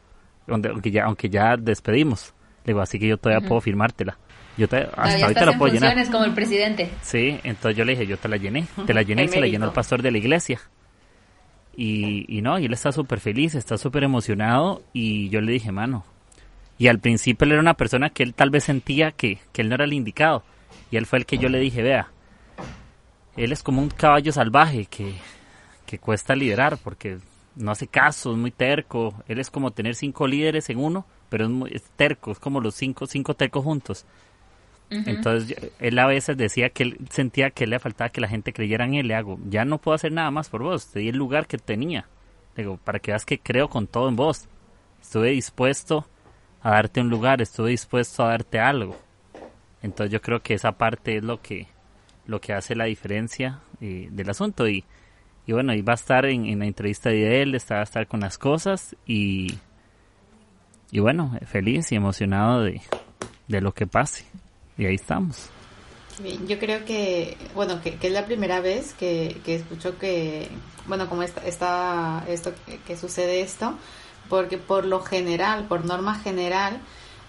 aunque 0.46 0.92
ya, 0.92 1.04
aunque 1.04 1.28
ya 1.28 1.56
despedimos. 1.56 2.32
Le 2.64 2.74
digo, 2.74 2.80
así 2.80 3.00
que 3.00 3.08
yo 3.08 3.16
todavía 3.16 3.46
puedo 3.48 3.60
firmártela. 3.60 4.18
Yo 4.56 4.66
hasta 4.66 5.24
ahorita 5.24 5.46
la 5.46 5.58
puedo 5.58 5.72
llenar. 5.74 5.96
como 6.12 6.24
el 6.24 6.32
presidente. 6.32 6.90
Sí, 7.00 7.40
entonces 7.42 7.76
yo 7.76 7.84
le 7.84 7.92
dije, 7.92 8.06
yo 8.06 8.18
te 8.18 8.28
la 8.28 8.36
llené. 8.36 8.66
Te 8.86 8.94
la 8.94 9.02
llené 9.02 9.24
y 9.24 9.28
se 9.28 9.40
la 9.40 9.48
llenó 9.48 9.66
el 9.66 9.72
pastor 9.72 10.00
de 10.00 10.12
la 10.12 10.18
iglesia. 10.18 10.60
Y, 11.76 12.24
y 12.28 12.40
no, 12.40 12.56
y 12.60 12.66
él 12.66 12.72
está 12.72 12.92
súper 12.92 13.18
feliz, 13.18 13.56
está 13.56 13.78
súper 13.78 14.04
emocionado. 14.04 14.80
Y 14.92 15.28
yo 15.30 15.40
le 15.40 15.50
dije, 15.50 15.72
mano. 15.72 16.04
Y 16.78 16.86
al 16.86 17.00
principio 17.00 17.46
él 17.46 17.52
era 17.52 17.60
una 17.60 17.74
persona 17.74 18.10
que 18.10 18.22
él 18.22 18.32
tal 18.32 18.50
vez 18.50 18.62
sentía 18.62 19.10
que, 19.10 19.38
que 19.52 19.62
él 19.62 19.68
no 19.68 19.74
era 19.74 19.86
el 19.86 19.92
indicado. 19.92 20.44
Y 20.92 20.98
él 20.98 21.06
fue 21.06 21.18
el 21.18 21.26
que 21.26 21.38
yo 21.38 21.48
le 21.48 21.58
dije, 21.58 21.82
vea, 21.82 22.08
él 23.36 23.50
es 23.50 23.62
como 23.62 23.80
un 23.80 23.88
caballo 23.88 24.30
salvaje 24.30 24.84
que, 24.84 25.14
que 25.86 25.98
cuesta 25.98 26.36
liderar 26.36 26.76
porque 26.76 27.18
no 27.56 27.70
hace 27.70 27.86
caso, 27.86 28.32
es 28.32 28.38
muy 28.38 28.50
terco. 28.50 29.14
Él 29.26 29.40
es 29.40 29.50
como 29.50 29.70
tener 29.70 29.94
cinco 29.94 30.26
líderes 30.26 30.68
en 30.68 30.78
uno, 30.78 31.06
pero 31.30 31.44
es, 31.44 31.50
muy, 31.50 31.82
terco, 31.96 32.30
es 32.30 32.38
como 32.38 32.60
los 32.60 32.74
cinco, 32.74 33.06
cinco 33.06 33.34
tercos 33.34 33.64
juntos. 33.64 34.04
Entonces 34.90 35.72
él 35.78 35.98
a 35.98 36.06
veces 36.06 36.36
decía 36.36 36.68
que 36.68 36.82
él 36.82 36.98
sentía 37.08 37.48
que 37.48 37.66
le 37.66 37.78
faltaba 37.78 38.10
que 38.10 38.20
la 38.20 38.28
gente 38.28 38.52
creyera 38.52 38.84
en 38.84 38.92
él. 38.92 39.08
Le 39.08 39.14
hago, 39.14 39.38
ya 39.48 39.64
no 39.64 39.78
puedo 39.78 39.94
hacer 39.94 40.12
nada 40.12 40.30
más 40.30 40.50
por 40.50 40.62
vos, 40.62 40.88
te 40.88 40.98
di 40.98 41.08
el 41.08 41.16
lugar 41.16 41.46
que 41.46 41.56
tenía. 41.56 42.06
Digo, 42.54 42.76
para 42.76 42.98
que 42.98 43.12
veas 43.12 43.24
que 43.24 43.38
creo 43.38 43.70
con 43.70 43.86
todo 43.86 44.10
en 44.10 44.16
vos. 44.16 44.46
Estuve 45.00 45.30
dispuesto 45.30 46.06
a 46.60 46.72
darte 46.72 47.00
un 47.00 47.08
lugar, 47.08 47.40
estuve 47.40 47.70
dispuesto 47.70 48.24
a 48.24 48.28
darte 48.28 48.60
algo. 48.60 48.94
Entonces 49.82 50.12
yo 50.12 50.20
creo 50.20 50.42
que 50.42 50.54
esa 50.54 50.72
parte 50.72 51.16
es 51.16 51.24
lo 51.24 51.42
que, 51.42 51.66
lo 52.26 52.40
que 52.40 52.52
hace 52.52 52.74
la 52.74 52.84
diferencia 52.84 53.60
eh, 53.80 54.08
del 54.10 54.30
asunto. 54.30 54.68
Y, 54.68 54.84
y 55.46 55.52
bueno, 55.52 55.72
ahí 55.72 55.82
va 55.82 55.92
a 55.92 55.96
estar 55.96 56.24
en, 56.26 56.58
la 56.58 56.66
entrevista 56.66 57.10
de 57.10 57.42
él, 57.42 57.54
va 57.54 57.80
a 57.80 57.82
estar 57.82 58.06
con 58.06 58.20
las 58.20 58.38
cosas 58.38 58.96
y, 59.06 59.58
y 60.90 61.00
bueno, 61.00 61.38
feliz 61.46 61.90
y 61.90 61.96
emocionado 61.96 62.62
de, 62.62 62.80
de 63.48 63.60
lo 63.60 63.72
que 63.72 63.86
pase. 63.86 64.24
Y 64.78 64.86
ahí 64.86 64.94
estamos. 64.94 65.50
yo 66.46 66.58
creo 66.58 66.84
que, 66.84 67.36
bueno, 67.54 67.80
que, 67.82 67.98
es 68.00 68.12
la 68.12 68.24
primera 68.24 68.60
vez 68.60 68.94
que, 68.94 69.36
que 69.44 69.56
escucho 69.56 69.98
que, 69.98 70.48
bueno, 70.86 71.08
como 71.08 71.22
está, 71.22 71.46
está 71.46 72.24
esto, 72.28 72.52
que, 72.86 72.96
sucede 72.96 73.42
esto, 73.42 73.76
porque 74.28 74.58
por 74.58 74.84
lo 74.84 75.00
general, 75.00 75.66
por 75.66 75.84
norma 75.84 76.14
general, 76.16 76.80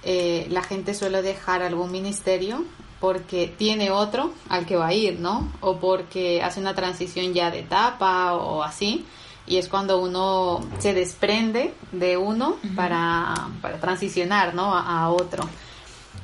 eh, 0.04 0.48
la 0.50 0.64
gente 0.64 0.94
suele 0.94 1.22
dejar 1.22 1.62
algún 1.62 1.92
ministerio 1.92 2.64
porque 3.00 3.54
tiene 3.58 3.92
otro 3.92 4.34
al 4.50 4.66
que 4.66 4.76
va 4.76 4.88
a 4.88 4.94
ir, 4.94 5.20
¿no? 5.20 5.52
O 5.60 5.78
porque 5.78 6.42
hace 6.42 6.60
una 6.60 6.74
transición 6.74 7.34
ya 7.34 7.52
de 7.52 7.60
etapa 7.60 8.34
o 8.34 8.64
así. 8.64 9.06
Y 9.46 9.58
es 9.58 9.68
cuando 9.68 10.00
uno 10.00 10.62
se 10.80 10.94
desprende 10.94 11.74
de 11.92 12.16
uno 12.16 12.56
para, 12.78 13.50
para, 13.62 13.78
transicionar, 13.82 14.56
¿no? 14.56 14.74
a 14.74 15.10
otro. 15.10 15.50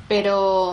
Pero, 0.10 0.72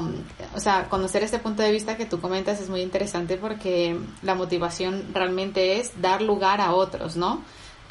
o 0.55 0.61
sea, 0.61 0.89
conocer 0.89 1.23
este 1.23 1.39
punto 1.39 1.63
de 1.63 1.71
vista 1.71 1.99
que 1.99 2.07
tú 2.07 2.23
comentas 2.23 2.59
es 2.59 2.71
muy 2.71 2.81
interesante 2.81 3.37
porque 3.37 3.95
la 4.23 4.35
motivación 4.35 5.05
realmente 5.13 5.79
es 5.79 6.01
dar 6.01 6.23
lugar 6.23 6.63
a 6.63 6.73
otros, 6.73 7.17
¿no? 7.17 7.43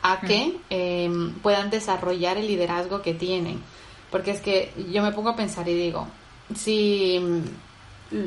A 0.02 0.22
que 0.22 0.58
em, 0.72 1.34
puedan 1.42 1.70
desarrollar 1.70 2.38
el 2.38 2.48
liderazgo 2.48 3.04
que 3.04 3.14
tienen. 3.14 3.62
Porque 4.16 4.32
es 4.32 4.40
que 4.40 4.72
yo 4.94 5.04
me 5.04 5.12
pongo 5.12 5.32
a 5.32 5.36
pensar 5.36 5.68
y 5.68 5.74
digo, 5.74 6.08
si 6.56 7.20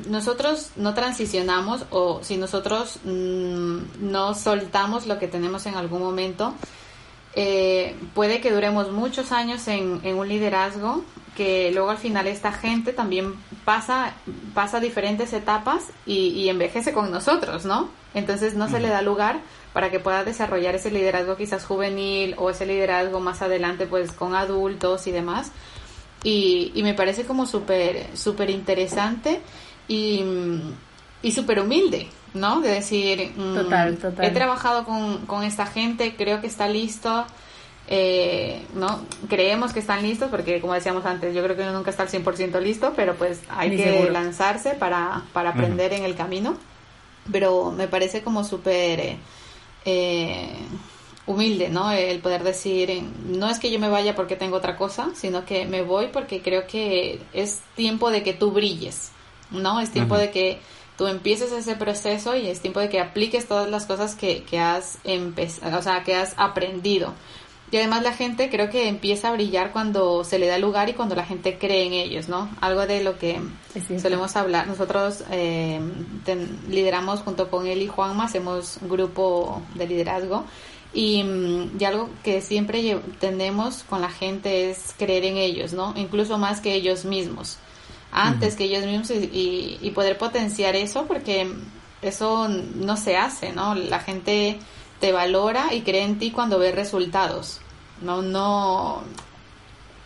nosotros 0.07 0.73
no 0.77 0.93
transicionamos 0.93 1.87
o 1.89 2.23
si 2.23 2.37
nosotros 2.37 2.99
mm, 3.05 3.79
no 4.01 4.35
soltamos 4.35 5.07
lo 5.07 5.19
que 5.19 5.29
tenemos 5.29 5.65
en 5.65 5.77
algún 5.77 6.03
momento, 6.03 6.53
eh, 7.35 7.97
puede 8.13 8.43
que 8.43 8.53
duremos 8.53 8.93
muchos 8.93 9.33
años 9.33 9.67
en, 9.67 10.01
en, 10.05 10.19
un 10.19 10.29
liderazgo 10.29 11.05
que 11.35 11.71
luego 11.73 11.89
al 11.89 11.97
final 11.97 12.27
esta 12.27 12.53
gente 12.53 12.93
también 12.93 13.33
pasa, 13.65 14.13
pasa 14.53 14.81
diferentes 14.81 15.33
etapas 15.33 15.87
y, 16.05 16.51
envejece 16.51 16.93
con 16.93 17.11
nosotros, 17.11 17.65
¿no? 17.65 17.89
Entonces 18.13 18.53
no 18.53 18.69
se 18.69 18.79
le 18.79 18.89
da 18.89 19.01
lugar 19.01 19.41
para 19.73 19.91
que 19.91 20.01
pueda 20.01 20.23
desarrollar 20.23 20.75
ese 20.75 20.91
liderazgo 20.91 21.39
quizás 21.39 21.65
juvenil 21.65 22.35
o 22.37 22.51
ese 22.51 22.67
liderazgo 22.67 23.21
más 23.21 23.41
adelante 23.41 23.87
pues 23.87 24.13
con 24.13 24.35
adultos 24.35 25.07
y 25.07 25.13
demás. 25.13 25.51
Y, 26.25 26.73
me 26.83 26.95
parece 26.95 27.25
como 27.25 27.47
súper 27.47 28.07
súper 28.15 28.51
interesante 28.51 29.41
y, 29.87 30.23
y 31.23 31.33
súper 31.33 31.61
humilde, 31.61 32.09
¿no? 32.35 32.61
De 32.61 32.71
decir, 32.71 33.33
mm, 33.37 34.23
he 34.23 34.31
trabajado 34.31 34.85
con, 34.85 35.27
con 35.27 35.45
esta 35.45 35.67
gente, 35.67 36.17
creo 36.17 36.41
que 36.41 36.47
está 36.49 36.69
listo, 36.69 37.25
eh, 37.91 38.67
¿no? 38.75 39.01
Creemos 39.29 39.73
que 39.73 39.81
están 39.81 40.03
listos, 40.03 40.29
porque 40.29 40.61
como 40.61 40.75
decíamos 40.75 41.07
antes, 41.07 41.35
yo 41.35 41.43
creo 41.43 41.57
que 41.57 41.63
uno 41.63 41.73
nunca 41.73 41.91
está 41.91 42.03
al 42.03 42.11
100% 42.11 42.61
listo, 42.61 42.93
pero 42.95 43.15
pues 43.15 43.41
hay 43.49 43.77
que 43.77 44.11
lanzarse 44.11 44.75
para, 44.75 45.23
para 45.33 45.51
aprender 45.51 45.95
en 45.95 46.05
el 46.05 46.15
camino. 46.15 46.57
Pero 47.33 47.73
me 47.73 47.89
parece 47.89 48.23
como 48.23 48.45
súper 48.45 49.17
eh, 49.85 50.57
humilde, 51.29 51.69
¿no? 51.69 51.93
El 51.93 52.21
poder 52.21 52.43
decir, 52.43 53.03
no 53.27 53.49
es 53.49 53.59
que 53.59 53.71
yo 53.71 53.79
me 53.79 53.89
vaya 53.89 54.17
porque 54.17 54.35
tengo 54.35 54.57
otra 54.57 54.77
cosa, 54.77 55.11
sino 55.15 55.45
que 55.45 55.67
me 55.67 55.83
voy 55.83 56.09
porque 56.09 56.41
creo 56.41 56.67
que 56.67 57.21
es 57.33 57.61
tiempo 57.77 58.11
de 58.11 58.23
que 58.23 58.33
tú 58.33 58.51
brilles, 58.51 59.13
¿no? 59.51 59.79
Es 59.79 59.91
tiempo 59.91 60.17
de 60.17 60.31
que 60.31 60.59
tú 60.97 61.07
empieces 61.07 61.53
ese 61.53 61.77
proceso 61.77 62.35
y 62.35 62.49
es 62.49 62.61
tiempo 62.61 62.81
de 62.81 62.89
que 62.89 62.99
apliques 62.99 63.47
todas 63.47 63.71
las 63.71 63.85
cosas 63.85 64.15
que, 64.15 64.43
que 64.43 64.59
has 64.59 64.99
empezado, 65.05 65.79
o 65.79 65.83
sea, 65.83 66.03
que 66.03 66.15
has 66.15 66.33
aprendido. 66.39 67.13
Y 67.71 67.77
además 67.77 68.03
la 68.03 68.15
gente 68.15 68.49
creo 68.49 68.71
que 68.71 68.89
empieza 68.89 69.29
a 69.29 69.33
brillar 69.33 69.73
cuando 69.73 70.25
se 70.25 70.39
le 70.39 70.47
da 70.47 70.57
lugar 70.57 70.89
y 70.89 70.95
cuando 70.95 71.15
la 71.15 71.27
gente 71.27 71.59
cree 71.59 71.85
en 71.85 71.93
ellos, 71.93 72.27
¿no? 72.31 72.49
Algo 72.63 72.87
de 72.87 73.05
lo 73.05 73.19
que 73.19 73.39
solemos 74.01 74.37
hablar. 74.37 74.67
Nosotros 74.67 75.25
eh, 75.31 75.79
lideramos 76.71 77.21
junto 77.21 77.51
con 77.51 77.67
él 77.67 77.83
y 77.83 77.87
Juanma, 77.87 78.25
hacemos 78.25 78.79
un 78.81 78.89
grupo 78.89 79.61
de 79.75 79.87
liderazgo 79.87 80.47
y, 80.99 81.25
y, 81.79 81.85
algo 81.85 82.11
que 82.25 82.41
siempre 82.41 83.01
tenemos 83.21 83.85
con 83.85 84.01
la 84.01 84.11
gente 84.11 84.69
es 84.69 84.97
creer 84.99 85.27
en 85.27 85.37
ellos, 85.37 85.73
¿no? 85.73 85.95
Incluso 85.95 86.39
más 86.39 86.61
que 86.61 86.75
ellos 86.75 87.05
mismos, 87.05 87.57
antes 88.11 88.57
que 88.57 88.65
ellos 88.65 88.85
mismos 88.85 89.13
y, 89.13 89.79
y 89.81 89.91
poder 89.93 90.19
potenciar 90.19 90.75
eso 90.75 91.07
porque 91.07 91.53
eso 92.03 92.49
no 92.49 92.97
se 92.97 93.17
hace, 93.17 93.53
¿no? 93.53 93.77
La 93.77 94.01
gente 94.01 94.59
te 94.99 95.13
valora 95.13 95.73
y 95.73 95.83
cree 95.83 96.03
en 96.03 96.19
ti 96.19 96.33
cuando 96.33 96.59
ve 96.59 96.73
resultados. 96.73 97.61
No, 98.03 98.21
no 98.21 99.05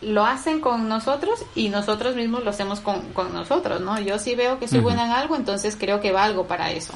lo 0.01 0.25
hacen 0.25 0.59
con 0.59 0.87
nosotros 0.87 1.43
y 1.55 1.69
nosotros 1.69 2.15
mismos 2.15 2.43
lo 2.43 2.51
hacemos 2.51 2.81
con, 2.81 3.01
con 3.13 3.33
nosotros, 3.33 3.81
¿no? 3.81 3.99
Yo 3.99 4.19
sí 4.19 4.35
veo 4.35 4.59
que 4.59 4.67
soy 4.67 4.81
buena 4.81 5.05
en 5.05 5.11
algo, 5.11 5.35
entonces 5.35 5.75
creo 5.75 6.01
que 6.01 6.11
valgo 6.11 6.45
para 6.45 6.71
eso. 6.71 6.93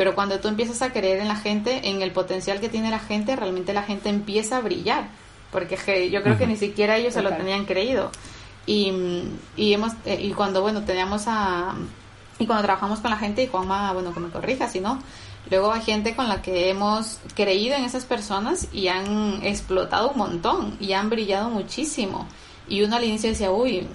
Pero 0.00 0.14
cuando 0.14 0.40
tú 0.40 0.48
empiezas 0.48 0.80
a 0.80 0.94
creer 0.94 1.20
en 1.20 1.28
la 1.28 1.36
gente, 1.36 1.90
en 1.90 2.00
el 2.00 2.10
potencial 2.10 2.58
que 2.58 2.70
tiene 2.70 2.88
la 2.88 3.00
gente, 3.00 3.36
realmente 3.36 3.74
la 3.74 3.82
gente 3.82 4.08
empieza 4.08 4.56
a 4.56 4.62
brillar. 4.62 5.08
Porque 5.52 6.08
yo 6.10 6.22
creo 6.22 6.38
que 6.38 6.46
ni 6.46 6.56
siquiera 6.56 6.96
ellos 6.96 7.12
se 7.12 7.20
lo 7.20 7.28
tenían 7.28 7.66
creído. 7.66 8.10
Y, 8.64 8.94
y, 9.56 9.74
hemos, 9.74 9.92
eh, 10.06 10.18
y 10.18 10.32
cuando, 10.32 10.62
bueno, 10.62 10.84
teníamos 10.84 11.24
a... 11.26 11.74
Y 12.38 12.46
cuando 12.46 12.64
trabajamos 12.64 13.00
con 13.00 13.10
la 13.10 13.18
gente, 13.18 13.42
y 13.42 13.48
Juanma, 13.48 13.92
bueno, 13.92 14.14
que 14.14 14.20
me 14.20 14.30
corrija, 14.30 14.70
si 14.70 14.80
no, 14.80 15.02
Luego 15.50 15.70
hay 15.70 15.82
gente 15.82 16.16
con 16.16 16.30
la 16.30 16.40
que 16.40 16.70
hemos 16.70 17.18
creído 17.34 17.74
en 17.76 17.84
esas 17.84 18.06
personas 18.06 18.68
y 18.72 18.88
han 18.88 19.40
explotado 19.42 20.12
un 20.12 20.16
montón 20.16 20.78
y 20.80 20.94
han 20.94 21.10
brillado 21.10 21.50
muchísimo. 21.50 22.26
Y 22.70 22.82
uno 22.82 22.96
al 22.96 23.04
inicio 23.04 23.28
decía, 23.28 23.50
uy, 23.50 23.86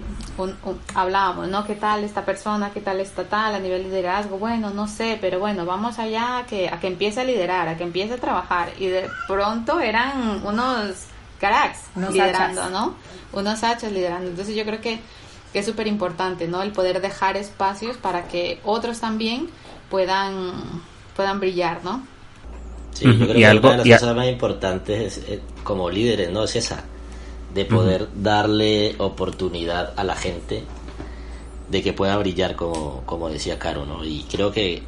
hablábamos, 0.94 1.48
¿no? 1.48 1.66
¿Qué 1.66 1.76
tal 1.76 2.04
esta 2.04 2.26
persona? 2.26 2.72
¿Qué 2.72 2.82
tal 2.82 3.00
esta 3.00 3.24
tal 3.24 3.56
a 3.56 3.60
nivel 3.60 3.84
de 3.84 3.90
liderazgo? 3.90 4.38
Bueno, 4.38 4.70
no 4.70 4.88
sé, 4.88 5.18
pero 5.20 5.40
bueno, 5.40 5.66
vamos 5.66 5.98
allá 5.98 6.40
a 6.40 6.46
que, 6.46 6.68
a 6.68 6.80
que 6.80 6.88
empiece 6.88 7.22
a 7.22 7.24
liderar, 7.24 7.70
a 7.70 7.78
que 7.78 7.84
empiece 7.84 8.16
a 8.16 8.18
trabajar. 8.18 8.74
Y 8.78 8.88
de 8.88 9.10
pronto 9.28 9.80
eran 9.80 10.46
unos 10.46 11.06
cracks 11.40 11.84
liderando, 11.96 12.70
¿no? 12.70 12.96
Unos 13.32 13.64
hachas 13.64 13.94
liderando. 13.94 14.30
Entonces 14.30 14.56
yo 14.56 14.66
creo 14.66 14.82
que, 14.82 15.00
que 15.54 15.60
es 15.60 15.66
súper 15.66 15.88
importante, 15.88 16.48
¿no? 16.48 16.62
El 16.62 16.74
poder 16.74 17.00
dejar 17.02 17.38
espacios 17.38 17.96
para 17.96 18.28
que 18.28 18.60
otros 18.66 19.00
también 19.00 19.50
puedan 19.90 20.52
puedan 21.16 21.40
brillar, 21.40 21.82
¿no? 21.86 22.06
Sí, 22.92 23.06
yo 23.06 23.14
creo 23.14 23.34
que 23.34 23.58
una 23.58 23.78
de 23.78 23.86
las 23.86 24.02
cosas 24.02 24.16
más 24.16 24.28
importantes 24.28 25.22
eh, 25.30 25.42
como 25.64 25.90
líderes, 25.90 26.30
¿no? 26.30 26.44
Es 26.44 26.58
esa, 26.58 26.84
de 27.56 27.64
poder 27.64 28.10
darle 28.14 28.96
oportunidad 28.98 29.94
a 29.96 30.04
la 30.04 30.16
gente 30.16 30.66
de 31.70 31.82
que 31.82 31.94
pueda 31.94 32.18
brillar, 32.18 32.58
como, 32.58 33.02
como 33.06 33.30
decía 33.30 33.58
Caro, 33.58 33.86
¿no? 33.86 34.04
Y 34.04 34.26
creo 34.30 34.52
que 34.52 34.84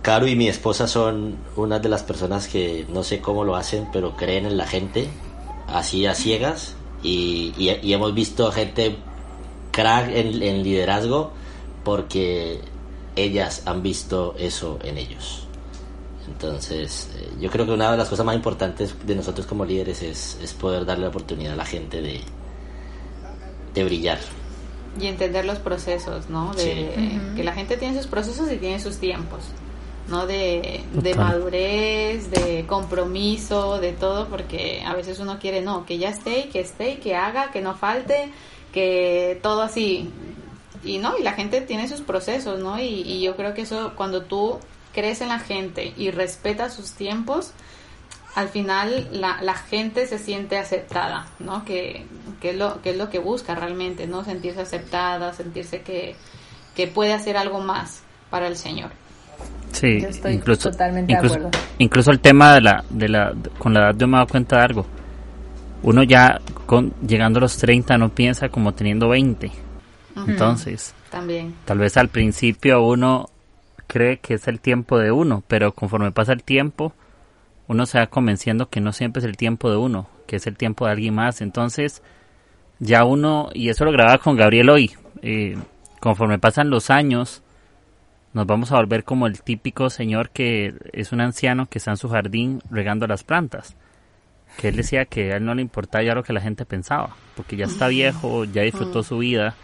Caro 0.00 0.28
y 0.28 0.36
mi 0.36 0.46
esposa 0.46 0.86
son 0.86 1.36
una 1.56 1.80
de 1.80 1.88
las 1.88 2.04
personas 2.04 2.46
que 2.46 2.86
no 2.88 3.02
sé 3.02 3.20
cómo 3.20 3.42
lo 3.42 3.56
hacen, 3.56 3.88
pero 3.92 4.16
creen 4.16 4.46
en 4.46 4.56
la 4.56 4.66
gente, 4.66 5.08
así 5.66 6.06
a 6.06 6.14
ciegas, 6.14 6.76
y, 7.02 7.52
y, 7.58 7.92
hemos 7.92 8.14
visto 8.14 8.52
gente 8.52 8.96
crack 9.72 10.08
en, 10.10 10.42
en 10.42 10.62
liderazgo 10.62 11.32
porque 11.82 12.60
ellas 13.16 13.62
han 13.66 13.82
visto 13.82 14.36
eso 14.38 14.78
en 14.84 14.98
ellos. 14.98 15.39
Entonces, 16.32 17.10
eh, 17.16 17.28
yo 17.40 17.50
creo 17.50 17.66
que 17.66 17.72
una 17.72 17.90
de 17.90 17.96
las 17.96 18.08
cosas 18.08 18.24
más 18.24 18.34
importantes 18.34 18.94
de 19.06 19.14
nosotros 19.14 19.46
como 19.46 19.64
líderes 19.64 20.02
es, 20.02 20.54
poder 20.60 20.84
darle 20.84 21.04
la 21.04 21.10
oportunidad 21.10 21.54
a 21.54 21.56
la 21.56 21.64
gente 21.64 22.00
de, 22.00 22.20
de 23.74 23.84
brillar. 23.84 24.18
Y 25.00 25.06
entender 25.06 25.44
los 25.44 25.58
procesos, 25.58 26.28
¿no? 26.28 26.52
De, 26.54 27.20
Que 27.36 27.44
la 27.44 27.52
gente 27.52 27.76
tiene 27.76 27.96
sus 27.96 28.06
procesos 28.06 28.50
y 28.50 28.56
tiene 28.56 28.80
sus 28.80 28.98
tiempos, 28.98 29.40
¿no? 30.08 30.26
De, 30.26 30.84
de 30.92 31.14
madurez, 31.14 32.30
de 32.30 32.64
compromiso, 32.66 33.78
de 33.78 33.92
todo, 33.92 34.28
porque 34.28 34.82
a 34.84 34.94
veces 34.94 35.20
uno 35.20 35.38
quiere, 35.38 35.62
no, 35.62 35.86
que 35.86 35.98
ya 35.98 36.10
esté, 36.10 36.48
que 36.48 36.60
esté, 36.60 36.98
que 36.98 37.14
haga, 37.14 37.50
que 37.52 37.60
no 37.60 37.74
falte, 37.74 38.30
que 38.72 39.38
todo 39.42 39.62
así 39.62 40.10
y 40.84 40.98
no, 40.98 41.18
y 41.18 41.22
la 41.22 41.32
gente 41.32 41.60
tiene 41.60 41.88
sus 41.88 42.00
procesos, 42.00 42.58
¿no? 42.60 42.80
Y, 42.80 43.20
yo 43.20 43.36
creo 43.36 43.54
que 43.54 43.62
eso, 43.62 43.92
cuando 43.96 44.22
tú 44.22 44.58
crees 44.92 45.20
en 45.20 45.28
la 45.28 45.38
gente 45.38 45.92
y 45.96 46.10
respetas 46.10 46.74
sus 46.74 46.92
tiempos, 46.92 47.52
al 48.34 48.48
final 48.48 49.08
la, 49.12 49.42
la 49.42 49.54
gente 49.54 50.06
se 50.06 50.18
siente 50.18 50.56
aceptada, 50.56 51.26
¿no? 51.38 51.64
Que, 51.64 52.06
que, 52.40 52.50
es 52.50 52.56
lo, 52.56 52.80
que 52.82 52.90
es 52.90 52.96
lo 52.96 53.10
que 53.10 53.18
busca 53.18 53.54
realmente, 53.54 54.06
¿no? 54.06 54.24
Sentirse 54.24 54.60
aceptada, 54.60 55.32
sentirse 55.32 55.82
que, 55.82 56.14
que 56.76 56.86
puede 56.86 57.12
hacer 57.12 57.36
algo 57.36 57.60
más 57.60 58.02
para 58.30 58.46
el 58.46 58.56
Señor. 58.56 58.90
Sí, 59.72 60.00
Yo 60.00 60.08
estoy 60.08 60.34
incluso, 60.34 60.70
totalmente 60.70 61.12
de 61.12 61.18
acuerdo. 61.18 61.50
incluso 61.78 62.10
el 62.10 62.20
tema 62.20 62.54
de 62.54 62.60
la, 62.60 62.84
de 62.90 63.08
la, 63.08 63.32
con 63.58 63.72
la 63.72 63.80
edad 63.80 63.96
yo 63.96 64.06
me 64.06 64.16
he 64.16 64.18
dado 64.18 64.28
cuenta 64.28 64.56
de 64.58 64.62
algo. 64.62 64.86
Uno 65.82 66.02
ya 66.02 66.40
con, 66.66 66.92
llegando 67.06 67.38
a 67.38 67.42
los 67.42 67.56
30 67.56 67.96
no 67.96 68.10
piensa 68.10 68.48
como 68.48 68.74
teniendo 68.74 69.08
20. 69.08 69.50
Entonces, 70.26 70.94
También. 71.10 71.54
tal 71.64 71.78
vez 71.78 71.96
al 71.96 72.08
principio 72.08 72.82
uno 72.82 73.30
cree 73.90 74.18
que 74.18 74.34
es 74.34 74.46
el 74.46 74.60
tiempo 74.60 74.98
de 74.98 75.10
uno, 75.10 75.42
pero 75.48 75.72
conforme 75.72 76.12
pasa 76.12 76.32
el 76.32 76.44
tiempo, 76.44 76.92
uno 77.66 77.86
se 77.86 77.98
va 77.98 78.06
convenciendo 78.06 78.70
que 78.70 78.80
no 78.80 78.92
siempre 78.92 79.18
es 79.18 79.26
el 79.26 79.36
tiempo 79.36 79.68
de 79.68 79.76
uno, 79.76 80.08
que 80.28 80.36
es 80.36 80.46
el 80.46 80.56
tiempo 80.56 80.86
de 80.86 80.92
alguien 80.92 81.14
más. 81.14 81.40
Entonces, 81.40 82.00
ya 82.78 83.04
uno, 83.04 83.50
y 83.52 83.68
eso 83.68 83.84
lo 83.84 83.90
grababa 83.90 84.18
con 84.18 84.36
Gabriel 84.36 84.70
hoy, 84.70 84.92
eh, 85.22 85.58
conforme 85.98 86.38
pasan 86.38 86.70
los 86.70 86.88
años, 86.88 87.42
nos 88.32 88.46
vamos 88.46 88.70
a 88.70 88.76
volver 88.76 89.02
como 89.02 89.26
el 89.26 89.42
típico 89.42 89.90
señor 89.90 90.30
que 90.30 90.72
es 90.92 91.10
un 91.10 91.20
anciano 91.20 91.66
que 91.66 91.78
está 91.78 91.90
en 91.90 91.96
su 91.96 92.08
jardín 92.08 92.62
regando 92.70 93.08
las 93.08 93.24
plantas. 93.24 93.76
Que 94.56 94.68
él 94.68 94.76
decía 94.76 95.04
que 95.04 95.32
a 95.32 95.38
él 95.38 95.44
no 95.44 95.54
le 95.56 95.62
importaba 95.62 96.04
ya 96.04 96.14
lo 96.14 96.22
que 96.22 96.32
la 96.32 96.40
gente 96.40 96.64
pensaba, 96.64 97.16
porque 97.34 97.56
ya 97.56 97.64
está 97.64 97.88
viejo, 97.88 98.44
ya 98.44 98.62
disfrutó 98.62 99.02
su 99.02 99.18
vida 99.18 99.56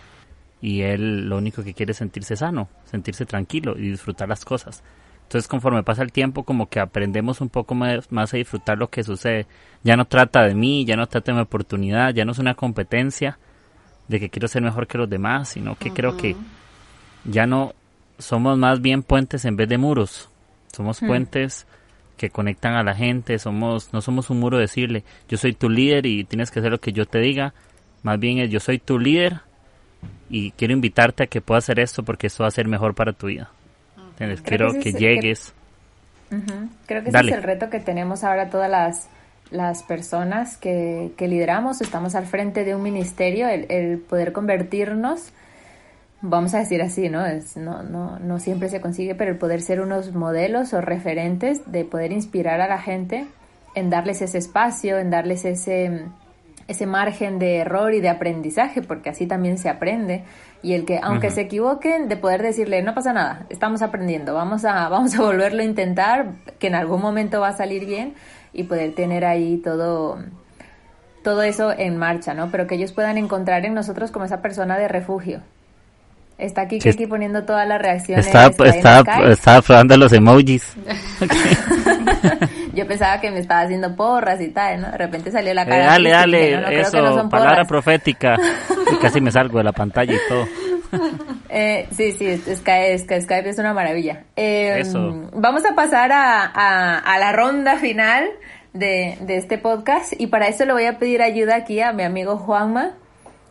y 0.66 0.82
él 0.82 1.28
lo 1.28 1.38
único 1.38 1.62
que 1.62 1.74
quiere 1.74 1.92
es 1.92 1.98
sentirse 1.98 2.34
sano, 2.34 2.68
sentirse 2.90 3.24
tranquilo 3.24 3.78
y 3.78 3.88
disfrutar 3.88 4.28
las 4.28 4.44
cosas. 4.44 4.82
Entonces 5.22 5.46
conforme 5.46 5.84
pasa 5.84 6.02
el 6.02 6.10
tiempo 6.10 6.42
como 6.42 6.68
que 6.68 6.80
aprendemos 6.80 7.40
un 7.40 7.50
poco 7.50 7.76
más, 7.76 8.10
más 8.10 8.34
a 8.34 8.36
disfrutar 8.36 8.76
lo 8.76 8.90
que 8.90 9.04
sucede. 9.04 9.46
Ya 9.84 9.96
no 9.96 10.06
trata 10.06 10.42
de 10.42 10.56
mí, 10.56 10.84
ya 10.84 10.96
no 10.96 11.06
trata 11.06 11.30
de 11.30 11.36
mi 11.36 11.42
oportunidad, 11.42 12.12
ya 12.12 12.24
no 12.24 12.32
es 12.32 12.40
una 12.40 12.54
competencia 12.54 13.38
de 14.08 14.18
que 14.18 14.28
quiero 14.28 14.48
ser 14.48 14.60
mejor 14.60 14.88
que 14.88 14.98
los 14.98 15.08
demás, 15.08 15.50
sino 15.50 15.76
que 15.76 15.92
creo 15.92 16.16
que 16.16 16.34
ya 17.24 17.46
no 17.46 17.72
somos 18.18 18.58
más 18.58 18.80
bien 18.80 19.04
puentes 19.04 19.44
en 19.44 19.54
vez 19.54 19.68
de 19.68 19.78
muros. 19.78 20.30
Somos 20.72 20.98
puentes 20.98 21.68
que 22.16 22.30
conectan 22.30 22.74
a 22.74 22.82
la 22.82 22.96
gente, 22.96 23.38
somos 23.38 23.92
no 23.92 24.00
somos 24.00 24.30
un 24.30 24.40
muro 24.40 24.58
decirle, 24.58 25.04
yo 25.28 25.38
soy 25.38 25.52
tu 25.52 25.70
líder 25.70 26.06
y 26.06 26.24
tienes 26.24 26.50
que 26.50 26.58
hacer 26.58 26.72
lo 26.72 26.80
que 26.80 26.92
yo 26.92 27.06
te 27.06 27.20
diga. 27.20 27.54
Más 28.02 28.18
bien 28.18 28.38
es 28.38 28.50
yo 28.50 28.58
soy 28.58 28.80
tu 28.80 28.98
líder 28.98 29.45
y 30.30 30.50
quiero 30.52 30.72
invitarte 30.72 31.24
a 31.24 31.26
que 31.26 31.40
puedas 31.40 31.64
hacer 31.64 31.80
esto 31.80 32.02
porque 32.04 32.26
esto 32.26 32.42
va 32.44 32.48
a 32.48 32.52
ser 32.52 32.66
mejor 32.68 32.94
para 32.94 33.12
tu 33.12 33.26
vida. 33.28 33.50
Creo 34.18 34.36
Quiero 34.42 34.72
que 34.72 34.78
que, 34.80 34.88
es- 34.90 34.94
que- 34.96 35.00
llegues. 35.00 35.52
Ujú. 36.30 36.68
Creo 36.86 37.04
que 37.04 37.10
Dale. 37.10 37.28
ese 37.30 37.38
es 37.38 37.44
el 37.44 37.48
reto 37.48 37.70
que 37.70 37.78
tenemos 37.80 38.24
ahora 38.24 38.50
todas 38.50 38.68
las, 38.70 39.08
las 39.50 39.82
personas 39.84 40.56
que, 40.56 41.12
que 41.16 41.28
lideramos, 41.28 41.80
estamos 41.80 42.14
al 42.16 42.26
frente 42.26 42.64
de 42.64 42.74
un 42.74 42.82
ministerio, 42.82 43.46
el, 43.48 43.66
el 43.70 43.98
poder 43.98 44.32
convertirnos, 44.32 45.32
vamos 46.22 46.54
a 46.54 46.58
decir 46.58 46.82
así, 46.82 47.08
¿no? 47.08 47.24
Es, 47.24 47.56
no, 47.56 47.82
no, 47.84 48.18
no 48.18 48.40
siempre 48.40 48.68
se 48.70 48.80
consigue, 48.80 49.14
pero 49.14 49.30
el 49.30 49.38
poder 49.38 49.62
ser 49.62 49.80
unos 49.80 50.14
modelos 50.14 50.72
o 50.72 50.80
referentes 50.80 51.60
de 51.70 51.84
poder 51.84 52.10
inspirar 52.10 52.60
a 52.60 52.66
la 52.66 52.78
gente 52.80 53.26
en 53.76 53.90
darles 53.90 54.20
ese 54.22 54.38
espacio, 54.38 54.98
en 54.98 55.10
darles 55.10 55.44
ese, 55.44 56.06
ese 56.68 56.86
margen 56.86 57.38
de 57.38 57.58
error 57.58 57.94
y 57.94 58.00
de 58.00 58.08
aprendizaje, 58.08 58.82
porque 58.82 59.10
así 59.10 59.26
también 59.26 59.58
se 59.58 59.68
aprende. 59.68 60.24
Y 60.62 60.72
el 60.72 60.84
que, 60.84 60.98
aunque 61.02 61.30
se 61.30 61.42
equivoquen, 61.42 62.08
de 62.08 62.16
poder 62.16 62.42
decirle, 62.42 62.82
no 62.82 62.94
pasa 62.94 63.12
nada, 63.12 63.46
estamos 63.50 63.82
aprendiendo, 63.82 64.34
vamos 64.34 64.64
a, 64.64 64.88
vamos 64.90 65.14
a 65.14 65.22
volverlo 65.22 65.62
a 65.62 65.64
intentar, 65.64 66.32
que 66.58 66.66
en 66.66 66.74
algún 66.74 67.00
momento 67.00 67.40
va 67.40 67.48
a 67.48 67.56
salir 67.56 67.86
bien 67.86 68.14
y 68.52 68.64
poder 68.64 68.94
tener 68.94 69.24
ahí 69.24 69.58
todo, 69.58 70.18
todo 71.22 71.42
eso 71.42 71.72
en 71.72 71.96
marcha, 71.98 72.34
¿no? 72.34 72.50
Pero 72.50 72.66
que 72.66 72.74
ellos 72.74 72.92
puedan 72.92 73.18
encontrar 73.18 73.64
en 73.64 73.74
nosotros 73.74 74.10
como 74.10 74.24
esa 74.24 74.42
persona 74.42 74.76
de 74.78 74.88
refugio. 74.88 75.42
Está 76.38 76.62
aquí, 76.62 76.80
Sí, 76.80 76.90
aquí 76.90 77.06
poniendo 77.06 77.44
todas 77.44 77.66
las 77.66 77.80
reacciones. 77.80 78.26
Estaba, 78.26 78.46
ahí 78.46 78.54
en 78.58 78.66
estaba, 78.66 79.00
Skype. 79.00 79.32
estaba 79.32 79.62
probando 79.62 79.96
los 79.96 80.12
emojis. 80.12 80.74
Yo 82.76 82.86
pensaba 82.86 83.20
que 83.20 83.30
me 83.30 83.40
estaba 83.40 83.62
haciendo 83.62 83.96
porras 83.96 84.40
y 84.40 84.48
tal, 84.52 84.80
¿no? 84.82 84.90
De 84.92 84.98
repente 84.98 85.32
salió 85.32 85.52
la 85.54 85.62
Eh, 85.62 85.66
cara. 85.66 85.86
dale, 85.86 86.10
dale, 86.10 86.38
dije, 86.38 86.54
no, 86.56 86.60
no, 86.60 86.66
creo 86.68 86.80
eso, 86.82 87.02
no 87.02 87.28
palabra 87.28 87.50
porras. 87.54 87.68
profética. 87.68 88.36
Y 88.92 88.96
casi 88.98 89.20
me 89.20 89.32
salgo 89.32 89.58
de 89.58 89.64
la 89.64 89.72
pantalla 89.72 90.14
y 90.14 90.18
todo. 90.28 90.46
Eh, 91.48 91.88
sí, 91.92 92.12
sí, 92.12 92.36
Skype, 92.36 92.98
Skype, 92.98 93.20
Skype 93.22 93.48
es 93.48 93.58
una 93.58 93.72
maravilla. 93.72 94.24
Eh, 94.36 94.76
Eso. 94.80 95.28
Vamos 95.32 95.64
a 95.64 95.74
pasar 95.74 96.12
a, 96.12 96.44
a- 96.44 96.98
a 96.98 97.18
la 97.18 97.32
ronda 97.32 97.76
final 97.78 98.28
de, 98.72 99.16
de 99.20 99.36
este 99.38 99.56
podcast 99.58 100.12
y 100.18 100.26
para 100.28 100.48
eso 100.48 100.64
le 100.64 100.72
voy 100.74 100.84
a 100.84 100.98
pedir 100.98 101.22
ayuda 101.22 101.56
aquí 101.56 101.80
a 101.80 101.92
mi 101.92 102.02
amigo 102.02 102.36
Juanma. 102.36 102.92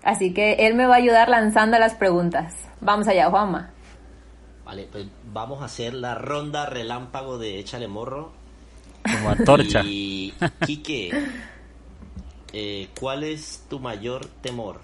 Así 0.04 0.34
que 0.34 0.54
él 0.68 0.76
me 0.76 0.86
va 0.86 0.96
a 0.96 0.98
ayudar 0.98 1.30
lanzando 1.30 1.78
las 1.80 1.96
preguntas. 1.96 2.54
Vamos 2.80 3.08
allá, 3.08 3.30
Juanma. 3.30 3.72
Vale, 4.66 4.88
pues 4.92 5.06
vamos 5.32 5.62
a 5.62 5.66
hacer 5.66 5.94
la 5.94 6.16
ronda 6.16 6.66
relámpago 6.68 7.38
de 7.38 7.60
Échale 7.60 7.88
Morro. 7.88 8.32
Como 9.12 9.30
antorcha. 9.30 9.82
Y, 9.84 10.34
Quique, 10.66 11.12
eh, 12.54 12.88
¿cuál 13.00 13.24
es 13.24 13.64
tu 13.70 13.80
mayor 13.80 14.26
temor? 14.42 14.80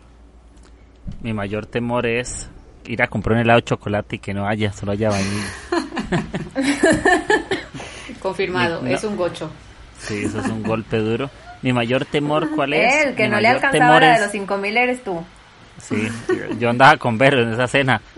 Mi 1.22 1.34
mayor 1.34 1.66
temor 1.66 2.06
es 2.06 2.50
ir 2.86 3.02
a 3.02 3.08
comprar 3.08 3.36
un 3.36 3.42
helado 3.42 3.60
de 3.60 3.66
chocolate 3.66 4.16
y 4.18 4.20
que 4.20 4.34
no 4.34 4.48
haya, 4.48 4.72
solo 4.74 4.92
haya 4.94 5.10
vainilla. 5.10 5.48
Confirmado, 8.22 8.82
No. 8.82 8.90
es 8.90 9.04
un 9.04 9.16
gocho. 9.18 9.50
Sí, 10.00 10.24
eso 10.26 10.40
es 10.40 10.48
un 10.48 10.64
golpe 10.64 10.98
duro. 10.98 11.30
Mi 11.62 11.74
mayor 11.74 12.06
temor, 12.06 12.50
¿cuál 12.56 12.74
es? 12.74 13.06
Él, 13.06 13.16
que 13.16 13.24
Mi 13.24 13.30
no 13.30 13.40
le 13.40 13.48
alcanzaba 13.48 14.00
la 14.00 14.16
de 14.16 14.22
los 14.22 14.32
5000 14.32 14.78
eres 14.78 15.04
tú. 15.04 15.24
Sí, 15.80 16.08
yo 16.60 16.70
andaba 16.70 16.98
con 16.98 17.18
Vero 17.18 17.42
en 17.42 17.54
esa 17.54 17.68
cena. 17.68 18.02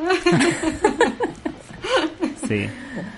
Sí, 2.47 2.69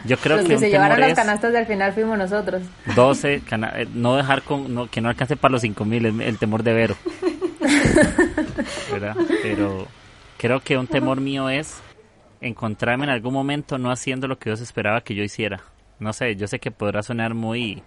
yo 0.07 0.17
creo 0.17 0.37
los 0.37 0.43
que, 0.45 0.49
que 0.49 0.55
un 0.55 0.59
se 0.61 0.69
llevaron 0.69 0.99
las 0.99 1.13
canastas 1.15 1.53
del 1.53 1.65
final 1.65 1.93
fuimos 1.93 2.17
nosotros. 2.17 2.61
12, 2.95 3.41
cana- 3.41 3.73
eh, 3.75 3.87
no 3.93 4.15
dejar 4.15 4.41
con, 4.43 4.73
no, 4.73 4.89
que 4.89 5.01
no 5.01 5.09
alcance 5.09 5.35
para 5.35 5.51
los 5.53 5.61
5000, 5.61 6.05
es 6.05 6.13
el 6.27 6.37
temor 6.37 6.63
de 6.63 6.73
Vero. 6.73 6.95
¿Verdad? 8.91 9.15
Pero 9.41 9.87
creo 10.37 10.59
que 10.61 10.77
un 10.77 10.87
temor 10.87 11.21
mío 11.21 11.49
es 11.49 11.77
encontrarme 12.41 13.05
en 13.05 13.09
algún 13.11 13.33
momento 13.33 13.77
no 13.77 13.91
haciendo 13.91 14.27
lo 14.27 14.37
que 14.37 14.49
Dios 14.49 14.61
esperaba 14.61 15.01
que 15.01 15.15
yo 15.15 15.23
hiciera. 15.23 15.61
No 15.99 16.13
sé, 16.13 16.35
yo 16.35 16.47
sé 16.47 16.59
que 16.59 16.71
podrá 16.71 17.01
sonar 17.03 17.33
muy, 17.33 17.81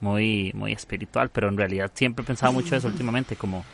muy, 0.00 0.52
muy 0.54 0.72
espiritual, 0.72 1.30
pero 1.30 1.48
en 1.48 1.56
realidad 1.56 1.90
siempre 1.94 2.22
he 2.22 2.26
pensado 2.26 2.52
mucho 2.52 2.74
eso 2.76 2.88
últimamente, 2.88 3.36
como 3.36 3.64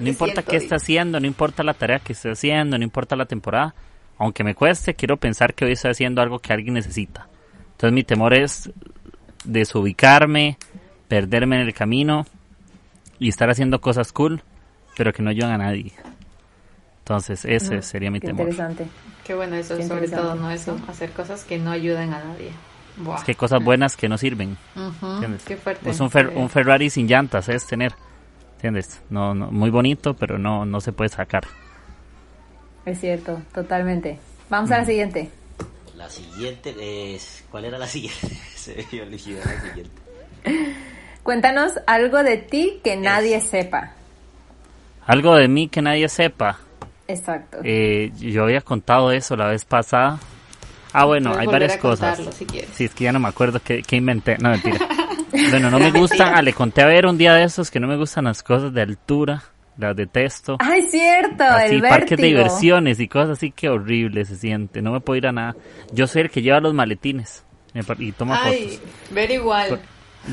no 0.00 0.08
importa 0.08 0.34
siento, 0.42 0.50
qué 0.50 0.56
está 0.56 0.76
haciendo, 0.76 1.20
no 1.20 1.26
importa 1.26 1.62
la 1.62 1.74
tarea 1.74 1.98
que 2.00 2.12
esté 2.12 2.30
haciendo, 2.30 2.76
no 2.76 2.84
importa 2.84 3.16
la 3.16 3.26
temporada, 3.26 3.74
aunque 4.20 4.44
me 4.44 4.54
cueste, 4.54 4.94
quiero 4.94 5.16
pensar 5.16 5.54
que 5.54 5.64
hoy 5.64 5.72
estoy 5.72 5.90
haciendo 5.92 6.20
algo 6.20 6.38
que 6.40 6.52
alguien 6.52 6.74
necesita. 6.74 7.26
Entonces 7.72 7.92
mi 7.92 8.04
temor 8.04 8.34
es 8.34 8.70
desubicarme, 9.44 10.58
perderme 11.08 11.56
en 11.56 11.62
el 11.66 11.72
camino 11.74 12.26
y 13.18 13.30
estar 13.30 13.48
haciendo 13.48 13.80
cosas 13.80 14.12
cool, 14.12 14.42
pero 14.96 15.12
que 15.14 15.22
no 15.22 15.30
ayudan 15.30 15.52
a 15.52 15.58
nadie. 15.58 15.92
Entonces 16.98 17.44
ese 17.46 17.78
Mm, 17.78 17.82
sería 17.82 18.10
mi 18.10 18.20
Qué 18.20 18.26
temor. 18.26 18.42
interesante. 18.42 18.86
Qué 19.24 19.34
bueno 19.34 19.56
eso, 19.56 19.76
Qué 19.76 19.84
sobre 19.88 20.06
todo, 20.08 20.34
¿no? 20.34 20.50
Eso, 20.50 20.78
hacer 20.86 21.10
cosas 21.12 21.44
que 21.44 21.58
no 21.58 21.70
ayudan 21.70 22.12
a 22.12 22.22
nadie. 22.22 22.50
Buah. 22.98 23.16
Es 23.16 23.24
que 23.24 23.34
cosas 23.34 23.62
buenas 23.64 23.96
que 23.96 24.08
no 24.08 24.18
sirven. 24.18 24.56
Qué 25.46 25.56
fuerte. 25.56 25.82
Pues 25.82 25.98
un, 26.00 26.10
Fer- 26.10 26.32
un 26.36 26.50
Ferrari 26.50 26.90
sin 26.90 27.06
llantas 27.08 27.48
es 27.48 27.66
tener, 27.66 27.94
¿entiendes? 28.56 29.00
No, 29.08 29.34
no, 29.34 29.50
muy 29.50 29.70
bonito, 29.70 30.14
pero 30.14 30.38
no, 30.38 30.66
no 30.66 30.80
se 30.82 30.92
puede 30.92 31.08
sacar. 31.08 31.44
Es 32.86 33.00
cierto, 33.00 33.40
totalmente. 33.54 34.18
Vamos 34.48 34.70
a 34.70 34.76
Mm. 34.76 34.78
la 34.80 34.84
siguiente. 34.86 35.30
La 35.96 36.08
siguiente 36.08 37.14
es... 37.14 37.44
¿Cuál 37.50 37.66
era 37.66 37.78
la 37.78 37.86
siguiente? 37.86 38.26
Se 38.56 38.74
me 38.76 38.84
había 38.84 39.02
elegido 39.04 39.40
la 39.44 39.60
siguiente. 39.60 40.00
Cuéntanos 41.22 41.72
algo 41.86 42.22
de 42.22 42.38
ti 42.38 42.80
que 42.82 42.96
nadie 42.96 43.40
sepa. 43.40 43.92
Algo 45.06 45.36
de 45.36 45.48
mí 45.48 45.68
que 45.68 45.82
nadie 45.82 46.08
sepa. 46.08 46.58
Exacto. 47.08 47.58
Eh, 47.64 48.10
yo 48.18 48.44
había 48.44 48.60
contado 48.62 49.12
eso 49.12 49.36
la 49.36 49.48
vez 49.48 49.64
pasada. 49.64 50.18
Ah, 50.92 51.04
bueno, 51.04 51.34
hay 51.36 51.46
varias 51.46 51.74
a 51.74 51.78
cosas. 51.78 52.16
contarlo, 52.16 52.32
si. 52.32 52.46
Sí, 52.72 52.84
es 52.84 52.94
que 52.94 53.04
ya 53.04 53.12
no 53.12 53.20
me 53.20 53.28
acuerdo 53.28 53.60
qué, 53.62 53.82
qué 53.82 53.96
inventé. 53.96 54.38
No, 54.38 54.50
mentira. 54.50 54.78
Bueno, 55.32 55.70
no 55.70 55.78
me 55.78 55.88
Era 55.88 55.98
gusta. 56.00 56.16
mentira. 56.16 56.38
Ah, 56.38 56.42
le 56.42 56.52
conté 56.52 56.82
a 56.82 56.86
ver 56.86 57.06
un 57.06 57.16
día 57.16 57.34
de 57.34 57.44
esos 57.44 57.70
que 57.70 57.78
no 57.78 57.86
me 57.86 57.96
gustan 57.96 58.24
las 58.24 58.42
cosas 58.42 58.74
de 58.74 58.82
altura. 58.82 59.44
Las 59.78 59.96
detesto. 59.96 60.56
Ay, 60.58 60.82
cierto, 60.82 61.42
así, 61.44 61.76
el 61.76 61.80
parques 61.82 62.18
de 62.18 62.26
diversiones 62.26 63.00
y 63.00 63.08
cosas 63.08 63.30
así 63.30 63.50
que 63.50 63.68
horrible 63.68 64.24
se 64.26 64.36
siente. 64.36 64.82
No 64.82 64.92
me 64.92 65.00
puedo 65.00 65.16
ir 65.16 65.26
a 65.26 65.32
nada. 65.32 65.54
Yo 65.92 66.06
soy 66.06 66.22
el 66.22 66.30
que 66.30 66.42
lleva 66.42 66.60
los 66.60 66.74
maletines 66.74 67.44
y 67.98 68.12
toma 68.12 68.40
Ay, 68.42 68.78
fotos. 68.78 68.80
ver 69.14 69.30
igual. 69.30 69.68
Por- 69.70 69.80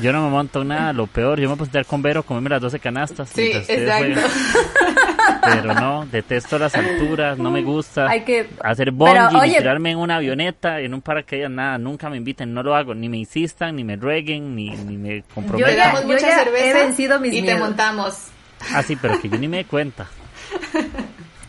Yo 0.02 0.12
no 0.12 0.22
me 0.24 0.30
monto 0.30 0.64
nada, 0.64 0.92
lo 0.92 1.06
peor. 1.06 1.40
Yo 1.40 1.48
me 1.48 1.56
puedo 1.56 1.64
sentar 1.66 1.86
con 1.86 2.02
Vero, 2.02 2.22
comerme 2.22 2.50
las 2.50 2.60
12 2.60 2.78
canastas. 2.78 3.30
Sí, 3.30 3.50
exacto. 3.52 4.04
juegan. 4.04 4.24
Pero 5.42 5.72
no, 5.74 6.06
detesto 6.06 6.58
las 6.58 6.74
alturas, 6.74 7.38
no 7.38 7.50
me 7.50 7.62
gusta. 7.62 8.06
Hay 8.08 8.20
que- 8.22 8.48
Hacer 8.62 8.90
bungee, 8.90 9.14
Pero, 9.14 9.30
ni 9.30 9.38
oye- 9.40 9.58
tirarme 9.58 9.92
en 9.92 9.98
una 9.98 10.16
avioneta, 10.16 10.80
en 10.80 10.92
un 10.92 11.00
paracaídas, 11.00 11.50
nada. 11.50 11.78
Nunca 11.78 12.10
me 12.10 12.18
inviten, 12.18 12.52
no 12.52 12.62
lo 12.62 12.74
hago. 12.74 12.94
Ni 12.94 13.08
me 13.08 13.16
insistan, 13.18 13.76
ni 13.76 13.84
me 13.84 13.96
rueguen, 13.96 14.54
ni, 14.54 14.70
ni 14.70 14.96
me 14.98 15.18
Yo 15.20 15.24
comprometan. 15.34 15.74
ya- 15.76 15.86
damos 15.86 16.04
mucha 16.04 16.28
ya 16.28 16.38
cerveza 16.44 16.66
he 16.80 16.84
vencido 16.84 17.18
mis 17.20 17.32
y 17.32 17.42
te 17.42 17.54
montamos. 17.56 18.28
Ah, 18.74 18.82
sí, 18.82 18.96
pero 18.96 19.20
que 19.20 19.28
yo 19.28 19.38
ni 19.38 19.48
me 19.48 19.58
dé 19.58 19.64
cuenta. 19.64 20.06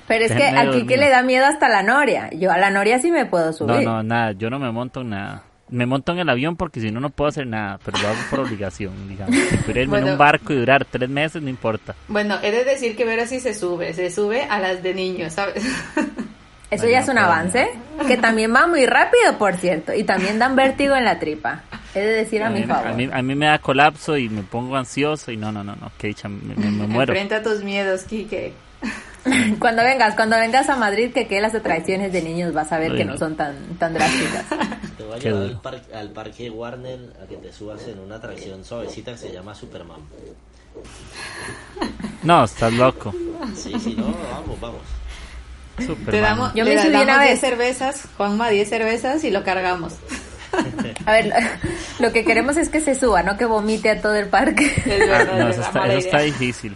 Pero 0.07 0.25
es 0.25 0.31
que 0.31 0.43
aquí 0.43 0.87
que 0.87 0.97
le 0.97 1.09
da 1.09 1.21
miedo 1.21 1.45
hasta 1.45 1.69
la 1.69 1.83
noria. 1.83 2.29
Yo 2.31 2.51
a 2.51 2.57
la 2.57 2.71
noria 2.71 2.99
sí 2.99 3.11
me 3.11 3.25
puedo 3.25 3.53
subir. 3.53 3.75
No, 3.75 3.81
no, 3.81 4.03
nada. 4.03 4.31
Yo 4.31 4.49
no 4.49 4.57
me 4.57 4.71
monto 4.71 5.01
en 5.01 5.11
nada. 5.11 5.43
Me 5.69 5.85
monto 5.85 6.13
en 6.13 6.19
el 6.19 6.29
avión 6.29 6.55
porque 6.55 6.79
si 6.79 6.89
no, 6.91 6.99
no 6.99 7.11
puedo 7.11 7.29
hacer 7.29 7.45
nada. 7.45 7.79
Pero 7.85 7.99
lo 7.99 8.07
hago 8.07 8.17
por 8.31 8.39
obligación, 8.39 9.07
digamos. 9.07 9.35
Si 9.35 9.57
pudiera 9.57 9.81
irme 9.81 9.99
en 9.99 10.05
un 10.05 10.17
barco 10.17 10.51
y 10.51 10.55
durar 10.55 10.83
tres 10.83 11.07
meses, 11.09 11.43
no 11.43 11.49
importa. 11.49 11.93
Bueno, 12.07 12.37
he 12.41 12.51
de 12.51 12.63
decir 12.63 12.95
que 12.95 13.05
Vera 13.05 13.27
sí 13.27 13.39
se 13.39 13.53
sube. 13.53 13.93
Se 13.93 14.09
sube 14.09 14.43
a 14.43 14.59
las 14.59 14.81
de 14.81 14.95
niños, 14.95 15.33
¿sabes? 15.33 15.63
Eso 16.71 16.87
ya 16.87 16.99
es 16.99 17.07
un 17.07 17.17
avance, 17.17 17.67
que 18.07 18.17
también 18.17 18.53
va 18.53 18.67
muy 18.67 18.85
rápido, 18.85 19.37
por 19.39 19.55
cierto, 19.55 19.93
y 19.93 20.03
también 20.03 20.37
dan 20.37 20.55
vértigo 20.55 20.95
en 20.95 21.03
la 21.03 21.17
tripa. 21.17 21.63
He 21.95 21.99
de 21.99 22.13
decir 22.13 22.43
a, 22.43 22.51
mi 22.51 22.63
favor. 22.63 22.89
A 22.89 22.93
mí, 22.93 23.09
a 23.11 23.21
mí, 23.23 23.33
me 23.33 23.47
da 23.47 23.57
colapso 23.57 24.15
y 24.15 24.29
me 24.29 24.43
pongo 24.43 24.75
ansioso 24.75 25.31
y 25.31 25.37
no, 25.37 25.51
no, 25.51 25.63
no, 25.63 25.75
no, 25.75 25.91
que 25.97 26.07
dicha, 26.07 26.29
me, 26.29 26.55
me, 26.55 26.69
muero. 26.87 27.11
Enfrenta 27.13 27.41
tus 27.41 27.63
miedos, 27.63 28.03
Kike. 28.03 28.53
cuando 29.59 29.83
vengas, 29.83 30.13
cuando 30.15 30.37
vengas 30.37 30.69
a 30.69 30.75
Madrid, 30.75 31.11
que 31.11 31.27
que 31.27 31.41
las 31.41 31.55
atracciones 31.55 32.13
de 32.13 32.21
niños 32.21 32.53
vas 32.53 32.71
a 32.71 32.77
ver 32.77 32.95
que 32.95 33.03
no 33.03 33.17
son 33.17 33.35
tan, 33.35 33.55
tan 33.79 33.95
drásticas. 33.95 34.45
Te 34.97 35.03
voy 35.03 35.15
a 35.15 35.17
llevar 35.17 35.41
al, 35.41 35.61
par 35.61 35.81
al, 35.93 36.09
parque 36.11 36.49
Warner 36.51 36.99
a 37.23 37.25
que 37.25 37.37
te 37.37 37.51
subas 37.53 37.87
en 37.87 37.99
una 37.99 38.15
atracción 38.15 38.63
suavecita 38.63 39.13
que 39.13 39.17
se 39.17 39.31
llama 39.31 39.55
Superman. 39.55 40.01
No, 42.21 42.43
estás 42.43 42.73
loco. 42.73 43.13
Sí, 43.55 43.73
sí, 43.79 43.95
no, 43.97 44.13
vamos, 44.33 44.59
vamos. 44.59 44.98
Te 45.79 46.19
damos, 46.19 46.53
Yo 46.53 46.65
me 46.65 46.81
subí 46.81 46.95
una 46.95 47.19
vez. 47.19 47.29
10 47.29 47.39
cervezas, 47.39 48.03
Juanma, 48.17 48.49
10 48.49 48.69
cervezas 48.69 49.23
y 49.23 49.31
lo 49.31 49.43
cargamos. 49.43 49.93
A 51.05 51.11
ver, 51.11 51.33
lo 51.99 52.11
que 52.11 52.23
queremos 52.23 52.57
es 52.57 52.69
que 52.69 52.81
se 52.81 52.95
suba, 52.95 53.23
no 53.23 53.37
que 53.37 53.45
vomite 53.45 53.89
a 53.89 54.01
todo 54.01 54.15
el 54.15 54.27
parque. 54.27 54.71
no, 54.85 55.49
eso, 55.49 55.61
está, 55.61 56.19
difícil. 56.19 56.75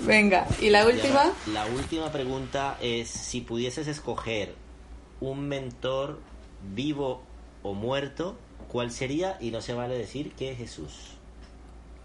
Venga, 0.00 0.46
¿y 0.60 0.70
la 0.70 0.86
última? 0.86 1.24
La, 1.52 1.66
última 1.66 2.10
pregunta 2.10 2.76
es, 2.80 3.08
si 3.08 3.40
pudieses 3.40 3.86
escoger 3.88 4.54
un 5.20 5.48
mentor 5.48 6.20
vivo 6.74 7.22
o 7.62 7.74
muerto, 7.74 8.36
¿cuál 8.68 8.90
sería? 8.90 9.36
Y 9.40 9.50
no 9.50 9.60
se 9.60 9.74
vale 9.74 9.98
decir 9.98 10.32
que 10.32 10.54
Jesús. 10.54 11.18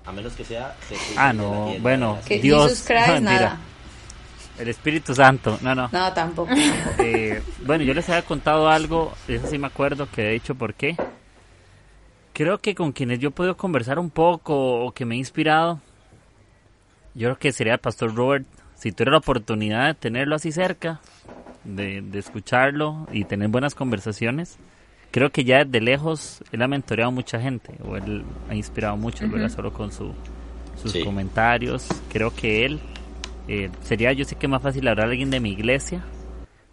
A 0.05 0.11
menos 0.11 0.33
que 0.33 0.43
sea 0.43 0.75
Jesús. 0.89 1.15
Ah, 1.15 1.31
no, 1.31 1.73
bueno, 1.79 2.19
Dios. 2.27 2.83
nada. 3.21 3.59
El 4.59 4.67
Espíritu 4.67 5.15
Santo, 5.15 5.57
no, 5.61 5.73
no. 5.73 5.89
No, 5.91 6.13
tampoco. 6.13 6.51
Eh, 6.99 7.41
bueno, 7.65 7.83
yo 7.83 7.93
les 7.93 8.07
había 8.09 8.21
contado 8.21 8.69
algo, 8.69 9.13
eso 9.27 9.47
sí 9.47 9.57
me 9.57 9.67
acuerdo 9.67 10.07
que 10.09 10.29
he 10.29 10.33
dicho 10.33 10.55
por 10.55 10.73
qué. 10.73 10.95
Creo 12.33 12.59
que 12.59 12.75
con 12.75 12.91
quienes 12.91 13.19
yo 13.19 13.29
he 13.29 13.31
podido 13.31 13.57
conversar 13.57 13.99
un 13.99 14.09
poco 14.09 14.85
o 14.85 14.91
que 14.91 15.05
me 15.05 15.15
he 15.15 15.17
inspirado, 15.17 15.79
yo 17.15 17.27
creo 17.29 17.37
que 17.37 17.51
sería 17.51 17.73
el 17.73 17.79
pastor 17.79 18.13
Robert. 18.15 18.45
Si 18.75 18.91
tuviera 18.91 19.11
la 19.11 19.17
oportunidad 19.19 19.87
de 19.87 19.93
tenerlo 19.93 20.35
así 20.35 20.51
cerca, 20.51 20.99
de, 21.63 22.03
escucharlo 22.13 23.07
y 23.11 23.25
tener 23.25 23.49
buenas 23.49 23.75
conversaciones, 23.75 24.57
creo 25.11 25.31
que 25.31 25.43
ya 25.43 25.63
desde 25.63 25.81
lejos 25.81 26.43
él 26.51 26.61
ha 26.61 26.67
mentoreado 26.67 27.09
a 27.09 27.13
mucha 27.13 27.39
gente, 27.39 27.75
o 27.83 27.95
él 27.95 28.23
ha 28.49 28.55
inspirado 28.55 28.97
mucho, 28.97 29.27
¿verdad? 29.29 29.49
Solo 29.49 29.71
con 29.73 29.91
su, 29.91 30.13
sus 30.81 30.95
comentarios. 31.03 31.87
Creo 32.11 32.33
que 32.35 32.65
él 32.65 32.79
eh, 33.47 33.69
sería 33.81 34.13
yo 34.13 34.25
sé 34.25 34.35
que 34.35 34.47
más 34.47 34.61
fácil 34.61 34.87
hablar 34.87 35.07
a 35.07 35.09
alguien 35.11 35.29
de 35.29 35.39
mi 35.39 35.51
iglesia. 35.51 36.03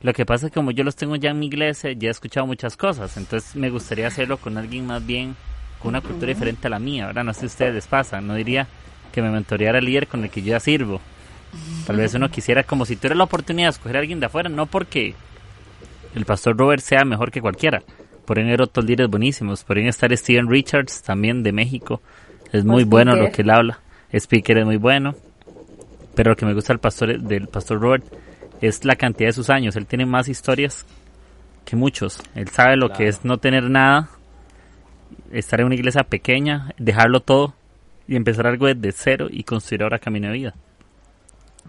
Lo 0.02 0.12
que 0.12 0.24
pasa 0.24 0.46
es 0.46 0.52
que 0.52 0.58
como 0.58 0.70
yo 0.70 0.82
los 0.82 0.96
tengo 0.96 1.16
ya 1.16 1.30
en 1.30 1.38
mi 1.38 1.46
iglesia, 1.46 1.92
ya 1.92 2.08
he 2.08 2.10
escuchado 2.10 2.46
muchas 2.46 2.76
cosas, 2.76 3.16
entonces 3.16 3.54
me 3.54 3.68
gustaría 3.68 4.06
hacerlo 4.06 4.38
con 4.38 4.56
alguien 4.56 4.86
más 4.86 5.04
bien, 5.04 5.36
con 5.78 5.90
una 5.90 6.00
cultura 6.00 6.28
diferente 6.28 6.68
a 6.68 6.70
la 6.70 6.78
mía, 6.78 7.06
¿verdad? 7.06 7.24
No 7.24 7.34
sé 7.34 7.40
si 7.40 7.46
a 7.46 7.48
ustedes 7.48 7.74
les 7.74 7.86
pasa, 7.86 8.20
no 8.20 8.34
diría 8.34 8.66
que 9.12 9.20
me 9.20 9.30
mentoreara 9.30 9.78
el 9.78 9.84
líder 9.84 10.06
con 10.06 10.24
el 10.24 10.30
que 10.30 10.40
yo 10.40 10.52
ya 10.52 10.60
sirvo. 10.60 11.00
Tal 11.86 11.96
vez 11.96 12.14
uno 12.14 12.30
quisiera, 12.30 12.62
como 12.62 12.86
si 12.86 12.96
tuviera 12.96 13.16
la 13.16 13.24
oportunidad 13.24 13.66
de 13.66 13.70
escoger 13.72 13.96
a 13.96 14.00
alguien 14.00 14.20
de 14.20 14.26
afuera, 14.26 14.48
no 14.48 14.66
porque 14.66 15.14
el 16.14 16.24
pastor 16.24 16.56
Robert 16.56 16.82
sea 16.82 17.04
mejor 17.04 17.30
que 17.30 17.40
cualquiera. 17.40 17.82
Pueden 18.24 18.46
haber 18.46 18.62
otros 18.62 18.86
líderes 18.86 19.10
buenísimos. 19.10 19.64
Pueden 19.64 19.86
estar 19.86 20.16
Steven 20.16 20.48
Richards, 20.48 21.02
también 21.02 21.42
de 21.42 21.52
México. 21.52 22.00
Es 22.52 22.64
muy 22.64 22.84
bueno 22.84 23.16
lo 23.16 23.30
que 23.32 23.42
él 23.42 23.50
habla. 23.50 23.80
Speaker 24.12 24.58
es 24.58 24.64
muy 24.64 24.76
bueno. 24.76 25.14
Pero 26.20 26.32
lo 26.32 26.36
que 26.36 26.44
me 26.44 26.52
gusta 26.52 26.74
del 26.74 26.80
pastor, 26.80 27.18
del 27.18 27.48
pastor 27.48 27.80
Robert 27.80 28.04
es 28.60 28.84
la 28.84 28.94
cantidad 28.96 29.30
de 29.30 29.32
sus 29.32 29.48
años. 29.48 29.74
Él 29.74 29.86
tiene 29.86 30.04
más 30.04 30.28
historias 30.28 30.84
que 31.64 31.76
muchos. 31.76 32.22
Él 32.34 32.48
sabe 32.48 32.76
lo 32.76 32.90
que 32.90 33.08
es 33.08 33.24
no 33.24 33.38
tener 33.38 33.70
nada, 33.70 34.10
estar 35.32 35.60
en 35.60 35.66
una 35.68 35.76
iglesia 35.76 36.04
pequeña, 36.04 36.74
dejarlo 36.76 37.20
todo 37.20 37.54
y 38.06 38.16
empezar 38.16 38.46
algo 38.46 38.66
desde 38.66 38.92
cero 38.92 39.28
y 39.30 39.44
construir 39.44 39.82
ahora 39.82 39.98
camino 39.98 40.26
de 40.26 40.34
vida. 40.34 40.54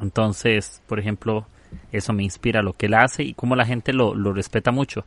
Entonces, 0.01 0.81
por 0.85 0.99
ejemplo, 0.99 1.47
eso 1.93 2.11
me 2.11 2.23
inspira 2.23 2.61
lo 2.61 2.73
que 2.73 2.87
él 2.87 2.95
hace 2.95 3.23
y 3.23 3.33
cómo 3.33 3.55
la 3.55 3.65
gente 3.65 3.93
lo, 3.93 4.13
lo 4.15 4.33
respeta 4.33 4.73
mucho. 4.73 5.05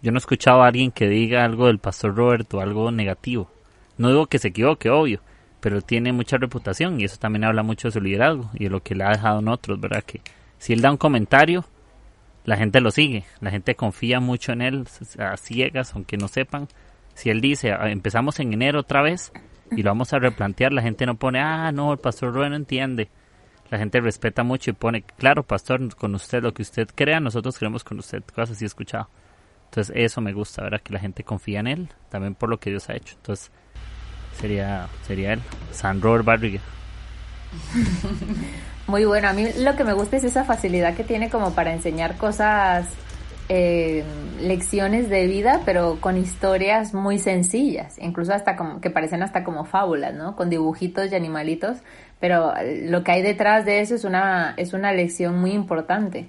Yo 0.00 0.12
no 0.12 0.16
he 0.16 0.20
escuchado 0.24 0.62
a 0.62 0.66
alguien 0.68 0.92
que 0.92 1.08
diga 1.08 1.44
algo 1.44 1.66
del 1.66 1.78
pastor 1.78 2.14
Robert 2.14 2.54
o 2.54 2.62
algo 2.62 2.90
negativo. 2.90 3.50
No 3.98 4.08
digo 4.08 4.28
que 4.28 4.38
se 4.38 4.48
equivoque, 4.48 4.88
obvio, 4.88 5.20
pero 5.60 5.82
tiene 5.82 6.12
mucha 6.12 6.36
reputación 6.36 7.00
y 7.00 7.04
eso 7.04 7.16
también 7.18 7.44
habla 7.44 7.62
mucho 7.62 7.88
de 7.88 7.92
su 7.92 8.00
liderazgo 8.00 8.50
y 8.54 8.64
de 8.64 8.70
lo 8.70 8.82
que 8.82 8.94
le 8.94 9.04
ha 9.04 9.10
dejado 9.10 9.40
en 9.40 9.48
otros, 9.48 9.80
¿verdad? 9.80 10.04
Que 10.04 10.20
si 10.58 10.72
él 10.72 10.80
da 10.80 10.90
un 10.90 10.96
comentario, 10.96 11.64
la 12.44 12.56
gente 12.56 12.80
lo 12.80 12.90
sigue, 12.90 13.24
la 13.40 13.50
gente 13.50 13.74
confía 13.74 14.20
mucho 14.20 14.52
en 14.52 14.62
él 14.62 14.86
a 15.18 15.36
ciegas, 15.36 15.94
aunque 15.94 16.16
no 16.16 16.28
sepan. 16.28 16.68
Si 17.14 17.30
él 17.30 17.40
dice, 17.40 17.72
ah, 17.72 17.90
empezamos 17.90 18.38
en 18.40 18.52
enero 18.52 18.80
otra 18.80 19.02
vez 19.02 19.32
y 19.72 19.82
lo 19.82 19.90
vamos 19.90 20.12
a 20.12 20.18
replantear, 20.18 20.72
la 20.72 20.82
gente 20.82 21.04
no 21.04 21.16
pone, 21.16 21.40
ah, 21.40 21.72
no, 21.72 21.92
el 21.92 21.98
pastor 21.98 22.32
Rubén 22.32 22.50
no 22.50 22.56
entiende. 22.56 23.08
La 23.70 23.76
gente 23.76 24.00
respeta 24.00 24.44
mucho 24.44 24.70
y 24.70 24.74
pone, 24.74 25.02
claro, 25.02 25.42
pastor, 25.42 25.94
con 25.94 26.14
usted 26.14 26.42
lo 26.42 26.54
que 26.54 26.62
usted 26.62 26.88
crea, 26.94 27.20
nosotros 27.20 27.58
creemos 27.58 27.84
con 27.84 27.98
usted, 27.98 28.22
cosas 28.24 28.52
así 28.52 28.64
escuchado. 28.64 29.10
Entonces 29.66 29.94
eso 29.94 30.22
me 30.22 30.32
gusta, 30.32 30.62
¿verdad? 30.62 30.80
Que 30.80 30.94
la 30.94 31.00
gente 31.00 31.24
confía 31.24 31.60
en 31.60 31.66
él, 31.66 31.88
también 32.08 32.34
por 32.34 32.48
lo 32.48 32.58
que 32.58 32.70
Dios 32.70 32.88
ha 32.88 32.96
hecho. 32.96 33.16
Entonces 33.16 33.52
sería, 34.40 34.88
sería 35.06 35.32
él, 35.34 35.40
San 35.72 36.00
Robert 36.00 36.24
Barriga. 36.24 36.60
Muy 38.86 39.04
bueno, 39.04 39.28
a 39.28 39.32
mí 39.32 39.46
lo 39.58 39.76
que 39.76 39.84
me 39.84 39.92
gusta 39.92 40.16
es 40.16 40.24
esa 40.24 40.44
facilidad 40.44 40.94
que 40.94 41.04
tiene 41.04 41.28
como 41.28 41.54
para 41.54 41.72
enseñar 41.72 42.16
cosas, 42.16 42.88
eh, 43.50 44.02
lecciones 44.40 45.10
de 45.10 45.26
vida, 45.26 45.60
pero 45.64 45.98
con 46.00 46.16
historias 46.16 46.94
muy 46.94 47.18
sencillas, 47.18 47.98
incluso 47.98 48.32
hasta 48.32 48.56
como 48.56 48.80
que 48.80 48.90
parecen 48.90 49.22
hasta 49.22 49.44
como 49.44 49.64
fábulas, 49.64 50.14
¿no? 50.14 50.36
Con 50.36 50.48
dibujitos 50.48 51.12
y 51.12 51.14
animalitos, 51.14 51.78
pero 52.20 52.54
lo 52.84 53.04
que 53.04 53.12
hay 53.12 53.22
detrás 53.22 53.64
de 53.66 53.80
eso 53.80 53.94
es 53.94 54.04
una, 54.04 54.54
es 54.56 54.72
una 54.72 54.92
lección 54.92 55.38
muy 55.38 55.52
importante. 55.52 56.26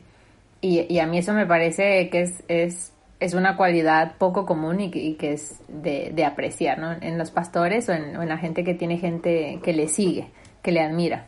Y, 0.62 0.86
y 0.94 1.00
a 1.00 1.08
mí 1.08 1.18
eso 1.18 1.34
me 1.34 1.46
parece 1.46 2.10
que 2.10 2.24
es, 2.24 2.44
es 2.50 2.92
es 3.20 3.34
una 3.34 3.58
cualidad 3.58 4.14
poco 4.18 4.46
común 4.46 4.80
y 4.80 5.16
que, 5.16 5.34
es 5.34 5.60
de, 5.68 6.26
apreciar, 6.26 6.80
¿no? 6.80 6.94
En 6.94 7.18
los 7.18 7.32
pastores 7.32 7.90
o 7.90 7.94
en, 7.94 8.28
la 8.28 8.38
gente 8.38 8.64
que 8.64 8.74
tiene 8.74 8.98
gente 8.98 9.60
que 9.62 9.74
le 9.74 9.88
sigue, 9.88 10.30
que 10.62 10.72
le 10.72 10.82
admira. 10.82 11.26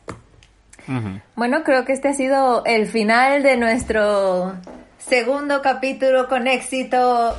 Bueno, 1.36 1.64
creo 1.64 1.86
que 1.86 1.94
este 1.94 2.10
ha 2.10 2.14
sido 2.14 2.64
el 2.66 2.88
final 2.88 3.44
de 3.44 3.56
nuestro 3.56 4.56
segundo 4.98 5.62
capítulo 5.62 6.28
con 6.28 6.48
éxito. 6.48 7.36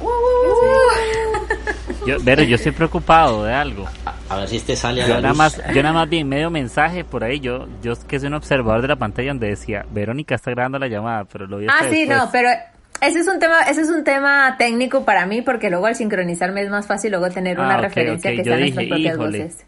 Yo, 2.06 2.16
pero 2.24 2.42
yo 2.42 2.56
estoy 2.56 2.72
preocupado 2.72 3.44
de 3.44 3.52
algo. 3.52 3.86
A, 4.28 4.36
ver 4.36 4.48
si 4.48 4.56
este 4.56 4.76
sale 4.76 5.02
a 5.02 5.06
yo 5.06 5.14
la 5.14 5.20
nada 5.20 5.34
Más, 5.34 5.60
yo 5.72 5.82
nada 5.82 5.94
más 5.94 6.08
vi 6.08 6.24
medio 6.24 6.50
mensaje 6.50 7.04
por 7.04 7.24
ahí. 7.24 7.40
Yo, 7.40 7.68
yo 7.82 7.94
que 8.08 8.18
soy 8.18 8.28
un 8.28 8.34
observador 8.34 8.82
de 8.82 8.88
la 8.88 8.96
pantalla 8.96 9.28
donde 9.28 9.48
decía, 9.48 9.86
Verónica 9.90 10.34
está 10.34 10.50
grabando 10.50 10.78
la 10.78 10.88
llamada, 10.88 11.24
pero 11.24 11.46
lo 11.46 11.58
vi 11.58 11.66
Ah, 11.68 11.86
sí, 11.90 12.06
no, 12.06 12.28
pero 12.32 12.48
ese 13.02 13.18
es 13.18 13.26
un 13.26 13.38
tema, 13.40 13.62
ese 13.62 13.82
es 13.82 13.88
un 13.88 14.04
tema 14.04 14.56
técnico 14.56 15.04
para 15.04 15.26
mí 15.26 15.42
porque 15.42 15.70
luego 15.70 15.86
al 15.86 15.96
sincronizarme 15.96 16.62
es 16.62 16.70
más 16.70 16.86
fácil 16.86 17.10
luego 17.10 17.28
tener 17.30 17.58
una 17.58 17.74
ah, 17.74 17.80
referencia 17.80 18.30
que 18.30 18.44
sea 18.44 18.56
nuestras 18.56 18.86
propias 18.86 19.18
voces. 19.18 19.66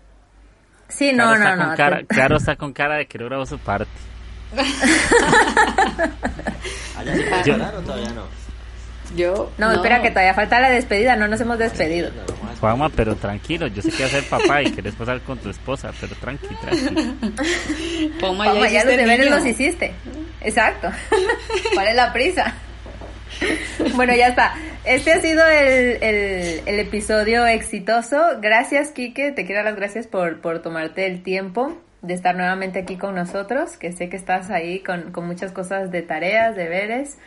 Sí, 0.89 1.13
no, 1.13 1.37
no, 1.37 1.57
no. 1.57 1.75
claro 1.75 2.37
está 2.37 2.55
con 2.57 2.73
cara 2.73 2.97
de 2.97 3.07
que 3.07 3.19
no 3.19 3.25
grabó 3.27 3.45
su 3.45 3.59
parte. 3.59 3.91
¿Allá 6.97 7.73
todavía 7.85 8.13
no? 8.13 8.45
Yo. 9.17 9.51
No, 9.59 9.73
espera, 9.73 10.01
que 10.01 10.11
todavía 10.11 10.35
falta 10.35 10.61
la 10.61 10.71
despedida, 10.71 11.17
no 11.17 11.27
nos 11.29 11.41
hemos 11.41 11.59
despedido. 11.59 12.11
Juanma, 12.61 12.89
pero 12.89 13.17
tranquilo, 13.17 13.67
yo 13.67 13.83
sé 13.83 13.91
que 13.91 14.05
vas 14.05 14.15
a 14.15 14.21
ser 14.21 14.29
papá 14.29 14.63
y 14.63 14.71
querés 14.73 14.95
pasar 14.95 15.21
con 15.23 15.39
tu 15.39 15.51
esposa, 15.51 15.93
pero 16.01 16.15
tranqui, 16.17 16.55
tranqui. 16.55 18.13
Juanma, 18.21 18.55
ya, 18.55 18.69
ya 18.69 18.85
los 18.85 18.97
deberes 18.97 19.31
los 19.31 19.45
hiciste. 19.45 19.93
Exacto. 20.41 20.89
¿Cuál 21.75 21.89
es 21.89 21.97
la 21.97 22.13
prisa? 22.13 22.55
bueno, 23.95 24.15
ya 24.15 24.29
está. 24.29 24.55
Este 24.85 25.13
ha 25.13 25.21
sido 25.21 25.47
el, 25.47 25.99
el, 26.67 26.79
episodio 26.79 27.47
exitoso. 27.47 28.19
Gracias, 28.41 28.91
Kike. 28.93 29.33
Te 29.33 29.47
quiero 29.47 29.63
dar 29.63 29.73
las 29.73 29.77
gracias 29.77 30.07
por, 30.07 30.41
por 30.41 30.63
tomarte 30.63 31.07
el 31.07 31.23
tiempo 31.23 31.79
de 32.03 32.15
estar 32.15 32.37
nuevamente 32.37 32.81
aquí 32.81 32.97
con 32.97 33.15
nosotros, 33.15 33.79
que 33.79 33.93
sé 33.93 34.11
que 34.11 34.17
estás 34.17 34.51
ahí 34.51 34.81
con, 34.81 35.11
con 35.11 35.27
muchas 35.27 35.53
cosas 35.53 35.91
de 35.91 36.03
tareas, 36.03 36.55
deberes, 36.55 37.19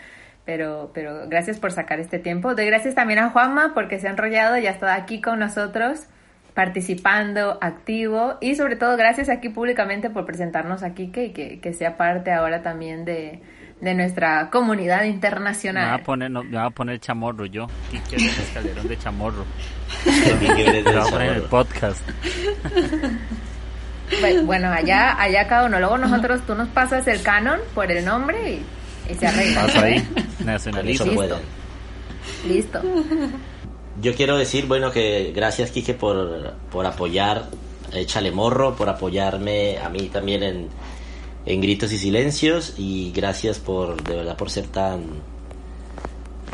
pero, 0.46 0.92
pero 0.94 1.28
gracias 1.28 1.60
por 1.60 1.72
sacar 1.72 2.00
este 2.00 2.20
tiempo. 2.20 2.54
Doy 2.54 2.68
gracias 2.68 2.94
también 2.94 3.20
a 3.20 3.30
Juanma 3.32 3.74
porque 3.74 3.98
se 4.00 4.08
ha 4.08 4.12
enrollado 4.12 4.58
y 4.58 4.68
ha 4.68 4.72
estado 4.72 4.92
aquí 4.92 5.20
con 5.20 5.40
nosotros 5.40 6.06
participando, 6.54 7.58
activo 7.62 8.38
y 8.42 8.56
sobre 8.56 8.76
todo 8.76 8.98
gracias 8.98 9.30
aquí 9.30 9.50
públicamente 9.50 10.10
por 10.10 10.26
presentarnos 10.26 10.84
aquí 10.84 11.12
que, 11.12 11.32
que, 11.32 11.60
que 11.60 11.74
sea 11.74 11.98
parte 11.98 12.32
ahora 12.32 12.64
también 12.64 13.06
de, 13.06 13.42
de 13.82 13.94
nuestra 13.94 14.50
comunidad 14.50 15.04
internacional. 15.04 15.86
Me 15.86 15.92
voy 15.92 16.02
a 16.02 16.04
poner, 16.04 16.32
no, 16.32 16.44
me 16.44 16.58
voy 16.58 16.66
a 16.66 16.70
poner 16.70 17.00
chamorro 17.00 17.46
yo. 17.46 17.68
Quique 17.92 18.16
es 18.16 18.24
el 18.24 18.44
escalerón 18.44 18.88
de 18.88 18.98
chamorro. 18.98 19.46
Me 20.06 20.72
del 20.72 20.84
voy 20.84 20.96
a 20.96 21.04
poner 21.04 21.30
en 21.30 21.36
el 21.36 21.42
podcast. 21.44 22.02
Bueno, 24.22 24.44
bueno, 24.46 24.72
allá, 24.72 25.22
allá 25.22 25.48
cada 25.48 25.66
uno. 25.66 25.80
Luego 25.80 25.98
nosotros, 25.98 26.42
tú 26.48 26.56
nos 26.56 26.70
pasas 26.70 27.06
el 27.08 27.22
canon 27.22 27.60
por 27.76 27.92
el 27.92 28.04
nombre 28.04 28.54
y, 28.54 29.12
y 29.12 29.16
se 29.16 29.28
arregla. 29.28 29.66
Paso 29.66 29.82
ahí. 29.82 30.08
Nacionalismo. 30.44 31.06
Listo. 31.22 31.40
Listo. 32.48 32.82
Yo 34.02 34.16
quiero 34.16 34.38
decir, 34.38 34.66
bueno, 34.66 34.92
que 34.92 35.34
gracias, 35.36 35.72
Quique, 35.72 35.94
por, 35.94 36.54
por 36.72 36.86
apoyar 36.86 37.46
Échale 37.94 38.32
Morro, 38.32 38.76
por 38.76 38.90
apoyarme 38.90 39.78
a 39.78 39.90
mí 39.90 40.10
también 40.10 40.44
en, 40.44 40.70
en 41.48 41.62
Gritos 41.62 41.92
y 41.94 41.98
Silencios 41.98 42.74
y 42.78 43.12
gracias 43.14 43.58
por, 43.58 44.04
de 44.04 44.18
verdad, 44.18 44.38
por 44.38 44.52
ser 44.52 44.68
tan 44.68 45.06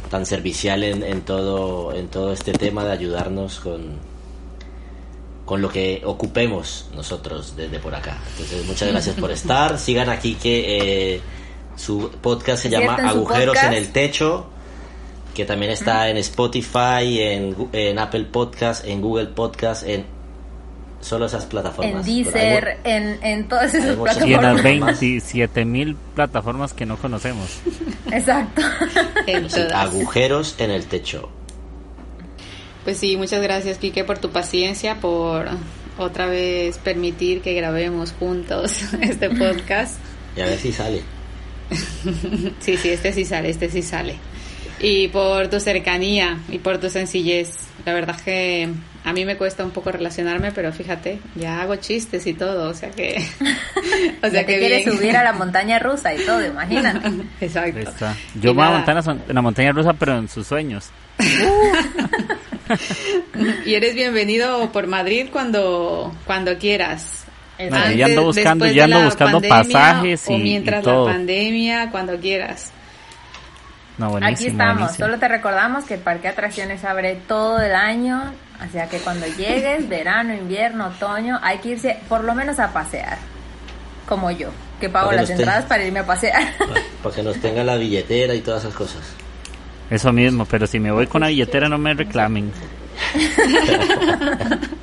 tan 0.09 0.25
servicial 0.27 0.83
en, 0.83 1.01
en 1.01 1.21
todo 1.21 1.91
en 1.93 2.07
todo 2.07 2.31
este 2.33 2.53
tema 2.53 2.85
de 2.85 2.91
ayudarnos 2.91 3.59
con 3.59 3.97
con 5.45 5.61
lo 5.61 5.69
que 5.69 6.01
ocupemos 6.05 6.89
nosotros 6.95 7.55
desde 7.57 7.79
por 7.79 7.93
acá. 7.95 8.21
Entonces, 8.31 8.65
muchas 8.65 8.89
gracias 8.89 9.15
por 9.15 9.31
estar. 9.31 9.77
Sigan 9.79 10.09
aquí 10.09 10.35
que 10.35 11.15
eh, 11.15 11.21
su 11.75 12.09
podcast 12.21 12.63
se 12.63 12.69
llama 12.69 12.95
Agujeros 12.95 13.57
en 13.63 13.73
el 13.73 13.91
Techo 13.91 14.47
que 15.33 15.45
también 15.45 15.71
está 15.71 16.09
en 16.09 16.17
Spotify, 16.17 17.19
en, 17.19 17.69
en 17.73 17.99
Apple 17.99 18.25
Podcast, 18.25 18.85
en 18.85 19.01
Google 19.01 19.27
Podcast, 19.27 19.83
en 19.87 20.05
solo 21.03 21.25
esas 21.25 21.45
plataformas. 21.45 22.07
En 22.07 22.15
hay 22.15 22.23
Deezer, 22.23 22.77
en, 22.83 23.23
en 23.23 23.47
todas 23.47 23.73
esas 23.73 23.97
muchas 23.97 24.25
Y 24.25 24.33
en 24.33 24.41
las 24.41 24.53
plataformas. 24.61 24.99
27 24.99 25.65
mil 25.65 25.95
plataformas 26.15 26.73
que 26.73 26.85
no 26.85 26.97
conocemos. 26.97 27.59
Exacto. 28.11 28.61
En 29.27 29.49
sí, 29.49 29.61
agujeros 29.73 30.55
en 30.59 30.71
el 30.71 30.85
techo. 30.85 31.29
Pues 32.83 32.97
sí, 32.97 33.15
muchas 33.15 33.41
gracias, 33.41 33.77
Quique, 33.77 34.03
por 34.03 34.17
tu 34.17 34.29
paciencia, 34.29 34.99
por 34.99 35.47
otra 35.97 36.25
vez 36.25 36.77
permitir 36.79 37.41
que 37.41 37.53
grabemos 37.53 38.13
juntos 38.13 38.93
este 39.01 39.29
podcast. 39.29 39.97
Y 40.35 40.41
a 40.41 40.45
ver 40.45 40.57
si 40.57 40.71
sale. 40.71 41.01
Sí, 42.59 42.77
sí, 42.77 42.89
este 42.89 43.13
sí 43.13 43.25
sale, 43.25 43.49
este 43.49 43.69
sí 43.69 43.81
sale. 43.81 44.15
Y 44.79 45.07
por 45.07 45.47
tu 45.47 45.59
cercanía 45.59 46.39
y 46.49 46.59
por 46.59 46.77
tu 46.77 46.89
sencillez. 46.89 47.55
La 47.85 47.93
verdad 47.93 48.15
es 48.17 48.21
que 48.21 48.69
a 49.05 49.11
mí 49.13 49.25
me 49.25 49.35
cuesta 49.37 49.63
un 49.65 49.71
poco 49.71 49.91
relacionarme, 49.91 50.51
pero 50.51 50.71
fíjate, 50.71 51.19
ya 51.35 51.61
hago 51.61 51.75
chistes 51.75 52.25
y 52.25 52.33
todo, 52.33 52.69
o 52.69 52.73
sea 52.73 52.89
que... 52.91 53.17
o 54.21 54.27
Ya 54.27 54.29
sea 54.29 54.45
te 54.45 54.45
que 54.45 54.59
quieres 54.59 54.85
subir 54.85 55.15
a 55.17 55.23
la 55.23 55.33
montaña 55.33 55.77
rusa 55.79 56.13
y 56.13 56.19
todo, 56.25 56.45
imagínate. 56.45 57.09
Exacto. 57.41 57.77
Ahí 57.79 57.83
está. 57.85 58.15
Y 58.35 58.39
Yo 58.39 58.53
me 58.53 58.61
voy 58.63 58.67
a 58.67 58.77
montar 58.77 58.89
en 58.91 58.95
la, 58.95 59.01
son- 59.03 59.21
en 59.27 59.35
la 59.35 59.41
montaña 59.41 59.71
rusa, 59.73 59.93
pero 59.93 60.17
en 60.17 60.27
sus 60.29 60.47
sueños. 60.47 60.89
Y 63.65 63.73
eres 63.75 63.93
bienvenido 63.93 64.71
por 64.71 64.87
Madrid 64.87 65.27
cuando, 65.31 66.13
cuando 66.25 66.57
quieras. 66.57 67.25
Bueno, 67.57 67.91
ya 67.91 68.05
ando 68.07 68.23
buscando, 68.23 68.65
ya 68.67 68.85
ando 68.85 69.03
buscando 69.03 69.41
pandemia, 69.41 69.59
pasajes 69.79 70.29
y, 70.29 70.33
O 70.33 70.37
y 70.37 70.41
mientras 70.43 70.83
todo. 70.83 71.05
la 71.07 71.13
pandemia, 71.13 71.91
cuando 71.91 72.17
quieras. 72.19 72.71
No, 73.97 74.17
Aquí 74.21 74.47
estamos, 74.47 74.77
buenísimo. 74.79 75.05
solo 75.07 75.19
te 75.19 75.27
recordamos 75.27 75.83
que 75.85 75.93
el 75.95 75.99
parque 75.99 76.23
de 76.23 76.29
atracciones 76.29 76.83
abre 76.83 77.15
todo 77.27 77.59
el 77.61 77.75
año, 77.75 78.33
o 78.67 78.71
sea 78.71 78.87
que 78.87 78.97
cuando 78.99 79.25
llegues, 79.27 79.87
verano, 79.89 80.33
invierno, 80.33 80.87
otoño, 80.87 81.39
hay 81.41 81.57
que 81.59 81.69
irse 81.69 81.99
por 82.07 82.23
lo 82.23 82.33
menos 82.33 82.59
a 82.59 82.71
pasear, 82.71 83.17
como 84.07 84.31
yo, 84.31 84.49
que 84.79 84.89
pago 84.89 85.09
que 85.09 85.17
las 85.17 85.29
entradas 85.29 85.65
para 85.65 85.83
irme 85.83 85.99
a 85.99 86.05
pasear. 86.05 86.43
Para 87.03 87.15
que 87.15 87.23
nos 87.23 87.37
tenga 87.41 87.63
la 87.63 87.75
billetera 87.75 88.33
y 88.33 88.39
todas 88.39 88.63
esas 88.63 88.73
cosas. 88.75 89.01
Eso 89.89 90.13
mismo, 90.13 90.45
pero 90.45 90.65
si 90.65 90.79
me 90.79 90.91
voy 90.91 91.07
con 91.07 91.21
la 91.21 91.27
billetera 91.27 91.67
no 91.67 91.77
me 91.77 91.93
reclamen. 91.93 92.51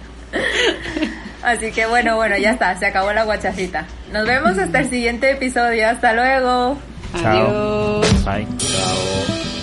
Así 1.42 1.72
que 1.72 1.86
bueno, 1.86 2.16
bueno, 2.16 2.36
ya 2.36 2.50
está, 2.50 2.78
se 2.78 2.86
acabó 2.86 3.12
la 3.12 3.24
guachafita. 3.24 3.86
Nos 4.12 4.26
vemos 4.26 4.58
hasta 4.58 4.80
el 4.80 4.90
siguiente 4.90 5.30
episodio, 5.30 5.88
hasta 5.88 6.12
luego. 6.12 6.76
Chao. 7.20 8.02
Adiós. 8.02 8.24
Bye. 8.24 8.46
Chao. 8.58 9.59